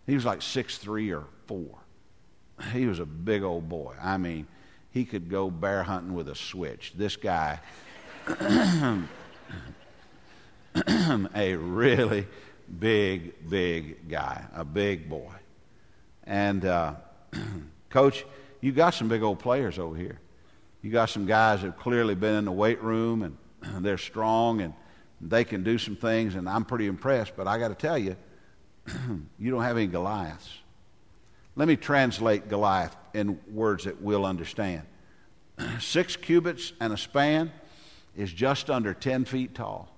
He 0.05 0.13
was 0.13 0.25
like 0.25 0.41
six 0.41 0.77
three 0.77 1.11
or 1.11 1.25
four. 1.47 1.77
He 2.71 2.87
was 2.87 2.99
a 2.99 3.05
big 3.05 3.43
old 3.43 3.67
boy. 3.67 3.95
I 4.01 4.17
mean, 4.17 4.47
he 4.91 5.03
could 5.03 5.29
go 5.29 5.49
bear 5.51 5.83
hunting 5.83 6.13
with 6.13 6.29
a 6.29 6.35
switch. 6.35 6.93
This 6.95 7.17
guy, 7.17 7.59
a 11.35 11.55
really 11.55 12.27
big, 12.79 13.49
big 13.49 14.07
guy, 14.07 14.45
a 14.53 14.63
big 14.63 15.09
boy. 15.09 15.33
And, 16.23 16.65
uh, 16.65 16.95
coach, 17.95 18.25
you 18.59 18.73
got 18.73 18.93
some 18.93 19.07
big 19.07 19.23
old 19.23 19.39
players 19.39 19.79
over 19.79 19.95
here. 19.95 20.19
You 20.81 20.91
got 20.91 21.09
some 21.09 21.25
guys 21.25 21.61
that 21.61 21.67
have 21.67 21.77
clearly 21.77 22.13
been 22.13 22.35
in 22.35 22.43
the 22.43 22.51
weight 22.51 22.83
room 22.83 23.23
and 23.23 23.37
they're 23.85 23.97
strong 23.97 24.59
and 24.59 24.73
they 25.21 25.45
can 25.45 25.63
do 25.63 25.77
some 25.77 25.95
things, 25.95 26.35
and 26.35 26.49
I'm 26.49 26.65
pretty 26.65 26.87
impressed. 26.87 27.37
But 27.37 27.47
I 27.47 27.57
got 27.57 27.69
to 27.69 27.75
tell 27.75 27.97
you, 27.97 28.17
you 29.39 29.49
don't 29.49 29.63
have 29.63 29.77
any 29.77 29.87
Goliaths. 29.87 30.49
Let 31.55 31.69
me 31.69 31.77
translate 31.77 32.49
Goliath 32.49 32.93
in 33.13 33.39
words 33.53 33.85
that 33.85 34.01
we'll 34.01 34.25
understand. 34.25 34.81
Six 35.79 36.17
cubits 36.17 36.73
and 36.81 36.91
a 36.91 36.97
span 36.97 37.49
is 38.17 38.33
just 38.33 38.69
under 38.69 38.93
10 38.93 39.23
feet 39.23 39.55
tall. 39.55 39.89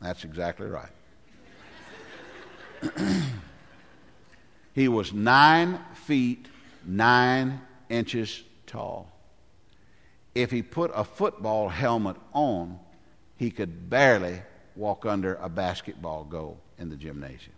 That's 0.00 0.24
exactly 0.24 0.68
right. 0.68 0.88
he 4.74 4.88
was 4.88 5.12
nine 5.12 5.78
feet 6.10 6.48
nine 6.84 7.60
inches 7.88 8.42
tall. 8.66 9.12
If 10.34 10.50
he 10.50 10.60
put 10.60 10.90
a 10.92 11.04
football 11.04 11.68
helmet 11.68 12.16
on, 12.32 12.80
he 13.36 13.52
could 13.52 13.88
barely 13.88 14.42
walk 14.74 15.06
under 15.06 15.36
a 15.36 15.48
basketball 15.48 16.24
goal 16.24 16.58
in 16.78 16.90
the 16.90 16.96
gymnasium. 16.96 17.54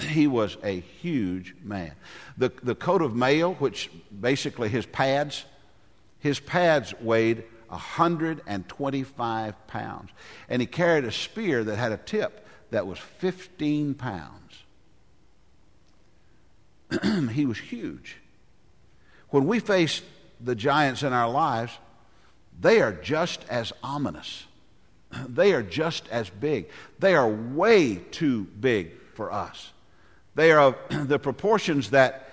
He 0.00 0.26
was 0.26 0.58
a 0.62 0.80
huge 0.80 1.54
man. 1.62 1.92
The, 2.36 2.52
the 2.62 2.74
coat 2.74 3.00
of 3.00 3.16
mail, 3.16 3.54
which 3.54 3.90
basically 4.20 4.68
his 4.68 4.84
pads, 4.84 5.46
his 6.18 6.38
pads 6.38 6.92
weighed 7.00 7.44
125 7.68 9.66
pounds. 9.66 10.10
And 10.50 10.60
he 10.60 10.66
carried 10.66 11.04
a 11.04 11.12
spear 11.12 11.64
that 11.64 11.76
had 11.76 11.92
a 11.92 11.96
tip 11.96 12.46
that 12.70 12.86
was 12.86 12.98
15 12.98 13.94
pounds. 13.94 14.63
he 17.32 17.46
was 17.46 17.58
huge. 17.58 18.16
When 19.30 19.46
we 19.46 19.60
face 19.60 20.02
the 20.40 20.54
giants 20.54 21.02
in 21.02 21.12
our 21.12 21.30
lives, 21.30 21.72
they 22.60 22.80
are 22.80 22.92
just 22.92 23.44
as 23.48 23.72
ominous. 23.82 24.44
They 25.28 25.52
are 25.52 25.62
just 25.62 26.08
as 26.08 26.28
big. 26.28 26.68
They 26.98 27.14
are 27.14 27.28
way 27.28 27.96
too 27.96 28.44
big 28.44 28.92
for 29.14 29.32
us. 29.32 29.72
They 30.34 30.50
are 30.50 30.76
the 30.90 31.18
proportions 31.18 31.90
that, 31.90 32.30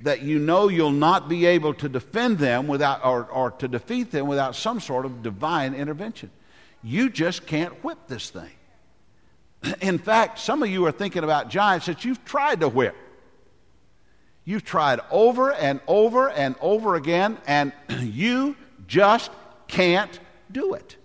that 0.00 0.22
you 0.22 0.38
know 0.38 0.68
you'll 0.68 0.90
not 0.90 1.28
be 1.28 1.46
able 1.46 1.74
to 1.74 1.88
defend 1.88 2.38
them 2.38 2.68
without, 2.68 3.04
or, 3.04 3.24
or 3.24 3.50
to 3.52 3.68
defeat 3.68 4.10
them 4.10 4.26
without 4.26 4.56
some 4.56 4.80
sort 4.80 5.06
of 5.06 5.22
divine 5.22 5.74
intervention. 5.74 6.30
You 6.82 7.08
just 7.10 7.46
can't 7.46 7.72
whip 7.82 7.98
this 8.08 8.30
thing. 8.30 8.50
In 9.80 9.98
fact, 9.98 10.38
some 10.38 10.62
of 10.62 10.68
you 10.68 10.86
are 10.86 10.92
thinking 10.92 11.24
about 11.24 11.48
giants 11.48 11.86
that 11.86 12.04
you've 12.04 12.24
tried 12.24 12.60
to 12.60 12.68
whip. 12.68 12.94
You've 14.48 14.64
tried 14.64 15.00
over 15.10 15.52
and 15.52 15.78
over 15.86 16.30
and 16.30 16.56
over 16.62 16.94
again, 16.94 17.36
and 17.46 17.70
you 18.00 18.56
just 18.86 19.30
can't 19.66 20.18
do 20.50 20.72
it. 20.72 20.96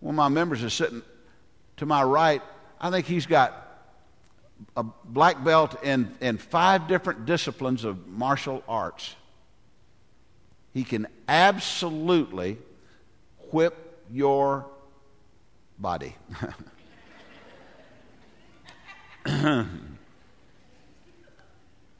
One 0.00 0.14
of 0.14 0.16
my 0.16 0.26
members 0.26 0.64
is 0.64 0.72
sitting 0.72 1.02
to 1.76 1.86
my 1.86 2.02
right 2.02 2.42
I 2.80 2.90
think 2.90 3.06
he's 3.06 3.26
got 3.26 3.64
a 4.76 4.82
black 4.82 5.44
belt 5.44 5.84
in, 5.84 6.12
in 6.20 6.36
five 6.36 6.88
different 6.88 7.26
disciplines 7.26 7.84
of 7.84 8.08
martial 8.08 8.64
arts. 8.66 9.14
He 10.74 10.82
can 10.82 11.06
absolutely 11.28 12.58
whip 13.52 14.02
your 14.10 14.66
body. 15.78 16.16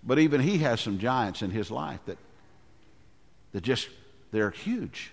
but 0.03 0.19
even 0.19 0.41
he 0.41 0.59
has 0.59 0.81
some 0.81 0.99
giants 0.99 1.43
in 1.43 1.51
his 1.51 1.71
life 1.71 2.01
that, 2.07 2.19
that 3.53 3.63
just, 3.63 3.89
they're 4.33 4.51
huge. 4.51 5.13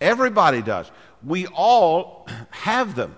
Everybody 0.00 0.62
does. 0.62 0.90
We 1.22 1.46
all 1.46 2.26
have 2.50 2.94
them 2.94 3.14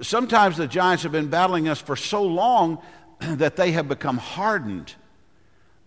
sometimes 0.00 0.56
the 0.56 0.66
giants 0.66 1.02
have 1.02 1.12
been 1.12 1.28
battling 1.28 1.68
us 1.68 1.80
for 1.80 1.96
so 1.96 2.22
long 2.22 2.82
that 3.20 3.56
they 3.56 3.72
have 3.72 3.88
become 3.88 4.18
hardened. 4.18 4.94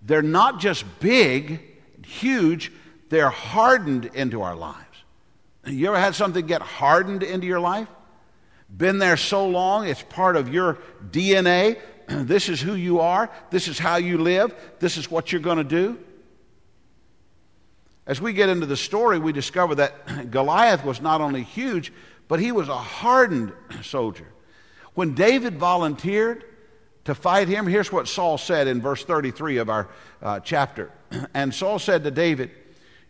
They're 0.01 0.21
not 0.21 0.59
just 0.59 0.85
big, 0.99 1.61
huge, 2.05 2.71
they're 3.09 3.29
hardened 3.29 4.05
into 4.05 4.41
our 4.41 4.55
lives. 4.55 4.83
You 5.65 5.87
ever 5.87 5.99
had 5.99 6.15
something 6.15 6.45
get 6.45 6.61
hardened 6.61 7.23
into 7.23 7.47
your 7.47 7.59
life? 7.59 7.87
Been 8.75 8.99
there 8.99 9.17
so 9.17 9.47
long, 9.47 9.87
it's 9.87 10.03
part 10.03 10.35
of 10.35 10.49
your 10.49 10.77
DNA. 11.09 11.79
This 12.27 12.49
is 12.49 12.61
who 12.61 12.75
you 12.75 12.99
are. 12.99 13.29
This 13.49 13.67
is 13.67 13.77
how 13.77 13.97
you 13.97 14.17
live. 14.17 14.53
This 14.79 14.97
is 14.97 15.11
what 15.11 15.31
you're 15.31 15.41
going 15.41 15.57
to 15.57 15.63
do. 15.63 15.99
As 18.05 18.21
we 18.21 18.31
get 18.31 18.47
into 18.47 18.65
the 18.65 18.77
story, 18.77 19.19
we 19.19 19.33
discover 19.33 19.75
that 19.75 20.31
Goliath 20.31 20.85
was 20.85 21.01
not 21.01 21.19
only 21.19 21.43
huge, 21.43 21.91
but 22.27 22.39
he 22.39 22.51
was 22.51 22.69
a 22.69 22.77
hardened 22.77 23.51
soldier. 23.83 24.27
When 24.93 25.13
David 25.13 25.57
volunteered 25.57 26.45
to 27.03 27.13
fight 27.13 27.47
him, 27.47 27.67
here's 27.67 27.91
what 27.91 28.07
Saul 28.07 28.37
said 28.37 28.67
in 28.67 28.81
verse 28.81 29.03
33 29.03 29.57
of 29.57 29.69
our 29.69 29.89
uh, 30.21 30.39
chapter. 30.39 30.91
And 31.33 31.53
Saul 31.53 31.79
said 31.79 32.03
to 32.05 32.11
David, 32.11 32.51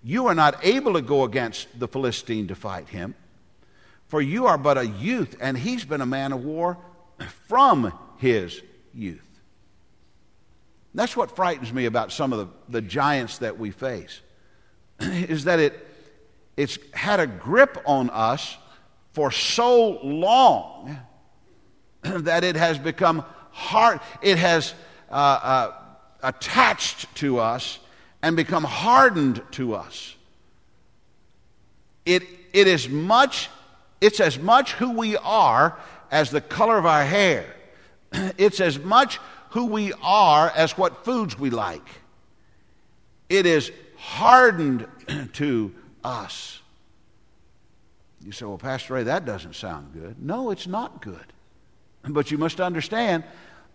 You 0.03 0.27
are 0.27 0.35
not 0.35 0.65
able 0.65 0.93
to 0.93 1.01
go 1.01 1.23
against 1.23 1.79
the 1.79 1.87
Philistine 1.87 2.47
to 2.47 2.55
fight 2.55 2.89
him, 2.89 3.15
for 4.07 4.21
you 4.21 4.47
are 4.47 4.57
but 4.57 4.77
a 4.77 4.85
youth, 4.85 5.35
and 5.39 5.57
he's 5.57 5.85
been 5.85 6.01
a 6.01 6.05
man 6.05 6.31
of 6.33 6.43
war 6.43 6.77
from 7.47 7.93
his 8.17 8.61
youth. 8.97 9.21
That's 10.93 11.15
what 11.15 11.35
frightens 11.35 11.71
me 11.71 11.85
about 11.85 12.11
some 12.11 12.33
of 12.33 12.39
the, 12.39 12.47
the 12.69 12.81
giants 12.81 13.37
that 13.39 13.59
we 13.59 13.71
face, 13.71 14.21
is 14.99 15.43
that 15.43 15.59
it, 15.59 15.87
it's 16.55 16.79
had 16.91 17.19
a 17.19 17.27
grip 17.27 17.77
on 17.85 18.09
us 18.09 18.57
for 19.13 19.31
so 19.31 19.99
long 20.03 20.97
that 22.01 22.43
it 22.43 22.55
has 22.55 22.79
become 22.79 23.23
hard, 23.51 23.99
it 24.21 24.37
has 24.37 24.73
uh, 25.09 25.13
uh, 25.13 25.71
attached 26.23 27.13
to 27.15 27.39
us 27.39 27.79
and 28.21 28.35
become 28.35 28.63
hardened 28.63 29.41
to 29.51 29.75
us. 29.75 30.15
It, 32.05 32.23
it 32.53 32.67
is 32.67 32.89
much, 32.89 33.49
it's 34.01 34.19
as 34.19 34.39
much 34.39 34.73
who 34.73 34.91
we 34.91 35.17
are 35.17 35.77
as 36.09 36.31
the 36.31 36.41
color 36.41 36.77
of 36.77 36.85
our 36.85 37.03
hair. 37.03 37.45
It's 38.37 38.59
as 38.59 38.79
much 38.79 39.19
who 39.51 39.65
we 39.67 39.93
are 40.01 40.49
as 40.55 40.77
what 40.77 41.03
foods 41.05 41.37
we 41.39 41.49
like. 41.49 41.87
It 43.29 43.45
is 43.45 43.71
hardened 43.97 44.87
to 45.33 45.73
us. 46.03 46.61
You 48.23 48.31
say, 48.31 48.45
well, 48.45 48.57
Pastor 48.57 48.93
Ray, 48.95 49.03
that 49.03 49.25
doesn't 49.25 49.55
sound 49.55 49.93
good. 49.93 50.21
No, 50.21 50.51
it's 50.51 50.67
not 50.67 51.01
good. 51.01 51.33
But 52.09 52.31
you 52.31 52.37
must 52.37 52.61
understand 52.61 53.23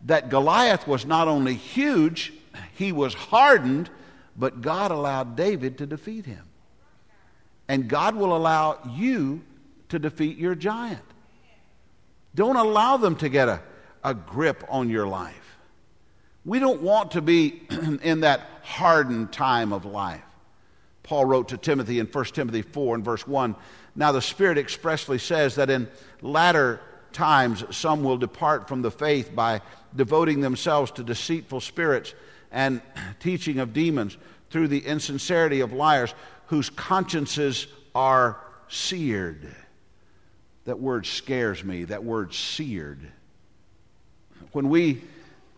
that 0.07 0.29
Goliath 0.31 0.87
was 0.89 1.05
not 1.07 1.29
only 1.29 1.55
huge, 1.55 2.33
he 2.75 2.91
was 2.93 3.15
hardened, 3.15 3.91
but 4.37 4.61
God 4.61 4.91
allowed 4.91 5.37
David 5.37 5.79
to 5.79 5.87
defeat 5.87 6.25
him. 6.27 6.45
and 7.69 7.89
God 7.89 8.15
will 8.17 8.37
allow 8.37 8.79
you 8.97 9.43
to 9.89 9.99
defeat 9.99 10.37
your 10.39 10.55
giant. 10.55 11.01
Don't 12.35 12.57
allow 12.57 12.97
them 12.97 13.17
to 13.17 13.29
get 13.29 13.49
a, 13.49 13.61
a 14.05 14.15
grip 14.15 14.65
on 14.69 14.89
your 14.89 15.07
life. 15.07 15.59
We 16.45 16.59
don't 16.59 16.83
want 16.83 17.13
to 17.13 17.23
be 17.23 17.63
in 18.03 18.21
that 18.21 18.41
hardened 18.63 19.33
time 19.33 19.73
of 19.73 19.85
life. 19.85 20.23
Paul 21.03 21.25
wrote 21.25 21.49
to 21.49 21.57
Timothy 21.57 21.99
in 21.99 22.07
1 22.07 22.25
Timothy 22.27 22.63
4 22.63 22.97
and 22.97 23.05
verse 23.05 23.27
1 23.27 23.57
Now 23.95 24.13
the 24.13 24.23
Spirit 24.23 24.59
expressly 24.59 25.19
says 25.19 25.57
that 25.57 25.71
in 25.71 25.89
latter 26.21 26.81
times 27.13 27.65
some 27.71 28.03
will 28.03 28.17
depart 28.17 28.69
from 28.69 28.83
the 28.83 28.91
faith 28.91 29.35
by 29.35 29.61
devoting 29.95 30.41
themselves 30.41 30.91
to 30.93 31.03
deceitful 31.03 31.61
spirits 31.61 32.15
and 32.51 32.81
teaching 33.21 33.59
of 33.59 33.73
demons 33.73 34.17
through 34.51 34.69
the 34.69 34.85
insincerity 34.85 35.61
of 35.61 35.73
liars 35.73 36.15
whose 36.47 36.71
consciences 36.71 37.67
are 37.95 38.39
seared. 38.69 39.55
That 40.65 40.79
word 40.79 41.07
scares 41.07 41.65
me, 41.65 41.85
that 41.85 42.05
word 42.05 42.33
seared. 42.33 43.01
When 44.53 44.69
we 44.69 45.03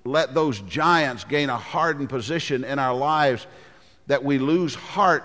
let 0.05 0.35
those 0.35 0.61
giants 0.61 1.25
gain 1.25 1.51
a 1.51 1.57
hardened 1.57 2.09
position 2.09 2.65
in 2.65 2.79
our 2.79 2.95
lives, 2.95 3.47
that 4.07 4.25
we 4.25 4.39
lose 4.39 4.75
heart, 4.75 5.25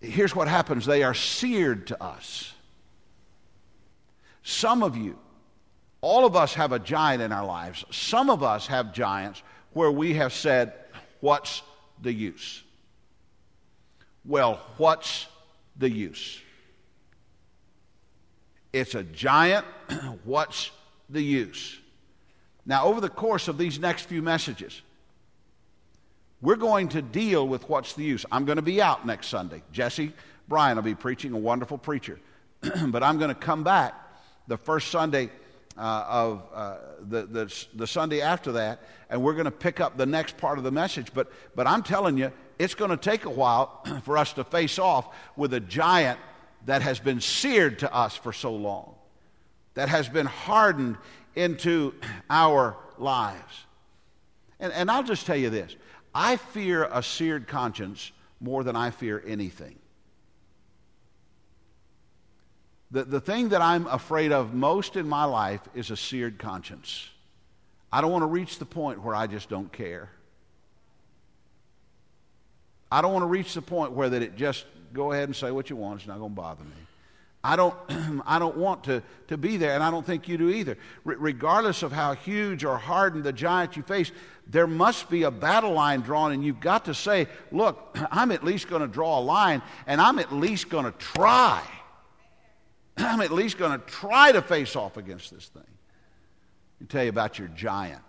here's 0.00 0.34
what 0.34 0.48
happens 0.48 0.86
they 0.86 1.02
are 1.02 1.14
seared 1.14 1.86
to 1.88 2.02
us. 2.02 2.52
Some 4.42 4.82
of 4.82 4.96
you, 4.96 5.18
all 6.00 6.26
of 6.26 6.36
us 6.36 6.54
have 6.54 6.72
a 6.72 6.78
giant 6.78 7.22
in 7.22 7.32
our 7.32 7.46
lives. 7.46 7.84
Some 7.90 8.28
of 8.28 8.42
us 8.42 8.66
have 8.66 8.92
giants 8.92 9.42
where 9.72 9.90
we 9.90 10.14
have 10.14 10.32
said, 10.32 10.74
What's 11.20 11.62
the 12.02 12.12
use? 12.12 12.62
Well, 14.26 14.60
what's 14.76 15.26
the 15.76 15.88
use? 15.88 16.40
It's 18.74 18.94
a 18.94 19.02
giant. 19.02 19.64
what's 20.24 20.70
the 21.08 21.22
use? 21.22 21.78
Now, 22.66 22.84
over 22.86 23.00
the 23.00 23.08
course 23.08 23.48
of 23.48 23.58
these 23.58 23.78
next 23.78 24.04
few 24.04 24.22
messages, 24.22 24.80
we're 26.40 26.56
going 26.56 26.88
to 26.90 27.02
deal 27.02 27.46
with 27.46 27.68
what's 27.68 27.94
the 27.94 28.04
use. 28.04 28.24
I'm 28.30 28.44
going 28.44 28.56
to 28.56 28.62
be 28.62 28.80
out 28.80 29.06
next 29.06 29.28
Sunday. 29.28 29.62
Jesse 29.72 30.12
Bryan 30.48 30.76
will 30.76 30.82
be 30.82 30.94
preaching, 30.94 31.32
a 31.32 31.38
wonderful 31.38 31.78
preacher. 31.78 32.18
but 32.88 33.02
I'm 33.02 33.18
going 33.18 33.30
to 33.30 33.34
come 33.34 33.64
back 33.64 33.94
the 34.46 34.56
first 34.56 34.90
Sunday 34.90 35.30
uh, 35.76 36.04
of 36.08 36.42
uh, 36.54 36.76
the, 37.08 37.22
the, 37.26 37.66
the 37.74 37.86
Sunday 37.86 38.20
after 38.20 38.52
that, 38.52 38.80
and 39.10 39.22
we're 39.22 39.32
going 39.32 39.46
to 39.46 39.50
pick 39.50 39.80
up 39.80 39.96
the 39.96 40.06
next 40.06 40.36
part 40.36 40.58
of 40.58 40.64
the 40.64 40.70
message. 40.70 41.08
But, 41.12 41.30
but 41.54 41.66
I'm 41.66 41.82
telling 41.82 42.16
you, 42.16 42.32
it's 42.58 42.74
going 42.74 42.90
to 42.90 42.96
take 42.96 43.24
a 43.24 43.30
while 43.30 43.82
for 44.04 44.16
us 44.16 44.32
to 44.34 44.44
face 44.44 44.78
off 44.78 45.14
with 45.36 45.54
a 45.54 45.60
giant 45.60 46.18
that 46.66 46.82
has 46.82 47.00
been 47.00 47.20
seared 47.20 47.80
to 47.80 47.94
us 47.94 48.16
for 48.16 48.32
so 48.32 48.54
long, 48.54 48.94
that 49.74 49.88
has 49.88 50.08
been 50.08 50.26
hardened 50.26 50.96
into 51.36 51.94
our 52.30 52.76
lives. 52.98 53.64
And, 54.60 54.72
and 54.72 54.90
I'll 54.90 55.02
just 55.02 55.26
tell 55.26 55.36
you 55.36 55.50
this 55.50 55.76
I 56.14 56.36
fear 56.36 56.88
a 56.90 57.02
seared 57.02 57.48
conscience 57.48 58.12
more 58.40 58.62
than 58.62 58.76
I 58.76 58.90
fear 58.90 59.22
anything. 59.26 59.78
The, 62.90 63.04
the 63.04 63.20
thing 63.20 63.48
that 63.48 63.60
I'm 63.60 63.86
afraid 63.86 64.30
of 64.30 64.54
most 64.54 64.96
in 64.96 65.08
my 65.08 65.24
life 65.24 65.62
is 65.74 65.90
a 65.90 65.96
seared 65.96 66.38
conscience. 66.38 67.08
I 67.92 68.00
don't 68.00 68.12
want 68.12 68.22
to 68.22 68.28
reach 68.28 68.58
the 68.58 68.66
point 68.66 69.02
where 69.02 69.14
I 69.14 69.26
just 69.26 69.48
don't 69.48 69.72
care. 69.72 70.10
I 72.90 73.02
don't 73.02 73.12
want 73.12 73.24
to 73.24 73.28
reach 73.28 73.54
the 73.54 73.62
point 73.62 73.92
where 73.92 74.08
that 74.08 74.22
it 74.22 74.36
just 74.36 74.66
go 74.92 75.10
ahead 75.10 75.24
and 75.24 75.34
say 75.34 75.50
what 75.50 75.68
you 75.68 75.76
want, 75.76 76.00
it's 76.00 76.06
not 76.06 76.18
going 76.18 76.30
to 76.30 76.36
bother 76.36 76.62
me. 76.62 76.83
I 77.44 77.56
don't, 77.56 77.76
I 78.26 78.38
don't 78.38 78.56
want 78.56 78.84
to, 78.84 79.02
to 79.28 79.36
be 79.36 79.58
there, 79.58 79.74
and 79.74 79.84
I 79.84 79.90
don't 79.90 80.04
think 80.04 80.26
you 80.26 80.38
do 80.38 80.48
either. 80.48 80.78
R- 81.06 81.16
regardless 81.18 81.82
of 81.82 81.92
how 81.92 82.14
huge 82.14 82.64
or 82.64 82.78
hardened 82.78 83.22
the 83.22 83.34
giant 83.34 83.76
you 83.76 83.82
face, 83.82 84.10
there 84.46 84.66
must 84.66 85.10
be 85.10 85.24
a 85.24 85.30
battle 85.30 85.72
line 85.72 86.00
drawn, 86.00 86.32
and 86.32 86.42
you've 86.42 86.60
got 86.60 86.86
to 86.86 86.94
say, 86.94 87.28
Look, 87.52 87.96
I'm 88.10 88.32
at 88.32 88.42
least 88.42 88.68
going 88.68 88.80
to 88.80 88.88
draw 88.88 89.18
a 89.18 89.20
line, 89.20 89.60
and 89.86 90.00
I'm 90.00 90.18
at 90.18 90.32
least 90.32 90.70
going 90.70 90.86
to 90.86 90.92
try. 90.92 91.62
I'm 92.96 93.20
at 93.20 93.30
least 93.30 93.58
going 93.58 93.78
to 93.78 93.86
try 93.86 94.32
to 94.32 94.40
face 94.40 94.74
off 94.74 94.96
against 94.96 95.30
this 95.30 95.46
thing. 95.48 95.62
Me 96.80 96.86
tell 96.86 97.04
you 97.04 97.10
about 97.10 97.38
your 97.38 97.48
giant. 97.48 98.02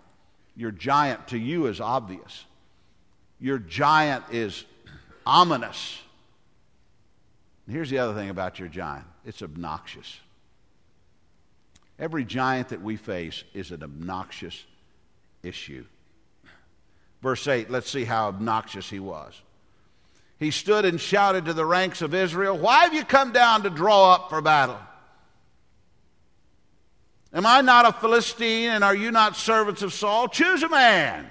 Your 0.56 0.70
giant 0.70 1.28
to 1.28 1.38
you 1.38 1.66
is 1.66 1.82
obvious, 1.82 2.46
your 3.38 3.58
giant 3.58 4.24
is 4.32 4.64
ominous. 5.26 6.00
here's 7.68 7.90
the 7.90 7.98
other 7.98 8.14
thing 8.14 8.30
about 8.30 8.58
your 8.58 8.68
giant 8.68 9.04
it's 9.26 9.42
obnoxious. 9.42 10.20
Every 11.98 12.24
giant 12.24 12.70
that 12.70 12.80
we 12.80 12.96
face 12.96 13.44
is 13.52 13.72
an 13.72 13.82
obnoxious 13.82 14.64
issue. 15.42 15.84
Verse 17.22 17.46
8, 17.48 17.70
let's 17.70 17.90
see 17.90 18.04
how 18.04 18.28
obnoxious 18.28 18.88
he 18.88 19.00
was. 19.00 19.40
He 20.38 20.50
stood 20.50 20.84
and 20.84 21.00
shouted 21.00 21.46
to 21.46 21.54
the 21.54 21.64
ranks 21.64 22.02
of 22.02 22.14
Israel, 22.14 22.56
Why 22.56 22.84
have 22.84 22.94
you 22.94 23.04
come 23.04 23.32
down 23.32 23.62
to 23.62 23.70
draw 23.70 24.12
up 24.12 24.28
for 24.28 24.40
battle? 24.40 24.78
Am 27.32 27.46
I 27.46 27.62
not 27.62 27.86
a 27.86 27.92
Philistine, 27.92 28.70
and 28.70 28.84
are 28.84 28.94
you 28.94 29.10
not 29.10 29.36
servants 29.36 29.82
of 29.82 29.92
Saul? 29.92 30.28
Choose 30.28 30.62
a 30.62 30.68
man 30.68 31.26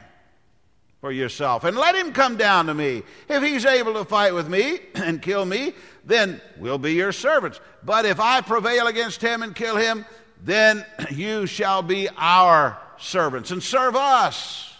for 1.05 1.11
yourself 1.11 1.65
and 1.65 1.77
let 1.77 1.93
him 1.93 2.11
come 2.11 2.35
down 2.35 2.65
to 2.65 2.73
me. 2.73 3.03
If 3.29 3.43
he's 3.43 3.63
able 3.63 3.93
to 3.93 4.05
fight 4.05 4.33
with 4.33 4.49
me 4.49 4.79
and 4.95 5.21
kill 5.21 5.45
me, 5.45 5.73
then 6.03 6.41
we'll 6.57 6.79
be 6.79 6.93
your 6.93 7.11
servants. 7.11 7.59
But 7.83 8.05
if 8.05 8.19
I 8.19 8.41
prevail 8.41 8.87
against 8.87 9.21
him 9.21 9.43
and 9.43 9.55
kill 9.55 9.75
him, 9.75 10.03
then 10.41 10.83
you 11.11 11.45
shall 11.45 11.83
be 11.83 12.09
our 12.17 12.79
servants 12.97 13.51
and 13.51 13.61
serve 13.61 13.95
us. 13.95 14.73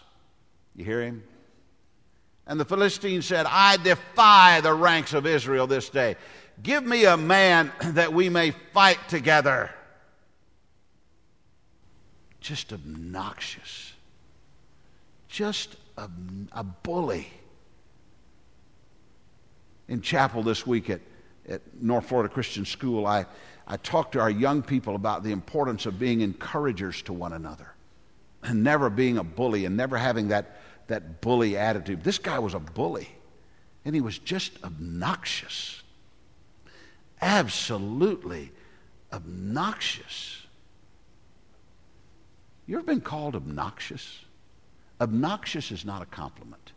You 0.76 0.84
hear 0.84 1.04
him? 1.04 1.24
And 2.48 2.60
the 2.60 2.66
Philistine 2.66 3.22
said, 3.22 3.46
I 3.48 3.78
defy 3.78 4.62
the 4.62 4.74
ranks 4.74 5.14
of 5.14 5.28
Israel 5.28 5.68
this 5.68 5.90
day. 5.90 6.16
Give 6.64 6.84
me 6.84 7.06
a 7.06 7.18
man 7.18 7.72
that 7.90 8.14
we 8.14 8.30
may 8.30 8.50
fight 8.50 8.98
together. 9.10 9.70
Just 12.40 12.74
obnoxious. 12.74 13.94
Just 15.30 15.76
a, 15.98 16.10
a 16.52 16.64
bully. 16.64 17.28
In 19.88 20.02
chapel 20.02 20.42
this 20.42 20.66
week 20.66 20.90
at 20.90 21.02
at 21.48 21.62
North 21.82 22.08
Florida 22.08 22.34
Christian 22.34 22.66
School, 22.66 23.06
I, 23.06 23.26
I 23.68 23.78
talked 23.78 24.14
to 24.14 24.20
our 24.20 24.30
young 24.30 24.62
people 24.62 24.96
about 24.96 25.24
the 25.24 25.32
importance 25.32 25.86
of 25.86 26.00
being 26.00 26.22
encouragers 26.22 27.02
to 27.04 27.14
one 27.14 27.34
another 27.34 27.72
and 28.44 28.64
never 28.64 28.90
being 28.90 29.18
a 29.18 29.24
bully 29.24 29.66
and 29.66 29.76
never 29.78 29.98
having 29.98 30.30
that, 30.30 30.62
that 30.88 31.22
bully 31.22 31.58
attitude. 31.58 32.04
This 32.04 32.18
guy 32.18 32.40
was 32.40 32.54
a 32.54 32.60
bully, 32.60 33.10
and 33.84 33.96
he 33.96 34.02
was 34.02 34.18
just 34.18 34.64
obnoxious. 34.64 35.82
Absolutely 37.22 38.52
obnoxious. 39.12 40.46
You 42.68 42.78
ever 42.78 42.86
been 42.86 43.02
called 43.02 43.36
obnoxious? 43.36 44.20
Obnoxious 45.00 45.72
is 45.72 45.86
not 45.86 46.02
a 46.02 46.06
compliment. 46.06 46.72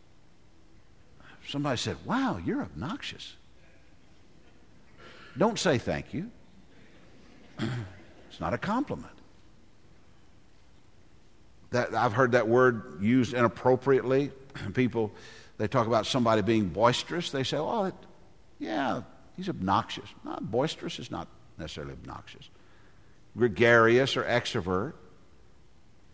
Somebody 1.47 1.77
said, 1.77 1.97
Wow, 2.05 2.39
you're 2.43 2.61
obnoxious. 2.61 3.35
Don't 5.37 5.57
say 5.57 5.77
thank 5.77 6.13
you. 6.13 6.29
it's 7.59 8.39
not 8.39 8.53
a 8.53 8.57
compliment. 8.57 9.13
That, 11.71 11.93
I've 11.93 12.13
heard 12.13 12.33
that 12.33 12.47
word 12.47 13.01
used 13.01 13.33
inappropriately. 13.33 14.31
People, 14.73 15.11
they 15.57 15.67
talk 15.67 15.87
about 15.87 16.05
somebody 16.05 16.41
being 16.41 16.67
boisterous. 16.67 17.31
They 17.31 17.43
say, 17.43 17.57
oh, 17.57 17.85
it, 17.85 17.95
yeah, 18.59 19.01
he's 19.37 19.49
obnoxious. 19.49 20.09
Not 20.23 20.49
boisterous 20.49 20.99
is 20.99 21.09
not 21.11 21.27
necessarily 21.57 21.93
obnoxious. 21.93 22.49
Gregarious 23.37 24.17
or 24.17 24.23
extrovert. 24.23 24.93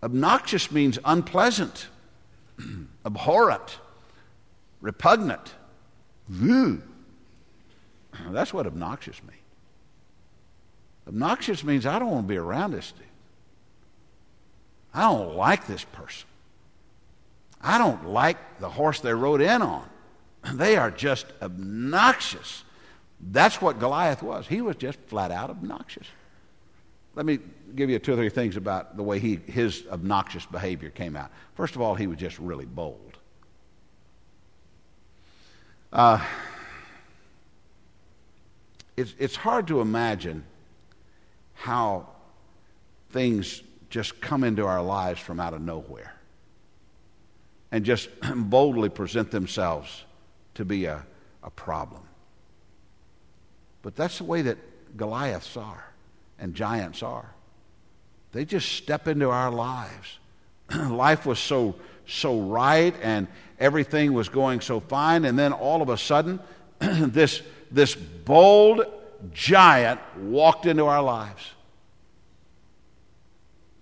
Obnoxious 0.04 0.72
means 0.72 1.00
unpleasant, 1.06 1.88
abhorrent, 3.06 3.80
repugnant. 4.82 5.54
Ooh. 6.44 6.82
That's 8.30 8.54
what 8.54 8.66
obnoxious 8.66 9.22
means. 9.24 9.40
Obnoxious 11.08 11.64
means 11.64 11.86
I 11.86 12.00
don't 12.00 12.10
want 12.10 12.26
to 12.26 12.28
be 12.28 12.38
around 12.38 12.72
this 12.72 12.92
dude. 12.92 13.06
I 14.94 15.02
don't 15.02 15.36
like 15.36 15.68
this 15.68 15.84
person. 15.84 16.28
I 17.62 17.78
don't 17.78 18.08
like 18.08 18.38
the 18.60 18.70
horse 18.70 19.02
they 19.02 19.14
rode 19.14 19.42
in 19.42 19.62
on. 19.62 19.90
They 20.54 20.78
are 20.78 20.92
just 20.92 21.26
obnoxious. 21.42 22.64
That's 23.20 23.60
what 23.62 23.80
Goliath 23.80 24.22
was. 24.22 24.48
He 24.48 24.62
was 24.62 24.76
just 24.76 25.00
flat 25.08 25.32
out 25.32 25.50
obnoxious. 25.50 26.06
Let 27.16 27.26
me 27.26 27.40
give 27.76 27.90
you 27.90 27.98
two 27.98 28.14
or 28.14 28.16
three 28.18 28.30
things 28.30 28.58
about 28.58 28.98
the 28.98 29.04
way 29.04 29.20
he, 29.20 29.36
his 29.48 29.86
obnoxious 29.90 30.46
behavior 30.46 30.90
came 30.90 31.16
out. 31.16 31.32
First 31.56 31.76
of 31.76 31.82
all, 31.82 31.96
he 31.96 32.08
was 32.08 32.18
just 32.18 32.38
really 32.40 32.66
bold. 32.66 33.18
Uh, 35.92 36.24
it's, 38.98 39.14
it's 39.18 39.36
hard 39.36 39.68
to 39.68 39.80
imagine 39.80 40.44
how 41.54 42.08
things 43.12 43.62
just 43.90 44.20
come 44.20 44.44
into 44.44 44.66
our 44.66 44.84
lives 44.84 45.22
from 45.22 45.40
out 45.40 45.54
of 45.54 45.62
nowhere 45.62 46.16
and 47.72 47.86
just 47.86 48.10
boldly 48.36 48.90
present 48.90 49.32
themselves 49.32 50.04
to 50.54 50.66
be 50.66 50.86
a, 50.86 51.06
a 51.44 51.50
problem. 51.50 52.02
But 53.82 53.96
that's 53.96 54.18
the 54.18 54.26
way 54.26 54.42
that 54.42 54.58
Goliaths 54.98 55.56
are 55.56 55.95
and 56.40 56.54
giants 56.54 57.04
are. 57.04 57.34
They 58.32 58.46
just 58.46 58.74
step 58.74 59.08
into 59.08 59.30
our 59.30 59.52
lives. 59.52 60.20
Life 60.76 61.26
was 61.26 61.40
so 61.40 61.76
so 62.08 62.40
right 62.42 62.94
and 63.02 63.28
everything 63.60 64.14
was 64.14 64.30
going 64.30 64.62
so 64.62 64.80
fine, 64.80 65.26
and 65.26 65.38
then 65.38 65.54
all 65.54 65.82
of 65.82 65.90
a 65.90 65.98
sudden, 65.98 66.40
this 66.80 67.42
this 67.72 67.96
bold 67.96 68.86
giant 69.34 70.00
walked 70.18 70.66
into 70.66 70.86
our 70.86 71.02
lives. 71.02 71.52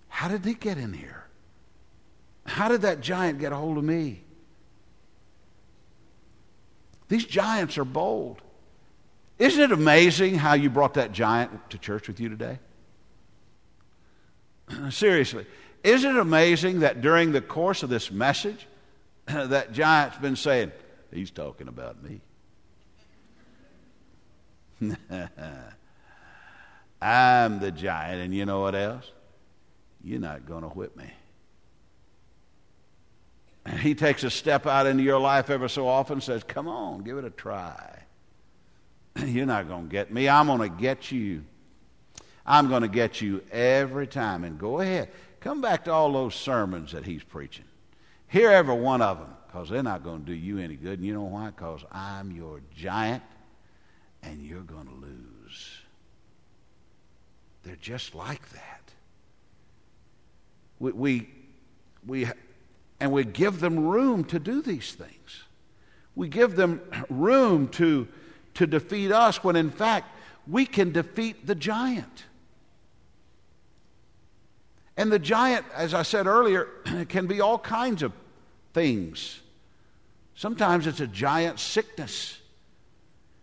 How 0.07 0.27
did 0.27 0.45
he 0.45 0.53
get 0.53 0.77
in 0.77 0.93
here? 0.93 1.25
How 2.45 2.67
did 2.67 2.81
that 2.81 3.01
giant 3.01 3.39
get 3.39 3.51
a 3.51 3.55
hold 3.55 3.77
of 3.77 3.83
me? 3.83 4.21
These 7.09 7.25
giants 7.25 7.77
are 7.77 7.85
bold. 7.85 8.41
Isn't 9.43 9.61
it 9.61 9.71
amazing 9.73 10.35
how 10.35 10.53
you 10.53 10.69
brought 10.69 10.93
that 10.93 11.11
giant 11.11 11.69
to 11.71 11.77
church 11.77 12.07
with 12.07 12.21
you 12.21 12.29
today? 12.29 12.59
Seriously, 14.89 15.45
isn't 15.83 16.15
it 16.15 16.17
amazing 16.17 16.79
that 16.79 17.01
during 17.01 17.33
the 17.33 17.41
course 17.41 17.83
of 17.83 17.89
this 17.89 18.09
message, 18.09 18.65
that 19.25 19.73
giant's 19.73 20.15
been 20.15 20.37
saying, 20.37 20.71
He's 21.11 21.29
talking 21.29 21.67
about 21.67 21.97
me. 22.01 22.21
I'm 27.01 27.59
the 27.59 27.71
giant, 27.71 28.21
and 28.21 28.33
you 28.33 28.45
know 28.45 28.61
what 28.61 28.75
else? 28.75 29.11
You're 30.05 30.21
not 30.21 30.45
going 30.45 30.61
to 30.61 30.69
whip 30.69 30.95
me. 30.95 31.11
And 33.65 33.77
he 33.81 33.93
takes 33.93 34.23
a 34.23 34.29
step 34.29 34.65
out 34.67 34.87
into 34.87 35.03
your 35.03 35.19
life 35.19 35.49
ever 35.49 35.67
so 35.67 35.85
often 35.85 36.21
says, 36.21 36.45
Come 36.45 36.69
on, 36.69 37.03
give 37.03 37.17
it 37.17 37.25
a 37.25 37.29
try. 37.29 38.03
You're 39.25 39.45
not 39.45 39.67
going 39.67 39.85
to 39.85 39.91
get 39.91 40.11
me. 40.11 40.27
I'm 40.29 40.47
going 40.47 40.59
to 40.59 40.69
get 40.69 41.11
you. 41.11 41.43
I'm 42.45 42.67
going 42.67 42.81
to 42.81 42.87
get 42.87 43.21
you 43.21 43.41
every 43.51 44.07
time. 44.07 44.43
And 44.43 44.59
go 44.59 44.79
ahead. 44.79 45.09
Come 45.39 45.61
back 45.61 45.85
to 45.85 45.91
all 45.91 46.11
those 46.11 46.35
sermons 46.35 46.91
that 46.93 47.05
he's 47.05 47.23
preaching. 47.23 47.65
Hear 48.27 48.49
every 48.49 48.75
one 48.75 49.01
of 49.01 49.19
them 49.19 49.29
because 49.47 49.69
they're 49.69 49.83
not 49.83 50.03
going 50.03 50.21
to 50.21 50.25
do 50.25 50.33
you 50.33 50.57
any 50.57 50.75
good. 50.75 50.99
And 50.99 51.07
you 51.07 51.13
know 51.13 51.23
why? 51.23 51.47
Because 51.47 51.81
I'm 51.91 52.31
your 52.31 52.61
giant 52.75 53.21
and 54.23 54.41
you're 54.43 54.61
going 54.61 54.87
to 54.87 54.93
lose. 54.95 55.77
They're 57.63 57.75
just 57.75 58.15
like 58.15 58.49
that. 58.51 58.91
We, 60.79 60.91
we, 60.91 61.29
we, 62.05 62.27
and 62.99 63.11
we 63.11 63.23
give 63.23 63.59
them 63.59 63.79
room 63.79 64.23
to 64.25 64.39
do 64.39 64.61
these 64.61 64.93
things. 64.93 65.43
We 66.15 66.27
give 66.27 66.55
them 66.55 66.81
room 67.09 67.67
to, 67.69 68.07
to 68.55 68.67
defeat 68.67 69.11
us 69.11 69.43
when 69.43 69.55
in 69.55 69.71
fact 69.71 70.07
we 70.47 70.65
can 70.65 70.91
defeat 70.91 71.47
the 71.47 71.55
giant. 71.55 72.25
And 74.95 75.11
the 75.11 75.19
giant, 75.19 75.65
as 75.73 75.93
I 75.93 76.03
said 76.03 76.27
earlier, 76.27 76.65
can 77.09 77.27
be 77.27 77.41
all 77.41 77.57
kinds 77.57 78.03
of 78.03 78.13
things. 78.73 79.39
Sometimes 80.35 80.87
it's 80.87 80.99
a 80.99 81.07
giant 81.07 81.59
sickness. 81.59 82.37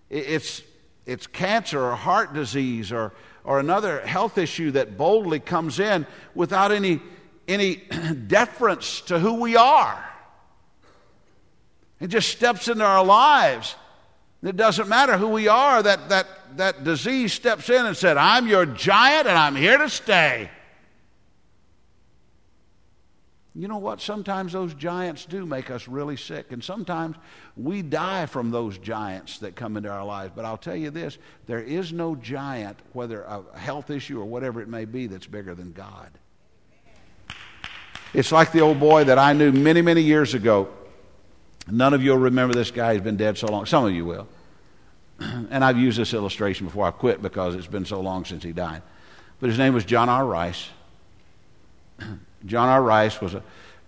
It's, 0.08 0.62
it's 1.06 1.26
cancer 1.26 1.80
or 1.80 1.94
heart 1.94 2.34
disease 2.34 2.92
or, 2.92 3.12
or 3.44 3.60
another 3.60 4.00
health 4.00 4.38
issue 4.38 4.72
that 4.72 4.96
boldly 4.96 5.40
comes 5.40 5.80
in 5.80 6.06
without 6.34 6.72
any, 6.72 7.00
any 7.48 7.76
deference 8.26 9.00
to 9.02 9.18
who 9.18 9.34
we 9.34 9.56
are. 9.56 10.04
It 12.00 12.08
just 12.08 12.30
steps 12.30 12.68
into 12.68 12.84
our 12.84 13.04
lives. 13.04 13.74
It 14.42 14.56
doesn't 14.56 14.88
matter 14.88 15.18
who 15.18 15.28
we 15.28 15.48
are, 15.48 15.82
that, 15.82 16.08
that, 16.08 16.26
that 16.56 16.82
disease 16.82 17.32
steps 17.32 17.68
in 17.68 17.84
and 17.84 17.96
said, 17.96 18.16
I'm 18.16 18.46
your 18.46 18.64
giant 18.64 19.26
and 19.26 19.36
I'm 19.36 19.54
here 19.54 19.76
to 19.76 19.88
stay. 19.88 20.50
You 23.54 23.68
know 23.68 23.78
what? 23.78 24.00
Sometimes 24.00 24.52
those 24.52 24.72
giants 24.74 25.26
do 25.26 25.44
make 25.44 25.70
us 25.70 25.88
really 25.88 26.16
sick, 26.16 26.52
and 26.52 26.62
sometimes 26.62 27.16
we 27.56 27.82
die 27.82 28.26
from 28.26 28.50
those 28.50 28.78
giants 28.78 29.38
that 29.40 29.56
come 29.56 29.76
into 29.76 29.90
our 29.90 30.04
lives. 30.04 30.32
But 30.34 30.44
I'll 30.44 30.56
tell 30.56 30.76
you 30.76 30.90
this 30.90 31.18
there 31.46 31.60
is 31.60 31.92
no 31.92 32.14
giant, 32.14 32.78
whether 32.92 33.22
a 33.22 33.42
health 33.58 33.90
issue 33.90 34.20
or 34.20 34.24
whatever 34.24 34.62
it 34.62 34.68
may 34.68 34.84
be, 34.84 35.08
that's 35.08 35.26
bigger 35.26 35.54
than 35.54 35.72
God. 35.72 36.10
It's 38.14 38.32
like 38.32 38.52
the 38.52 38.60
old 38.60 38.80
boy 38.80 39.04
that 39.04 39.18
I 39.18 39.32
knew 39.32 39.52
many, 39.52 39.82
many 39.82 40.02
years 40.02 40.32
ago. 40.34 40.68
None 41.68 41.94
of 41.94 42.02
you 42.02 42.10
will 42.10 42.18
remember 42.18 42.54
this 42.54 42.70
guy. 42.70 42.94
He's 42.94 43.02
been 43.02 43.16
dead 43.16 43.38
so 43.38 43.48
long. 43.48 43.66
Some 43.66 43.84
of 43.84 43.92
you 43.92 44.04
will. 44.04 44.28
And 45.50 45.62
I've 45.64 45.76
used 45.76 45.98
this 45.98 46.14
illustration 46.14 46.66
before 46.66 46.86
I 46.86 46.90
quit 46.90 47.20
because 47.20 47.54
it's 47.54 47.66
been 47.66 47.84
so 47.84 48.00
long 48.00 48.24
since 48.24 48.42
he 48.42 48.52
died. 48.52 48.82
But 49.38 49.48
his 49.48 49.58
name 49.58 49.74
was 49.74 49.84
John 49.84 50.08
R. 50.08 50.24
Rice. 50.24 50.68
John 52.46 52.68
R. 52.68 52.82
Rice 52.82 53.20
was 53.20 53.34
a 53.34 53.42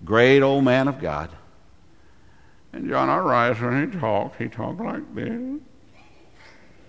great 0.04 0.42
old 0.42 0.64
man 0.64 0.88
of 0.88 1.00
God. 1.00 1.30
And 2.72 2.88
John 2.88 3.08
R. 3.08 3.22
Rice, 3.22 3.60
when 3.60 3.90
he 3.90 3.98
talked, 3.98 4.36
he 4.40 4.48
talked 4.48 4.80
like 4.80 5.14
this. 5.14 5.60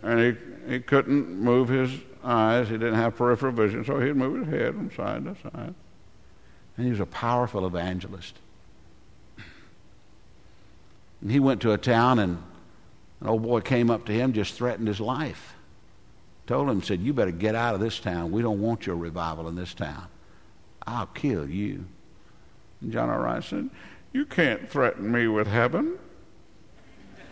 And 0.02 0.20
he, 0.20 0.72
he 0.74 0.80
couldn't 0.80 1.30
move 1.30 1.70
his 1.70 1.92
eyes. 2.24 2.68
He 2.68 2.74
didn't 2.74 2.96
have 2.96 3.16
peripheral 3.16 3.54
vision, 3.54 3.86
so 3.86 4.00
he'd 4.00 4.16
move 4.16 4.46
his 4.46 4.54
head 4.54 4.76
from 4.76 4.92
side 4.92 5.26
to 5.26 5.36
side. 5.42 5.74
And 6.78 6.86
he 6.86 6.90
was 6.90 7.00
a 7.00 7.06
powerful 7.06 7.66
evangelist. 7.66 8.36
And 11.24 11.32
he 11.32 11.40
went 11.40 11.62
to 11.62 11.72
a 11.72 11.78
town, 11.78 12.20
and 12.20 12.38
an 13.22 13.28
old 13.28 13.42
boy 13.44 13.62
came 13.62 13.90
up 13.90 14.04
to 14.08 14.12
him, 14.12 14.34
just 14.34 14.56
threatened 14.56 14.90
his 14.90 15.00
life. 15.00 15.56
Told 16.48 16.70
him, 16.70 16.84
said, 16.84 17.00
You 17.00 17.14
better 17.14 17.32
get 17.32 17.56
out 17.56 17.74
of 17.74 17.80
this 17.80 17.98
town. 17.98 18.34
We 18.34 18.42
don't 18.42 18.60
want 18.60 18.86
your 18.86 18.98
revival 18.98 19.48
in 19.48 19.56
this 19.56 19.74
town. 19.74 20.08
I'll 20.86 21.06
kill 21.06 21.50
you. 21.50 21.86
And 22.82 22.92
John 22.92 23.08
R. 23.10 23.22
Rice 23.22 23.46
said, 23.46 23.70
You 24.12 24.26
can't 24.26 24.70
threaten 24.70 25.10
me 25.10 25.30
with 25.30 25.48
heaven. 25.48 25.98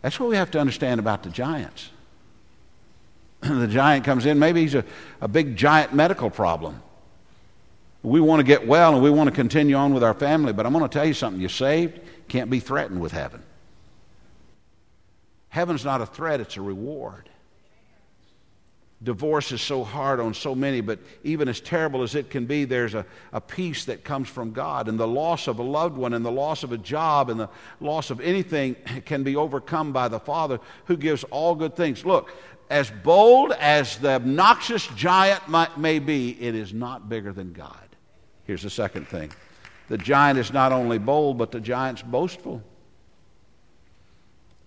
That's 0.00 0.18
what 0.18 0.30
we 0.30 0.36
have 0.36 0.50
to 0.52 0.58
understand 0.58 1.00
about 1.00 1.22
the 1.22 1.28
giants. 1.28 1.90
the 3.40 3.68
giant 3.68 4.06
comes 4.06 4.24
in, 4.24 4.38
maybe 4.38 4.62
he's 4.62 4.74
a, 4.74 4.86
a 5.20 5.28
big 5.28 5.54
giant 5.54 5.92
medical 5.92 6.30
problem. 6.30 6.80
We 8.04 8.20
want 8.20 8.40
to 8.40 8.44
get 8.44 8.66
well 8.66 8.92
and 8.94 9.02
we 9.02 9.10
want 9.10 9.30
to 9.30 9.34
continue 9.34 9.76
on 9.76 9.94
with 9.94 10.04
our 10.04 10.12
family, 10.12 10.52
but 10.52 10.66
I'm 10.66 10.72
going 10.72 10.86
to 10.86 10.92
tell 10.92 11.06
you 11.06 11.14
something. 11.14 11.40
You're 11.40 11.48
saved, 11.48 12.00
can't 12.28 12.50
be 12.50 12.60
threatened 12.60 13.00
with 13.00 13.12
heaven. 13.12 13.42
Heaven's 15.48 15.86
not 15.86 16.02
a 16.02 16.06
threat, 16.06 16.38
it's 16.38 16.58
a 16.58 16.60
reward. 16.60 17.30
Divorce 19.02 19.52
is 19.52 19.62
so 19.62 19.84
hard 19.84 20.20
on 20.20 20.34
so 20.34 20.54
many, 20.54 20.80
but 20.82 20.98
even 21.24 21.48
as 21.48 21.60
terrible 21.60 22.02
as 22.02 22.14
it 22.14 22.28
can 22.28 22.44
be, 22.44 22.64
there's 22.64 22.94
a, 22.94 23.06
a 23.32 23.40
peace 23.40 23.86
that 23.86 24.04
comes 24.04 24.28
from 24.28 24.52
God. 24.52 24.88
And 24.88 24.98
the 24.98 25.06
loss 25.06 25.46
of 25.46 25.58
a 25.58 25.62
loved 25.62 25.96
one, 25.96 26.12
and 26.12 26.24
the 26.24 26.30
loss 26.32 26.62
of 26.62 26.72
a 26.72 26.78
job, 26.78 27.30
and 27.30 27.40
the 27.40 27.48
loss 27.80 28.10
of 28.10 28.20
anything 28.20 28.76
can 29.04 29.22
be 29.22 29.36
overcome 29.36 29.92
by 29.92 30.08
the 30.08 30.20
Father 30.20 30.58
who 30.86 30.96
gives 30.96 31.24
all 31.24 31.54
good 31.54 31.74
things. 31.74 32.04
Look, 32.04 32.32
as 32.70 32.90
bold 32.90 33.52
as 33.52 33.98
the 33.98 34.10
obnoxious 34.10 34.86
giant 34.88 35.48
might, 35.48 35.78
may 35.78 35.98
be, 35.98 36.30
it 36.40 36.54
is 36.54 36.72
not 36.72 37.08
bigger 37.08 37.32
than 37.32 37.52
God. 37.52 37.83
Here's 38.46 38.62
the 38.62 38.70
second 38.70 39.08
thing 39.08 39.32
the 39.88 39.98
giant 39.98 40.38
is 40.38 40.52
not 40.52 40.72
only 40.72 40.98
bold, 40.98 41.38
but 41.38 41.50
the 41.50 41.60
giant's 41.60 42.02
boastful. 42.02 42.62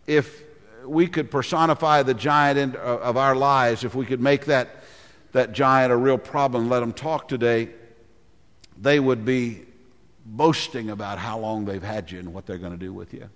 If 0.06 0.44
we 0.86 1.08
could 1.08 1.32
personify 1.32 2.04
the 2.04 2.14
giant 2.14 2.76
uh, 2.76 2.80
of 2.80 3.18
our 3.18 3.36
lives, 3.36 3.84
if 3.84 3.96
we 3.96 4.06
could 4.06 4.22
make 4.22 4.46
that, 4.46 4.84
that 5.32 5.52
giant 5.52 5.92
a 5.92 5.98
real 5.98 6.18
problem, 6.18 6.70
let 6.70 6.80
them 6.80 6.94
talk 6.94 7.28
today, 7.28 7.70
they 8.80 9.00
would 9.00 9.26
be 9.26 9.64
boasting 10.26 10.90
about 10.90 11.18
how 11.18 11.40
long 11.40 11.66
they've 11.66 11.84
had 11.84 12.12
you 12.12 12.20
and 12.20 12.34
what 12.34 12.46
they're 12.46 12.58
going 12.58 12.74
to 12.74 12.78
do 12.78 12.94
with 12.94 13.14
you. 13.14 13.30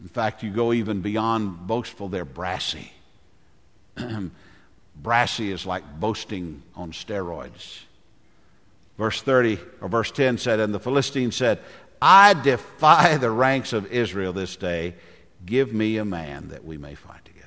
In 0.00 0.08
fact, 0.08 0.42
you 0.42 0.50
go 0.50 0.72
even 0.72 1.00
beyond 1.00 1.66
boastful, 1.66 2.08
they're 2.08 2.24
brassy. 2.24 2.92
brassy 4.96 5.50
is 5.50 5.66
like 5.66 5.98
boasting 5.98 6.62
on 6.76 6.92
steroids. 6.92 7.80
Verse 8.98 9.22
30 9.22 9.58
or 9.80 9.88
verse 9.88 10.10
10 10.10 10.38
said, 10.38 10.60
And 10.60 10.74
the 10.74 10.80
Philistine 10.80 11.30
said, 11.30 11.60
I 12.02 12.34
defy 12.34 13.16
the 13.16 13.30
ranks 13.30 13.72
of 13.72 13.90
Israel 13.92 14.32
this 14.32 14.56
day. 14.56 14.96
Give 15.46 15.72
me 15.72 15.96
a 15.98 16.04
man 16.04 16.48
that 16.48 16.64
we 16.64 16.76
may 16.76 16.96
fight 16.96 17.24
together. 17.24 17.46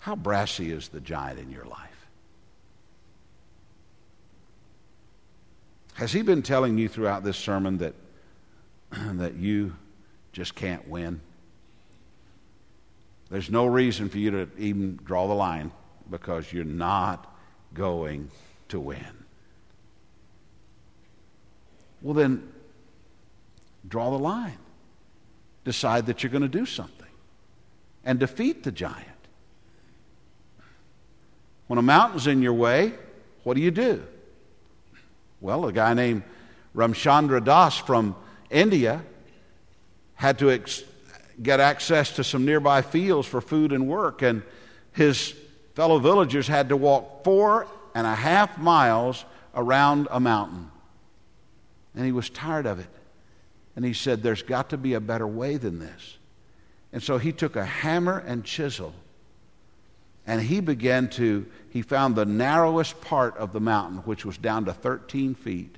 How 0.00 0.16
brassy 0.16 0.72
is 0.72 0.88
the 0.88 1.00
giant 1.00 1.38
in 1.38 1.50
your 1.50 1.64
life? 1.64 1.78
Has 5.94 6.12
he 6.12 6.22
been 6.22 6.42
telling 6.42 6.78
you 6.78 6.88
throughout 6.88 7.22
this 7.22 7.36
sermon 7.36 7.78
that, 7.78 7.94
that 8.90 9.34
you 9.34 9.76
just 10.32 10.56
can't 10.56 10.88
win? 10.88 11.20
There's 13.30 13.50
no 13.50 13.66
reason 13.66 14.08
for 14.08 14.18
you 14.18 14.32
to 14.32 14.48
even 14.58 14.98
draw 15.04 15.28
the 15.28 15.34
line 15.34 15.70
because 16.10 16.52
you're 16.52 16.64
not 16.64 17.32
going 17.72 18.30
to 18.72 18.80
win. 18.80 19.24
Well, 22.00 22.14
then, 22.14 22.52
draw 23.86 24.10
the 24.10 24.18
line. 24.18 24.58
Decide 25.64 26.06
that 26.06 26.22
you're 26.22 26.32
going 26.32 26.42
to 26.42 26.48
do 26.48 26.66
something 26.66 27.06
and 28.04 28.18
defeat 28.18 28.64
the 28.64 28.72
giant. 28.72 29.06
When 31.68 31.78
a 31.78 31.82
mountain's 31.82 32.26
in 32.26 32.42
your 32.42 32.54
way, 32.54 32.94
what 33.44 33.54
do 33.54 33.60
you 33.60 33.70
do? 33.70 34.02
Well, 35.40 35.66
a 35.66 35.72
guy 35.72 35.94
named 35.94 36.22
Ramchandra 36.74 37.44
Das 37.44 37.78
from 37.78 38.16
India 38.50 39.02
had 40.14 40.38
to 40.38 40.50
ex- 40.50 40.82
get 41.42 41.60
access 41.60 42.16
to 42.16 42.24
some 42.24 42.44
nearby 42.44 42.82
fields 42.82 43.28
for 43.28 43.40
food 43.40 43.72
and 43.72 43.86
work, 43.86 44.22
and 44.22 44.42
his 44.92 45.34
fellow 45.74 45.98
villagers 45.98 46.48
had 46.48 46.70
to 46.70 46.76
walk 46.76 47.22
four 47.22 47.68
and 47.94 48.06
a 48.06 48.14
half 48.14 48.58
miles 48.58 49.24
around 49.54 50.08
a 50.10 50.20
mountain. 50.20 50.70
And 51.94 52.04
he 52.04 52.12
was 52.12 52.30
tired 52.30 52.66
of 52.66 52.78
it. 52.78 52.88
And 53.76 53.84
he 53.84 53.92
said, 53.92 54.22
There's 54.22 54.42
got 54.42 54.70
to 54.70 54.76
be 54.76 54.94
a 54.94 55.00
better 55.00 55.26
way 55.26 55.56
than 55.56 55.78
this. 55.78 56.18
And 56.92 57.02
so 57.02 57.18
he 57.18 57.32
took 57.32 57.56
a 57.56 57.64
hammer 57.64 58.18
and 58.18 58.44
chisel 58.44 58.94
and 60.26 60.40
he 60.40 60.60
began 60.60 61.08
to, 61.10 61.46
he 61.70 61.82
found 61.82 62.14
the 62.14 62.24
narrowest 62.24 63.00
part 63.00 63.36
of 63.36 63.52
the 63.52 63.60
mountain, 63.60 63.98
which 63.98 64.24
was 64.24 64.38
down 64.38 64.66
to 64.66 64.72
13 64.72 65.34
feet. 65.34 65.76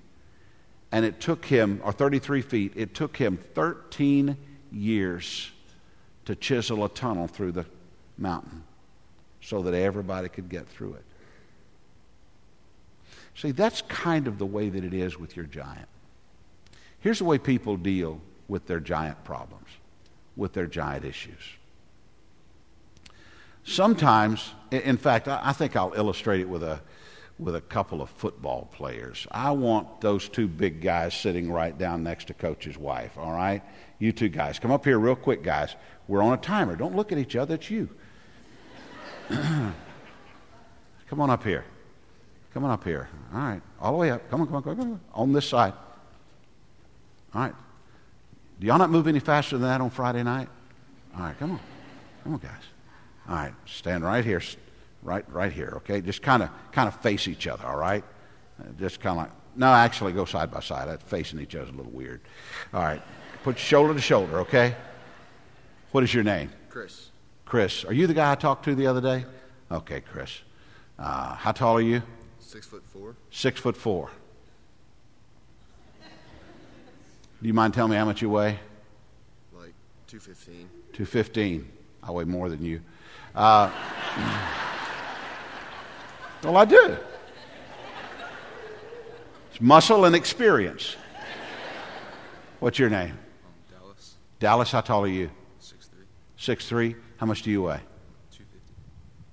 And 0.92 1.04
it 1.04 1.20
took 1.20 1.46
him, 1.46 1.80
or 1.82 1.92
33 1.92 2.42
feet, 2.42 2.72
it 2.76 2.94
took 2.94 3.16
him 3.16 3.38
13 3.54 4.36
years 4.70 5.50
to 6.26 6.36
chisel 6.36 6.84
a 6.84 6.88
tunnel 6.88 7.26
through 7.26 7.52
the 7.52 7.66
mountain 8.18 8.64
so 9.40 9.62
that 9.62 9.74
everybody 9.74 10.28
could 10.28 10.48
get 10.48 10.68
through 10.68 10.94
it. 10.94 11.04
See, 13.36 13.50
that's 13.50 13.82
kind 13.82 14.28
of 14.28 14.38
the 14.38 14.46
way 14.46 14.68
that 14.68 14.84
it 14.84 14.94
is 14.94 15.18
with 15.18 15.36
your 15.36 15.46
giant. 15.46 15.88
Here's 17.00 17.18
the 17.18 17.24
way 17.24 17.38
people 17.38 17.76
deal 17.76 18.20
with 18.48 18.66
their 18.66 18.80
giant 18.80 19.24
problems, 19.24 19.68
with 20.36 20.52
their 20.52 20.66
giant 20.66 21.04
issues. 21.04 21.42
Sometimes, 23.64 24.52
in 24.70 24.96
fact, 24.96 25.26
I 25.26 25.52
think 25.52 25.74
I'll 25.74 25.94
illustrate 25.94 26.40
it 26.40 26.48
with 26.48 26.62
a, 26.62 26.80
with 27.38 27.56
a 27.56 27.60
couple 27.60 28.02
of 28.02 28.10
football 28.10 28.68
players. 28.72 29.26
I 29.30 29.50
want 29.52 30.00
those 30.00 30.28
two 30.28 30.46
big 30.46 30.80
guys 30.82 31.14
sitting 31.14 31.50
right 31.50 31.76
down 31.76 32.02
next 32.02 32.26
to 32.26 32.34
Coach's 32.34 32.76
wife, 32.76 33.16
all 33.16 33.32
right? 33.32 33.62
You 33.98 34.12
two 34.12 34.28
guys, 34.28 34.58
come 34.58 34.70
up 34.70 34.84
here 34.84 34.98
real 34.98 35.16
quick, 35.16 35.42
guys. 35.42 35.74
We're 36.06 36.22
on 36.22 36.34
a 36.34 36.38
timer. 36.38 36.76
Don't 36.76 36.94
look 36.94 37.10
at 37.10 37.18
each 37.18 37.36
other, 37.36 37.54
it's 37.54 37.70
you. 37.70 37.88
come 39.28 39.74
on 41.18 41.30
up 41.30 41.42
here. 41.42 41.64
Come 42.54 42.64
on 42.64 42.70
up 42.70 42.84
here. 42.84 43.08
All 43.34 43.40
right. 43.40 43.60
All 43.80 43.92
the 43.92 43.98
way 43.98 44.10
up. 44.10 44.30
Come 44.30 44.40
on, 44.40 44.46
come 44.46 44.56
on, 44.56 44.62
come 44.62 44.70
on, 44.70 44.76
come 44.76 44.92
on. 44.92 45.00
On 45.12 45.32
this 45.32 45.48
side. 45.48 45.72
All 47.34 47.42
right. 47.42 47.54
Do 48.60 48.66
y'all 48.66 48.78
not 48.78 48.90
move 48.90 49.08
any 49.08 49.18
faster 49.18 49.58
than 49.58 49.68
that 49.68 49.80
on 49.80 49.90
Friday 49.90 50.22
night? 50.22 50.48
All 51.16 51.22
right, 51.22 51.38
come 51.38 51.52
on. 51.52 51.60
Come 52.22 52.34
on, 52.34 52.38
guys. 52.38 52.52
All 53.28 53.34
right, 53.34 53.54
stand 53.66 54.04
right 54.04 54.24
here, 54.24 54.40
right, 55.02 55.24
right 55.30 55.52
here. 55.52 55.74
Okay, 55.78 56.00
just 56.00 56.22
kind 56.22 56.42
of, 56.42 56.50
kind 56.72 56.88
of 56.88 56.94
face 57.00 57.26
each 57.26 57.46
other. 57.46 57.66
All 57.66 57.76
right, 57.76 58.04
uh, 58.60 58.68
just 58.78 59.00
kind 59.00 59.18
of 59.18 59.24
like. 59.24 59.32
No, 59.56 59.66
actually, 59.66 60.12
go 60.12 60.24
side 60.24 60.50
by 60.50 60.60
side. 60.60 60.88
That 60.88 61.02
facing 61.02 61.40
each 61.40 61.54
other 61.54 61.64
is 61.64 61.70
a 61.70 61.76
little 61.76 61.92
weird. 61.92 62.20
All 62.72 62.82
right, 62.82 63.02
put 63.42 63.58
shoulder 63.58 63.94
to 63.94 64.00
shoulder. 64.00 64.40
Okay. 64.40 64.74
What 65.92 66.04
is 66.04 66.12
your 66.12 66.24
name? 66.24 66.50
Chris. 66.68 67.10
Chris. 67.44 67.84
Are 67.84 67.92
you 67.92 68.06
the 68.06 68.14
guy 68.14 68.32
I 68.32 68.34
talked 68.34 68.64
to 68.64 68.74
the 68.74 68.86
other 68.86 69.00
day? 69.00 69.24
Okay, 69.70 70.00
Chris. 70.00 70.40
Uh, 70.98 71.34
how 71.34 71.52
tall 71.52 71.76
are 71.76 71.82
you? 71.82 72.02
Six 72.54 72.66
foot 72.66 72.84
four. 72.86 73.16
Six 73.32 73.60
foot 73.60 73.76
four. 73.76 74.10
Do 77.42 77.48
you 77.48 77.52
mind 77.52 77.74
telling 77.74 77.90
me 77.90 77.96
how 77.96 78.04
much 78.04 78.22
you 78.22 78.30
weigh? 78.30 78.60
Like 79.52 79.74
two 80.06 80.20
fifteen. 80.20 80.70
Two 80.92 81.04
fifteen. 81.04 81.68
I 82.00 82.12
weigh 82.12 82.22
more 82.22 82.48
than 82.48 82.64
you. 82.64 82.80
Uh, 83.34 83.72
well, 86.44 86.56
I 86.56 86.64
do. 86.64 86.96
It's 89.50 89.60
muscle 89.60 90.04
and 90.04 90.14
experience. 90.14 90.94
What's 92.60 92.78
your 92.78 92.88
name? 92.88 93.10
Um, 93.10 93.78
Dallas. 93.80 94.14
Dallas, 94.38 94.70
how 94.70 94.80
tall 94.80 95.02
are 95.02 95.08
you? 95.08 95.28
Six 95.58 95.88
three. 95.88 96.04
Six 96.36 96.68
three. 96.68 96.94
How 97.16 97.26
much 97.26 97.42
do 97.42 97.50
you 97.50 97.62
weigh? 97.62 97.80
Two 98.30 98.44
fifty. 98.44 98.74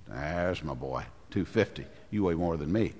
There's 0.07 0.63
my 0.63 0.73
boy. 0.73 1.03
250. 1.29 1.85
You 2.09 2.23
weigh 2.23 2.33
more 2.33 2.57
than 2.57 2.73
me. 2.73 2.93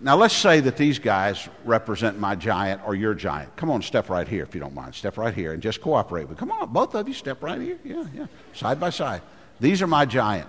Now, 0.00 0.16
let's 0.16 0.34
say 0.34 0.60
that 0.60 0.76
these 0.76 0.98
guys 0.98 1.48
represent 1.64 2.20
my 2.20 2.36
giant 2.36 2.82
or 2.86 2.94
your 2.94 3.14
giant. 3.14 3.56
Come 3.56 3.70
on, 3.70 3.82
step 3.82 4.08
right 4.08 4.28
here 4.28 4.44
if 4.44 4.54
you 4.54 4.60
don't 4.60 4.74
mind. 4.74 4.94
Step 4.94 5.16
right 5.16 5.34
here 5.34 5.52
and 5.52 5.62
just 5.62 5.80
cooperate 5.80 6.28
with. 6.28 6.38
Come 6.38 6.52
on, 6.52 6.72
both 6.72 6.94
of 6.94 7.08
you, 7.08 7.14
step 7.14 7.42
right 7.42 7.60
here. 7.60 7.78
Yeah, 7.84 8.06
yeah. 8.14 8.26
Side 8.54 8.78
by 8.78 8.90
side. 8.90 9.22
These 9.58 9.82
are 9.82 9.88
my 9.88 10.04
giant. 10.04 10.48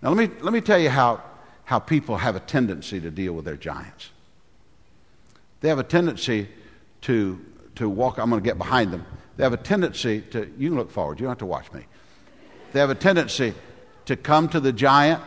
Now, 0.00 0.10
let 0.10 0.16
me, 0.30 0.34
let 0.40 0.54
me 0.54 0.62
tell 0.62 0.78
you 0.78 0.88
how, 0.88 1.22
how 1.64 1.78
people 1.78 2.16
have 2.16 2.36
a 2.36 2.40
tendency 2.40 3.00
to 3.00 3.10
deal 3.10 3.34
with 3.34 3.44
their 3.44 3.56
giants. 3.56 4.10
They 5.60 5.68
have 5.68 5.78
a 5.78 5.84
tendency 5.84 6.48
to, 7.02 7.38
to 7.74 7.88
walk, 7.88 8.18
I'm 8.18 8.30
going 8.30 8.42
to 8.42 8.48
get 8.48 8.56
behind 8.56 8.92
them. 8.92 9.04
They 9.36 9.42
have 9.42 9.52
a 9.52 9.58
tendency 9.58 10.22
to, 10.30 10.50
you 10.56 10.70
can 10.70 10.78
look 10.78 10.90
forward, 10.90 11.20
you 11.20 11.24
don't 11.24 11.32
have 11.32 11.38
to 11.38 11.46
watch 11.46 11.70
me. 11.72 11.84
They 12.72 12.80
have 12.80 12.90
a 12.90 12.94
tendency 12.94 13.52
to 14.06 14.16
come 14.16 14.48
to 14.50 14.60
the 14.60 14.72
giant, 14.72 15.22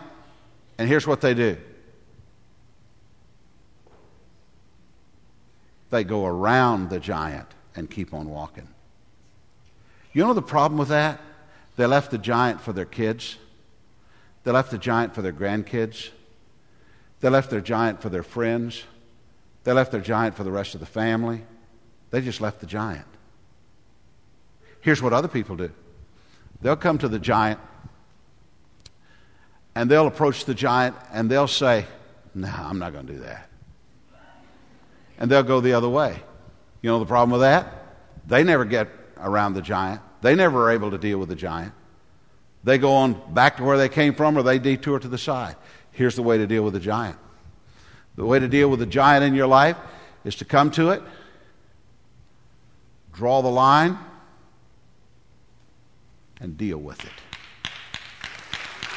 and 0.79 0.87
here's 0.89 1.05
what 1.05 1.21
they 1.21 1.35
do 1.35 1.57
they 5.93 6.03
go 6.03 6.25
around 6.25 6.89
the 6.89 6.99
giant 6.99 7.47
and 7.75 7.87
keep 7.87 8.15
on 8.15 8.27
walking. 8.27 8.67
You 10.11 10.25
know 10.25 10.33
the 10.33 10.41
problem 10.41 10.79
with 10.79 10.89
that? 10.89 11.21
They 11.75 11.85
left 11.85 12.09
the 12.09 12.17
giant 12.17 12.61
for 12.61 12.73
their 12.73 12.85
kids. 12.85 13.37
They 14.43 14.51
left 14.51 14.71
the 14.71 14.79
giant 14.79 15.13
for 15.13 15.21
their 15.21 15.31
grandkids. 15.31 16.09
They 17.21 17.29
left 17.29 17.51
their 17.51 17.61
giant 17.61 18.01
for 18.01 18.09
their 18.09 18.23
friends. 18.23 18.83
They 19.65 19.71
left 19.71 19.91
their 19.91 20.01
giant 20.01 20.35
for 20.35 20.43
the 20.43 20.51
rest 20.51 20.73
of 20.73 20.79
the 20.79 20.87
family. 20.87 21.43
They 22.09 22.21
just 22.21 22.41
left 22.41 22.59
the 22.59 22.65
giant. 22.65 23.05
Here's 24.81 25.01
what 25.01 25.13
other 25.13 25.27
people 25.27 25.55
do 25.55 25.71
they'll 26.61 26.75
come 26.75 26.97
to 26.97 27.07
the 27.07 27.19
giant 27.19 27.59
and 29.75 29.91
they'll 29.91 30.07
approach 30.07 30.45
the 30.45 30.55
giant 30.55 30.95
and 31.11 31.29
they'll 31.29 31.47
say, 31.47 31.85
No, 32.33 32.47
I'm 32.47 32.79
not 32.79 32.93
going 32.93 33.05
to 33.05 33.13
do 33.13 33.19
that 33.19 33.49
and 35.18 35.30
they'll 35.30 35.43
go 35.43 35.61
the 35.61 35.74
other 35.74 35.89
way. 35.89 36.22
You 36.82 36.89
know 36.89 36.99
the 36.99 37.05
problem 37.05 37.32
with 37.32 37.41
that? 37.41 37.97
They 38.28 38.43
never 38.43 38.66
get 38.66 38.89
around 39.18 39.53
the 39.53 39.61
giant. 39.61 40.01
They 40.22 40.36
never 40.36 40.64
are 40.64 40.72
able 40.72 40.91
to 40.91 40.97
deal 40.97 41.18
with 41.18 41.30
the 41.30 41.36
giant. 41.36 41.74
They 42.64 42.78
go 42.78 42.93
on 42.93 43.34
back 43.34 43.57
to 43.57 43.64
where 43.64 43.78
they 43.78 43.89
came 43.89 44.16
from 44.16 44.38
or 44.38 44.43
they 44.43 44.59
detour 44.59 44.99
to 44.99 45.07
the 45.07 45.18
side. 45.18 45.55
Here's 45.91 46.16
the 46.16 46.24
way 46.24 46.38
to 46.38 46.47
deal 46.47 46.64
with 46.64 46.74
the 46.74 46.80
giant. 46.80 47.18
The 48.16 48.26
way 48.26 48.39
to 48.39 48.47
deal 48.47 48.70
with 48.70 48.80
the 48.80 48.86
giant 48.86 49.24
in 49.24 49.34
your 49.34 49.47
life 49.47 49.78
is 50.24 50.36
to 50.36 50.45
come 50.45 50.72
to 50.72 50.91
it, 50.91 51.01
draw 53.11 53.41
the 53.41 53.49
line, 53.49 53.97
and 56.39 56.57
deal 56.57 56.78
with 56.78 57.03
it. 57.03 57.11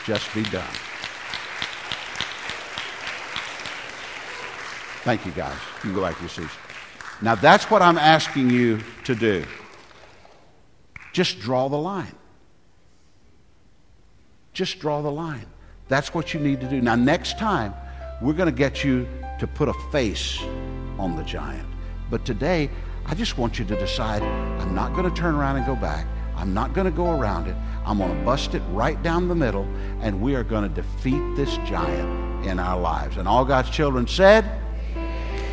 Just 0.05 0.33
be 0.35 0.43
done. 0.45 0.65
Thank 5.07 5.25
you, 5.25 5.31
guys. 5.31 5.55
You 5.77 5.81
can 5.83 5.95
go 5.95 6.01
back 6.01 6.17
to 6.17 6.23
your 6.23 6.29
seats. 6.29 6.53
Now, 7.23 7.37
that's 7.37 7.71
what 7.71 7.81
I'm 7.81 7.97
asking 7.97 8.51
you 8.51 8.81
to 9.05 9.15
do. 9.15 9.45
Just 11.13 11.39
draw 11.39 11.69
the 11.69 11.77
line. 11.77 12.17
Just 14.53 14.81
draw 14.81 15.03
the 15.03 15.13
line. 15.13 15.47
That's 15.87 16.13
what 16.13 16.35
you 16.35 16.41
need 16.41 16.61
to 16.61 16.69
do. 16.69 16.81
Now, 16.81 16.97
next 16.97 17.39
time, 17.39 17.73
we're 18.21 18.33
going 18.33 18.53
to 18.53 18.59
get 18.59 18.83
you 18.83 19.07
to 19.39 19.47
put 19.47 19.69
a 19.69 19.75
face 19.93 20.43
on 20.99 21.15
the 21.15 21.23
giant. 21.23 21.69
But 22.11 22.25
today, 22.25 22.69
I 23.07 23.15
just 23.15 23.39
want 23.39 23.61
you 23.61 23.65
to 23.65 23.77
decide 23.79 24.25
I'm 24.61 24.75
not 24.75 24.93
going 24.93 25.09
to 25.09 25.15
turn 25.15 25.37
around 25.37 25.55
and 25.55 25.67
go 25.67 25.77
back. 25.77 26.05
I'm 26.35 26.53
not 26.53 26.73
going 26.73 26.87
to 26.87 26.91
go 26.91 27.17
around 27.17 27.47
it. 27.47 27.55
I'm 27.85 27.99
going 27.99 28.13
to 28.13 28.25
bust 28.25 28.57
it 28.57 28.63
right 28.73 29.01
down 29.05 29.29
the 29.29 29.37
middle, 29.37 29.69
and 30.01 30.21
we 30.21 30.35
are 30.35 30.43
going 30.43 30.69
to 30.69 30.83
defeat 30.83 31.37
this 31.37 31.59
giant 31.59 32.45
in 32.45 32.59
our 32.59 32.81
lives. 32.81 33.19
And 33.19 33.29
all 33.29 33.45
God's 33.45 33.71
children 33.71 34.09
said, 34.09 34.66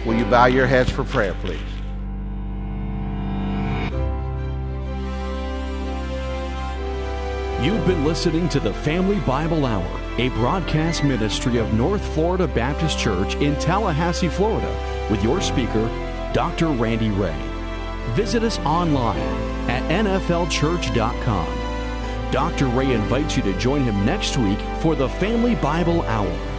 Will 0.05 0.15
you 0.15 0.25
bow 0.25 0.47
your 0.47 0.67
heads 0.67 0.89
for 0.89 1.03
prayer, 1.05 1.33
please? 1.41 1.61
You've 7.63 7.87
been 7.87 8.03
listening 8.03 8.49
to 8.49 8.59
the 8.59 8.73
Family 8.73 9.19
Bible 9.21 9.65
Hour, 9.65 9.87
a 10.17 10.27
broadcast 10.29 11.05
ministry 11.05 11.57
of 11.57 11.73
North 11.73 12.03
Florida 12.13 12.45
Baptist 12.45 12.99
Church 12.99 13.35
in 13.35 13.55
Tallahassee, 13.55 14.27
Florida, 14.27 15.07
with 15.09 15.23
your 15.23 15.39
speaker, 15.39 15.87
Dr. 16.33 16.67
Randy 16.67 17.09
Ray. 17.09 17.37
Visit 18.15 18.43
us 18.43 18.59
online 18.59 19.17
at 19.69 19.81
nflchurch.com. 19.89 21.63
Dr. 22.33 22.65
Ray 22.67 22.91
invites 22.91 23.37
you 23.37 23.43
to 23.43 23.57
join 23.57 23.83
him 23.83 24.05
next 24.05 24.35
week 24.37 24.59
for 24.81 24.95
the 24.95 25.07
Family 25.07 25.55
Bible 25.55 26.01
Hour. 26.01 26.52